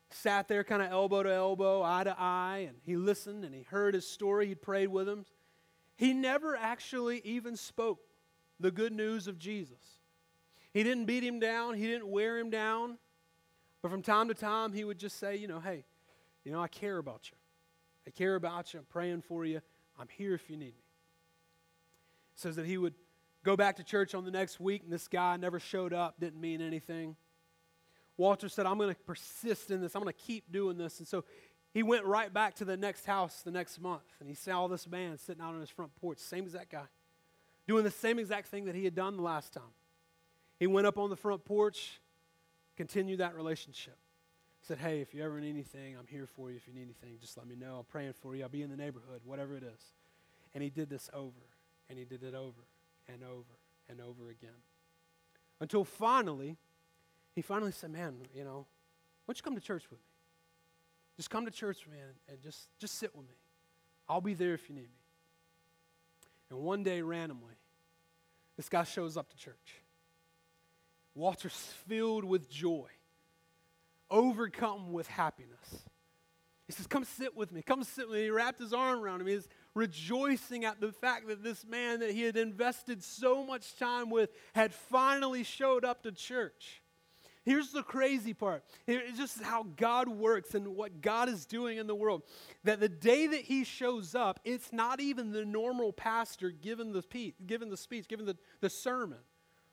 sat 0.10 0.48
there 0.48 0.64
kind 0.64 0.82
of 0.82 0.92
elbow 0.92 1.24
to 1.24 1.34
elbow, 1.34 1.84
eye 1.84 2.06
to 2.06 2.16
eye, 2.18 2.66
and 2.70 2.78
he 2.86 2.96
listened 2.96 3.44
and 3.44 3.54
he 3.54 3.64
heard 3.64 3.96
his 3.96 4.08
story. 4.08 4.48
He 4.48 4.56
prayed 4.56 4.88
with 4.88 5.10
him. 5.10 5.26
He 5.98 6.14
never 6.14 6.56
actually 6.56 7.22
even 7.26 7.58
spoke 7.58 8.00
the 8.60 8.72
good 8.72 8.94
news 8.94 9.28
of 9.28 9.38
Jesus. 9.38 9.93
He 10.74 10.84
didn't 10.84 11.06
beat 11.06 11.24
him 11.24 11.40
down, 11.40 11.76
he 11.76 11.88
didn't 11.88 12.08
wear 12.08 12.38
him 12.38 12.50
down. 12.50 12.98
But 13.82 13.92
from 13.92 14.02
time 14.02 14.30
to 14.30 14.34
time, 14.34 14.72
he 14.72 14.86
would 14.86 14.98
just 14.98 15.20
say, 15.20 15.36
you 15.36 15.48
know, 15.48 15.60
hey, 15.60 15.84
you 16.46 16.52
know, 16.52 16.62
I 16.62 16.68
care 16.68 16.98
about 16.98 17.30
you. 17.30 17.38
I 18.08 18.12
care 18.12 18.36
about 18.36 18.74
you. 18.74 18.80
I'm 18.80 18.86
praying 18.86 19.22
for 19.22 19.46
you. 19.46 19.62
I'm 20.00 20.08
here 20.08 20.34
if 20.34 20.50
you 20.50 20.56
need 20.56 20.66
me. 20.66 20.84
It 22.34 22.40
says 22.40 22.56
that 22.56 22.66
he 22.66 22.78
would 22.78 22.94
go 23.44 23.56
back 23.58 23.76
to 23.76 23.84
church 23.84 24.16
on 24.16 24.24
the 24.24 24.32
next 24.32 24.60
week, 24.60 24.84
and 24.84 24.92
this 24.92 25.08
guy 25.08 25.38
never 25.38 25.60
showed 25.60 25.94
up, 25.94 26.20
didn't 26.20 26.40
mean 26.40 26.62
anything. 26.62 27.16
Walter 28.18 28.48
said, 28.48 28.66
I'm 28.66 28.78
going 28.78 28.94
to 28.94 29.02
persist 29.02 29.70
in 29.70 29.82
this. 29.82 29.96
I'm 29.96 30.02
going 30.02 30.14
to 30.14 30.20
keep 30.20 30.52
doing 30.52 30.78
this. 30.78 31.00
And 31.00 31.08
so 31.08 31.26
he 31.74 31.84
went 31.84 32.06
right 32.06 32.34
back 32.34 32.56
to 32.56 32.66
the 32.66 32.78
next 32.78 33.06
house 33.06 33.42
the 33.42 33.52
next 33.52 33.82
month, 33.82 34.04
and 34.20 34.30
he 34.30 34.36
saw 34.36 34.68
this 34.68 34.88
man 34.88 35.18
sitting 35.18 35.42
out 35.42 35.54
on 35.54 35.60
his 35.60 35.70
front 35.70 35.94
porch, 35.96 36.20
same 36.20 36.46
as 36.46 36.54
that 36.54 36.70
guy, 36.70 36.86
doing 37.68 37.84
the 37.84 37.92
same 37.92 38.20
exact 38.20 38.48
thing 38.48 38.66
that 38.66 38.76
he 38.76 38.86
had 38.86 38.96
done 38.96 39.18
the 39.18 39.24
last 39.24 39.54
time. 39.54 39.64
He 40.64 40.68
went 40.68 40.88
up 40.88 40.98
on 40.98 41.10
the 41.10 41.18
front 41.18 41.44
porch, 41.44 42.00
continued 42.78 43.20
that 43.20 43.36
relationship. 43.36 43.98
said, 44.62 44.78
Hey, 44.78 45.02
if 45.02 45.14
you 45.14 45.22
ever 45.22 45.38
need 45.42 45.50
anything, 45.50 45.98
I'm 46.00 46.08
here 46.08 46.26
for 46.26 46.52
you. 46.52 46.56
If 46.56 46.70
you 46.70 46.74
need 46.74 46.84
anything, 46.84 47.18
just 47.20 47.36
let 47.36 47.46
me 47.46 47.58
know. 47.58 47.80
I'm 47.80 47.84
praying 47.84 48.14
for 48.14 48.34
you. 48.34 48.44
I'll 48.44 48.50
be 48.50 48.62
in 48.62 48.70
the 48.70 48.78
neighborhood, 48.78 49.20
whatever 49.26 49.58
it 49.58 49.64
is. 49.64 49.92
And 50.54 50.64
he 50.64 50.70
did 50.70 50.90
this 50.90 51.10
over, 51.14 51.44
and 51.90 52.00
he 52.00 52.06
did 52.06 52.24
it 52.24 52.34
over, 52.34 52.62
and 53.10 53.26
over, 53.26 53.60
and 53.90 54.00
over 54.00 54.30
again. 54.30 54.56
Until 55.60 55.84
finally, 55.84 56.56
he 57.36 57.42
finally 57.42 57.74
said, 57.74 57.92
Man, 57.92 58.16
you 58.34 58.46
know, 58.46 58.66
why 59.26 59.34
don't 59.34 59.38
you 59.38 59.44
come 59.44 59.56
to 59.56 59.62
church 59.62 59.84
with 59.92 60.00
me? 60.00 60.08
Just 61.18 61.30
come 61.30 61.44
to 61.44 61.52
church, 61.52 61.86
man, 61.92 62.14
and 62.30 62.42
just, 62.42 62.70
just 62.80 62.98
sit 63.00 63.14
with 63.14 63.28
me. 63.28 63.36
I'll 64.08 64.22
be 64.22 64.34
there 64.34 64.54
if 64.54 64.70
you 64.70 64.76
need 64.76 64.84
me. 64.84 65.04
And 66.50 66.60
one 66.60 66.84
day, 66.84 67.02
randomly, 67.02 67.56
this 68.56 68.70
guy 68.70 68.86
shows 68.86 69.18
up 69.18 69.30
to 69.32 69.36
church. 69.36 69.83
Walter's 71.16 71.74
filled 71.88 72.24
with 72.24 72.50
joy, 72.50 72.88
overcome 74.10 74.92
with 74.92 75.08
happiness. 75.08 75.84
He 76.68 76.74
says, 76.74 76.88
Come 76.88 77.04
sit 77.04 77.36
with 77.36 77.52
me. 77.52 77.62
Come 77.62 77.84
sit 77.84 78.08
with 78.08 78.18
me. 78.18 78.24
He 78.24 78.30
wrapped 78.30 78.60
his 78.60 78.74
arm 78.74 79.00
around 79.00 79.22
him. 79.22 79.28
He's 79.28 79.48
rejoicing 79.76 80.66
at 80.66 80.80
the 80.80 80.92
fact 80.92 81.28
that 81.28 81.44
this 81.44 81.66
man 81.66 82.00
that 82.00 82.12
he 82.12 82.24
had 82.24 82.38
invested 82.38 83.04
so 83.04 83.44
much 83.44 83.78
time 83.78 84.10
with 84.10 84.30
had 84.56 84.74
finally 84.74 85.44
showed 85.44 85.84
up 85.84 86.04
to 86.04 86.12
church. 86.12 86.82
Here's 87.46 87.72
the 87.72 87.84
crazy 87.84 88.34
part. 88.34 88.64
It's 88.88 89.18
just 89.18 89.44
how 89.44 89.64
God 89.76 90.08
works 90.08 90.56
and 90.56 90.78
what 90.78 91.02
God 91.02 91.28
is 91.28 91.46
doing 91.46 91.78
in 91.78 91.88
the 91.88 91.96
world. 91.96 92.24
That 92.64 92.80
the 92.80 92.88
day 92.88 93.28
that 93.28 93.42
he 93.42 93.66
shows 93.66 94.16
up, 94.16 94.40
it's 94.46 94.72
not 94.72 95.02
even 95.02 95.32
the 95.34 95.44
normal 95.44 95.92
pastor 95.92 96.52
giving 96.52 96.94
the, 96.94 97.04
giving 97.46 97.70
the 97.70 97.76
speech, 97.76 98.08
giving 98.08 98.26
the, 98.26 98.38
the 98.62 98.70
sermon. 98.70 99.20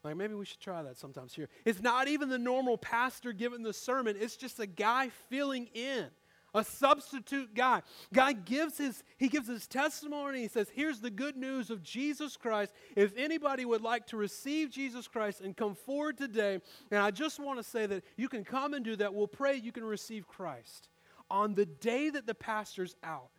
Like 0.03 0.17
maybe 0.17 0.35
we 0.35 0.47
should 0.47 0.61
try 0.61 0.83
that 0.83 0.97
sometimes 0.97 1.35
here. 1.35 1.49
It's 1.65 1.83
not 1.83 2.09
even 2.09 2.29
the 2.29 2.39
normal 2.39 2.79
pastor 2.79 3.33
giving 3.33 3.63
the 3.63 3.73
sermon, 3.73 4.17
it's 4.19 4.37
just 4.37 4.59
a 4.59 4.67
guy 4.67 5.11
filling 5.29 5.67
in 5.75 6.07
a 6.55 6.65
substitute 6.65 7.55
guy. 7.55 7.83
Guy 8.13 8.33
gives 8.33 8.79
his 8.79 9.05
he 9.19 9.29
gives 9.29 9.47
his 9.47 9.67
testimony. 9.67 10.41
He 10.41 10.49
says, 10.49 10.69
"Here's 10.71 11.01
the 11.01 11.11
good 11.11 11.37
news 11.37 11.71
of 11.71 11.83
Jesus 11.83 12.37
Christ. 12.37 12.73
If 12.97 13.17
anybody 13.17 13.65
would 13.65 13.83
like 13.83 14.07
to 14.09 14.17
receive 14.17 14.71
Jesus 14.71 15.07
Christ 15.07 15.41
and 15.41 15.57
come 15.57 15.75
forward 15.75 16.19
today, 16.19 16.61
and 16.91 17.01
I 17.01 17.11
just 17.11 17.39
want 17.39 17.59
to 17.59 17.63
say 17.63 17.87
that 17.87 18.05
you 18.17 18.29
can 18.29 18.45
come 18.45 18.75
and 18.75 18.85
do 18.85 18.97
that. 18.97 19.15
We'll 19.15 19.29
pray 19.29 19.57
you 19.57 19.73
can 19.73 19.85
receive 19.85 20.27
Christ." 20.27 20.89
On 21.31 21.55
the 21.55 21.67
day 21.67 22.11
that 22.11 22.27
the 22.27 22.35
pastor's 22.35 22.97
out, 23.05 23.31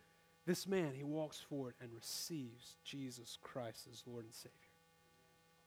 this 0.45 0.65
man, 0.65 0.93
he 0.93 1.03
walks 1.03 1.41
forward 1.41 1.75
and 1.81 1.93
receives 1.93 2.77
Jesus 2.85 3.37
Christ 3.41 3.87
as 3.91 4.03
Lord 4.07 4.23
and 4.23 4.33
Savior. 4.33 4.70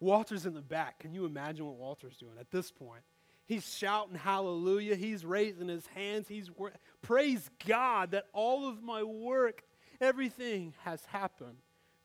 Walter's 0.05 0.45
in 0.45 0.53
the 0.53 0.61
back. 0.61 0.99
Can 0.99 1.15
you 1.15 1.25
imagine 1.25 1.65
what 1.65 1.77
Walter's 1.77 2.19
doing 2.19 2.35
at 2.39 2.51
this 2.51 2.71
point? 2.71 3.03
He's 3.47 3.75
shouting 3.75 4.15
hallelujah. 4.15 4.97
He's 4.97 5.25
raising 5.25 5.69
his 5.69 5.87
hands. 5.89 6.29
He's 6.29 6.51
praise 7.03 7.51
God 7.67 8.11
that 8.11 8.25
all 8.35 8.69
of 8.69 8.83
my 8.83 9.03
work, 9.03 9.63
everything 10.01 10.75
has 10.85 11.03
happened 11.07 11.57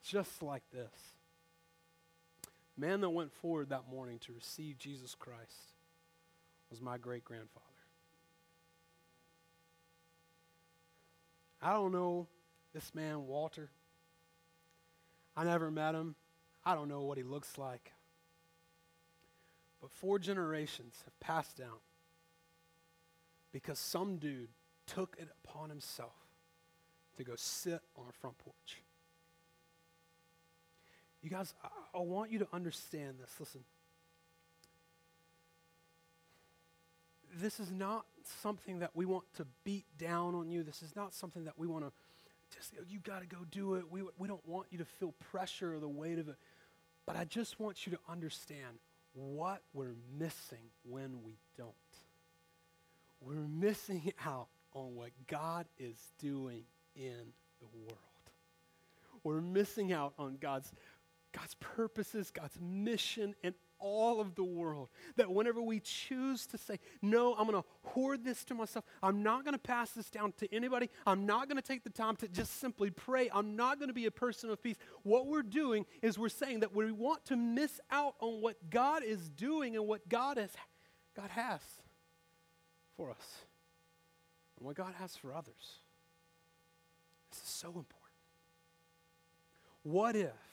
just 0.01 0.41
like 0.41 0.63
this. 0.71 0.91
Man 2.77 3.01
that 3.01 3.09
went 3.09 3.33
forward 3.33 3.69
that 3.69 3.89
morning 3.91 4.19
to 4.19 4.33
receive 4.33 4.77
Jesus 4.77 5.13
Christ 5.13 5.73
was 6.69 6.81
my 6.81 6.97
great 6.97 7.25
grandfather. 7.25 7.65
I 11.61 11.73
don't 11.73 11.91
know 11.91 12.27
this 12.73 12.95
man, 12.95 13.27
Walter. 13.27 13.69
I 15.35 15.43
never 15.43 15.69
met 15.69 15.95
him. 15.95 16.15
I 16.69 16.75
don't 16.75 16.87
know 16.87 17.01
what 17.01 17.17
he 17.17 17.23
looks 17.23 17.57
like. 17.57 17.93
But 19.81 19.89
four 19.89 20.19
generations 20.19 21.01
have 21.03 21.19
passed 21.19 21.57
down 21.57 21.79
because 23.51 23.79
some 23.79 24.17
dude 24.17 24.49
took 24.85 25.15
it 25.17 25.29
upon 25.43 25.69
himself 25.69 26.13
to 27.17 27.23
go 27.23 27.33
sit 27.35 27.81
on 27.97 28.03
a 28.07 28.13
front 28.13 28.37
porch. 28.37 28.83
You 31.23 31.31
guys, 31.31 31.55
I, 31.63 31.69
I 31.97 32.01
want 32.01 32.29
you 32.29 32.37
to 32.37 32.47
understand 32.53 33.15
this. 33.19 33.31
Listen. 33.39 33.61
This 37.41 37.59
is 37.59 37.71
not 37.71 38.05
something 38.43 38.77
that 38.77 38.91
we 38.93 39.05
want 39.05 39.23
to 39.37 39.47
beat 39.63 39.85
down 39.97 40.35
on 40.35 40.51
you. 40.51 40.61
This 40.61 40.83
is 40.83 40.95
not 40.95 41.15
something 41.15 41.45
that 41.45 41.57
we 41.57 41.65
want 41.65 41.85
to 41.85 41.91
just, 42.55 42.73
you 42.87 42.99
got 42.99 43.21
to 43.21 43.27
go 43.27 43.37
do 43.49 43.75
it. 43.75 43.85
We, 43.89 44.03
we 44.19 44.27
don't 44.27 44.47
want 44.47 44.67
you 44.69 44.77
to 44.79 44.85
feel 44.85 45.13
pressure 45.31 45.73
or 45.73 45.79
the 45.79 45.89
weight 45.89 46.19
of 46.19 46.29
it. 46.29 46.35
But 47.09 47.17
I 47.17 47.25
just 47.25 47.59
want 47.59 47.87
you 47.87 47.93
to 47.93 47.99
understand 48.07 48.77
what 49.13 49.63
we're 49.73 49.95
missing 50.19 50.69
when 50.87 51.23
we 51.23 51.39
don't. 51.57 51.73
We're 53.19 53.47
missing 53.47 54.13
out 54.27 54.45
on 54.73 54.93
what 54.93 55.09
God 55.25 55.65
is 55.79 55.97
doing 56.19 56.65
in 56.95 57.33
the 57.61 57.65
world. 57.79 57.97
We're 59.23 59.41
missing 59.41 59.91
out 59.91 60.13
on 60.19 60.37
God's, 60.39 60.71
God's 61.31 61.55
purposes, 61.55 62.29
God's 62.29 62.59
mission, 62.61 63.33
and 63.43 63.55
all 63.79 64.21
of 64.21 64.35
the 64.35 64.43
world. 64.43 64.89
That 65.15 65.31
whenever 65.31 65.61
we 65.61 65.79
choose 65.79 66.45
to 66.47 66.57
say, 66.57 66.79
no, 67.01 67.33
I'm 67.35 67.47
going 67.47 67.61
to 67.61 67.67
hoard 67.83 68.23
this 68.23 68.43
to 68.45 68.53
myself, 68.53 68.85
I'm 69.01 69.23
not 69.23 69.43
going 69.43 69.53
to 69.53 69.59
pass 69.59 69.91
this 69.91 70.09
down 70.09 70.33
to 70.39 70.53
anybody, 70.53 70.89
I'm 71.05 71.25
not 71.25 71.47
going 71.47 71.57
to 71.57 71.67
take 71.67 71.83
the 71.83 71.89
time 71.89 72.15
to 72.17 72.27
just 72.27 72.59
simply 72.59 72.89
pray, 72.89 73.29
I'm 73.33 73.55
not 73.55 73.79
going 73.79 73.89
to 73.89 73.93
be 73.93 74.05
a 74.05 74.11
person 74.11 74.49
of 74.49 74.61
peace. 74.61 74.77
What 75.03 75.27
we're 75.27 75.41
doing 75.41 75.85
is 76.01 76.17
we're 76.17 76.29
saying 76.29 76.61
that 76.61 76.75
we 76.75 76.91
want 76.91 77.25
to 77.25 77.35
miss 77.35 77.79
out 77.91 78.15
on 78.19 78.41
what 78.41 78.69
God 78.69 79.03
is 79.03 79.29
doing 79.29 79.75
and 79.75 79.87
what 79.87 80.07
God, 80.09 80.37
has, 80.37 80.51
God 81.15 81.29
has 81.31 81.61
for 82.95 83.09
us 83.09 83.45
and 84.57 84.65
what 84.65 84.75
God 84.75 84.93
has 84.99 85.15
for 85.15 85.33
others. 85.33 85.79
This 87.31 87.39
is 87.39 87.49
so 87.49 87.67
important. 87.67 87.95
What 89.83 90.15
if 90.15 90.48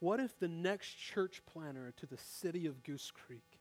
what 0.00 0.20
if 0.20 0.38
the 0.38 0.48
next 0.48 0.94
church 0.94 1.42
planter 1.46 1.92
to 1.96 2.06
the 2.06 2.18
city 2.18 2.66
of 2.66 2.82
Goose 2.82 3.10
Creek 3.10 3.58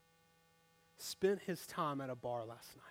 spent 0.97 1.41
his 1.41 1.65
time 1.65 2.01
at 2.01 2.09
a 2.09 2.15
bar 2.15 2.45
last 2.45 2.75
night? 2.75 2.83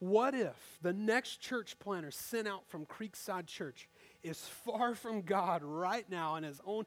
What 0.00 0.34
if 0.34 0.56
the 0.80 0.94
next 0.94 1.40
church 1.40 1.78
planter 1.78 2.10
sent 2.10 2.48
out 2.48 2.66
from 2.68 2.86
Creekside 2.86 3.46
Church 3.46 3.88
is 4.22 4.38
far 4.38 4.94
from 4.94 5.22
God 5.22 5.62
right 5.62 6.08
now 6.10 6.36
in 6.36 6.44
his 6.44 6.60
own 6.64 6.86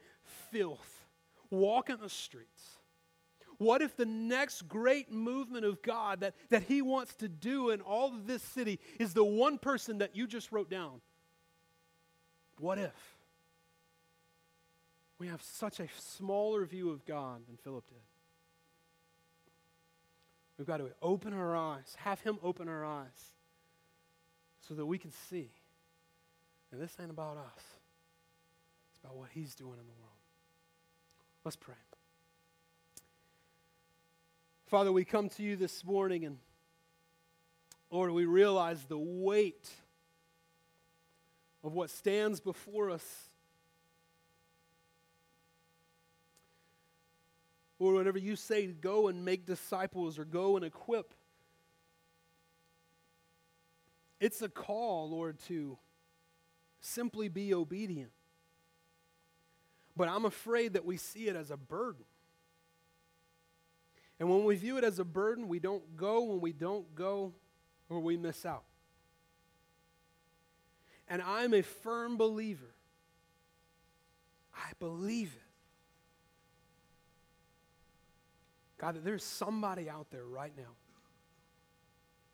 filth, 0.51 1.05
walking 1.51 1.97
the 2.01 2.09
streets? 2.09 2.77
What 3.59 3.83
if 3.83 3.95
the 3.95 4.05
next 4.05 4.67
great 4.67 5.11
movement 5.11 5.63
of 5.63 5.81
God 5.83 6.21
that, 6.21 6.33
that 6.49 6.63
he 6.63 6.81
wants 6.81 7.13
to 7.15 7.27
do 7.27 7.69
in 7.69 7.81
all 7.81 8.07
of 8.07 8.25
this 8.25 8.41
city 8.41 8.79
is 8.99 9.13
the 9.13 9.23
one 9.23 9.59
person 9.59 9.99
that 9.99 10.15
you 10.15 10.25
just 10.25 10.51
wrote 10.51 10.69
down? 10.69 10.99
What 12.59 12.79
if? 12.79 12.93
We 15.23 15.29
have 15.29 15.41
such 15.41 15.79
a 15.79 15.87
smaller 15.97 16.65
view 16.65 16.89
of 16.89 17.05
God 17.05 17.47
than 17.47 17.55
Philip 17.55 17.87
did. 17.87 18.01
We've 20.57 20.67
got 20.67 20.79
to 20.79 20.89
open 21.01 21.31
our 21.31 21.55
eyes, 21.55 21.95
have 21.99 22.19
Him 22.19 22.39
open 22.43 22.67
our 22.67 22.83
eyes, 22.83 23.31
so 24.67 24.73
that 24.73 24.85
we 24.85 24.97
can 24.97 25.13
see. 25.29 25.49
And 26.73 26.81
this 26.81 26.97
ain't 26.99 27.09
about 27.09 27.37
us, 27.37 27.63
it's 28.89 28.99
about 29.01 29.15
what 29.15 29.29
He's 29.33 29.55
doing 29.55 29.71
in 29.71 29.85
the 29.85 29.93
world. 30.01 30.17
Let's 31.45 31.55
pray. 31.55 31.75
Father, 34.65 34.91
we 34.91 35.05
come 35.05 35.29
to 35.29 35.41
you 35.41 35.55
this 35.55 35.85
morning, 35.85 36.25
and 36.25 36.37
Lord, 37.89 38.11
we 38.11 38.25
realize 38.25 38.83
the 38.83 38.99
weight 38.99 39.69
of 41.63 41.71
what 41.71 41.89
stands 41.89 42.41
before 42.41 42.89
us 42.89 43.29
Or 47.83 47.95
whenever 47.95 48.17
you 48.17 48.37
say 48.37 48.67
go 48.67 49.09
and 49.09 49.25
make 49.25 49.45
disciples 49.45 50.17
or 50.17 50.23
go 50.23 50.55
and 50.55 50.63
equip, 50.63 51.13
it's 54.21 54.41
a 54.41 54.47
call, 54.47 55.09
Lord, 55.09 55.37
to 55.47 55.77
simply 56.79 57.27
be 57.27 57.53
obedient. 57.53 58.11
But 59.97 60.07
I'm 60.07 60.23
afraid 60.23 60.73
that 60.73 60.85
we 60.85 60.95
see 60.95 61.27
it 61.27 61.35
as 61.35 61.51
a 61.51 61.57
burden. 61.57 62.05
And 64.17 64.29
when 64.29 64.45
we 64.45 64.55
view 64.55 64.77
it 64.77 64.85
as 64.85 64.99
a 64.99 65.03
burden, 65.03 65.49
we 65.49 65.59
don't 65.59 65.97
go. 65.97 66.23
When 66.23 66.39
we 66.39 66.53
don't 66.53 66.95
go, 66.95 67.33
or 67.89 67.99
we 67.99 68.15
miss 68.15 68.45
out. 68.45 68.63
And 71.09 71.21
I'm 71.21 71.53
a 71.53 71.63
firm 71.63 72.15
believer. 72.15 72.73
I 74.55 74.71
believe 74.79 75.33
it 75.35 75.42
God, 78.83 78.95
that 78.95 79.05
there's 79.05 79.23
somebody 79.23 79.89
out 79.89 80.07
there 80.11 80.25
right 80.25 80.51
now 80.57 80.75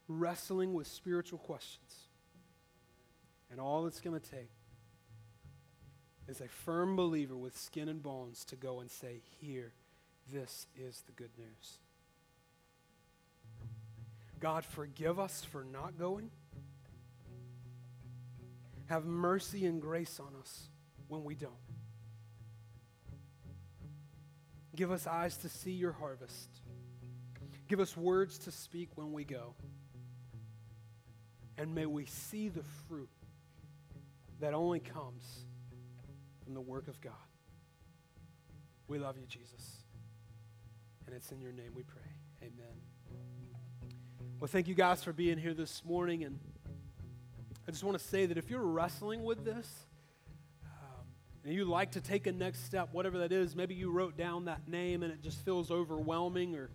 wrestling 0.07 0.73
with 0.73 0.87
spiritual 0.87 1.37
questions. 1.37 2.07
And 3.51 3.59
all 3.59 3.85
it's 3.85 4.01
going 4.01 4.19
to 4.19 4.31
take 4.31 4.49
is 6.27 6.41
a 6.41 6.47
firm 6.47 6.95
believer 6.95 7.37
with 7.37 7.55
skin 7.55 7.87
and 7.87 8.01
bones 8.01 8.43
to 8.45 8.55
go 8.55 8.79
and 8.79 8.89
say, 8.89 9.21
Here, 9.39 9.73
this 10.33 10.65
is 10.75 11.03
the 11.05 11.11
good 11.11 11.29
news. 11.37 11.77
God, 14.39 14.65
forgive 14.65 15.19
us 15.19 15.43
for 15.43 15.63
not 15.63 15.99
going. 15.99 16.31
Have 18.87 19.05
mercy 19.05 19.67
and 19.67 19.79
grace 19.79 20.19
on 20.19 20.33
us 20.41 20.69
when 21.09 21.23
we 21.23 21.35
don't. 21.35 21.68
Give 24.79 24.91
us 24.93 25.07
eyes 25.07 25.35
to 25.39 25.49
see 25.49 25.71
your 25.73 25.91
harvest. 25.91 26.61
Give 27.67 27.81
us 27.81 27.97
words 27.97 28.37
to 28.37 28.51
speak 28.51 28.87
when 28.95 29.11
we 29.11 29.25
go. 29.25 29.53
And 31.57 31.75
may 31.75 31.85
we 31.85 32.05
see 32.05 32.47
the 32.47 32.63
fruit 32.87 33.09
that 34.39 34.53
only 34.53 34.79
comes 34.79 35.43
from 36.45 36.53
the 36.53 36.61
work 36.61 36.87
of 36.87 37.01
God. 37.01 37.11
We 38.87 38.99
love 38.99 39.17
you, 39.17 39.25
Jesus. 39.25 39.83
And 41.05 41.13
it's 41.13 41.29
in 41.33 41.41
your 41.41 41.51
name 41.51 41.73
we 41.75 41.83
pray. 41.83 42.13
Amen. 42.41 42.77
Well, 44.39 44.47
thank 44.47 44.69
you 44.69 44.75
guys 44.75 45.03
for 45.03 45.11
being 45.11 45.37
here 45.37 45.53
this 45.53 45.83
morning. 45.83 46.23
And 46.23 46.39
I 47.67 47.71
just 47.71 47.83
want 47.83 47.99
to 47.99 48.05
say 48.05 48.27
that 48.27 48.37
if 48.37 48.49
you're 48.49 48.63
wrestling 48.63 49.25
with 49.25 49.43
this, 49.43 49.88
and 51.43 51.53
you 51.53 51.65
like 51.65 51.91
to 51.91 52.01
take 52.01 52.27
a 52.27 52.31
next 52.31 52.65
step, 52.65 52.89
whatever 52.91 53.19
that 53.19 53.31
is, 53.31 53.55
maybe 53.55 53.73
you 53.73 53.91
wrote 53.91 54.17
down 54.17 54.45
that 54.45 54.67
name 54.67 55.03
and 55.03 55.11
it 55.11 55.21
just 55.21 55.43
feels 55.45 55.71
overwhelming, 55.71 56.55
or 56.55 56.69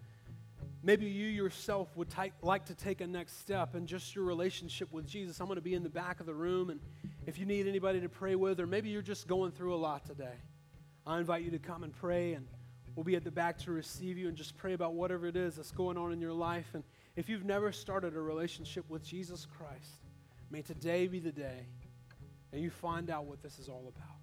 maybe 0.83 1.07
you 1.07 1.27
yourself 1.27 1.89
would 1.97 2.11
t- 2.11 2.33
like 2.43 2.67
to 2.67 2.75
take 2.75 3.01
a 3.01 3.07
next 3.07 3.41
step 3.41 3.75
in 3.75 3.87
just 3.87 4.15
your 4.15 4.25
relationship 4.25 4.93
with 4.93 5.07
Jesus. 5.07 5.41
I'm 5.41 5.47
going 5.47 5.57
to 5.57 5.63
be 5.63 5.75
in 5.75 5.83
the 5.83 5.91
back 5.91 6.21
of 6.21 6.27
the 6.27 6.35
room, 6.35 6.71
and 6.71 6.81
if 7.27 7.39
you 7.39 7.47
need 7.47 7.67
anybody 7.67 8.01
to 8.01 8.09
pray 8.09 8.35
with, 8.35 8.59
or 8.59 8.67
maybe 8.67 8.89
you're 8.89 9.03
just 9.03 9.29
going 9.29 9.53
through 9.53 9.75
a 9.75 9.77
lot 9.77 10.07
today, 10.07 10.37
I 11.07 11.19
invite 11.19 11.43
you 11.43 11.51
to 11.51 11.59
come 11.59 11.85
and 11.85 11.93
pray, 11.93 12.33
and 12.33 12.47
we'll 12.97 13.05
be 13.05 13.17
at 13.17 13.25
the 13.25 13.31
back 13.31 13.59
to 13.59 13.73
receive 13.73 14.17
you 14.17 14.29
and 14.29 14.37
just 14.37 14.57
pray 14.57 14.73
about 14.73 14.95
whatever 14.95 15.27
it 15.27 15.37
is 15.37 15.57
that's 15.57 15.73
going 15.73 15.99
on 15.99 16.13
in 16.13 16.21
your 16.21 16.33
life. 16.33 16.71
And 16.73 16.83
if 17.17 17.29
you've 17.29 17.45
never 17.45 17.73
started 17.73 18.17
a 18.17 18.21
relationship 18.21 18.89
with 18.89 19.05
Jesus 19.05 19.47
Christ, 19.47 20.01
may 20.51 20.63
today 20.63 21.07
be 21.07 21.19
the 21.19 21.33
day 21.33 21.67
and 22.55 22.63
you 22.63 22.71
find 22.71 23.11
out 23.11 23.25
what 23.25 23.43
this 23.43 23.59
is 23.59 23.69
all 23.69 23.93
about. 23.95 24.14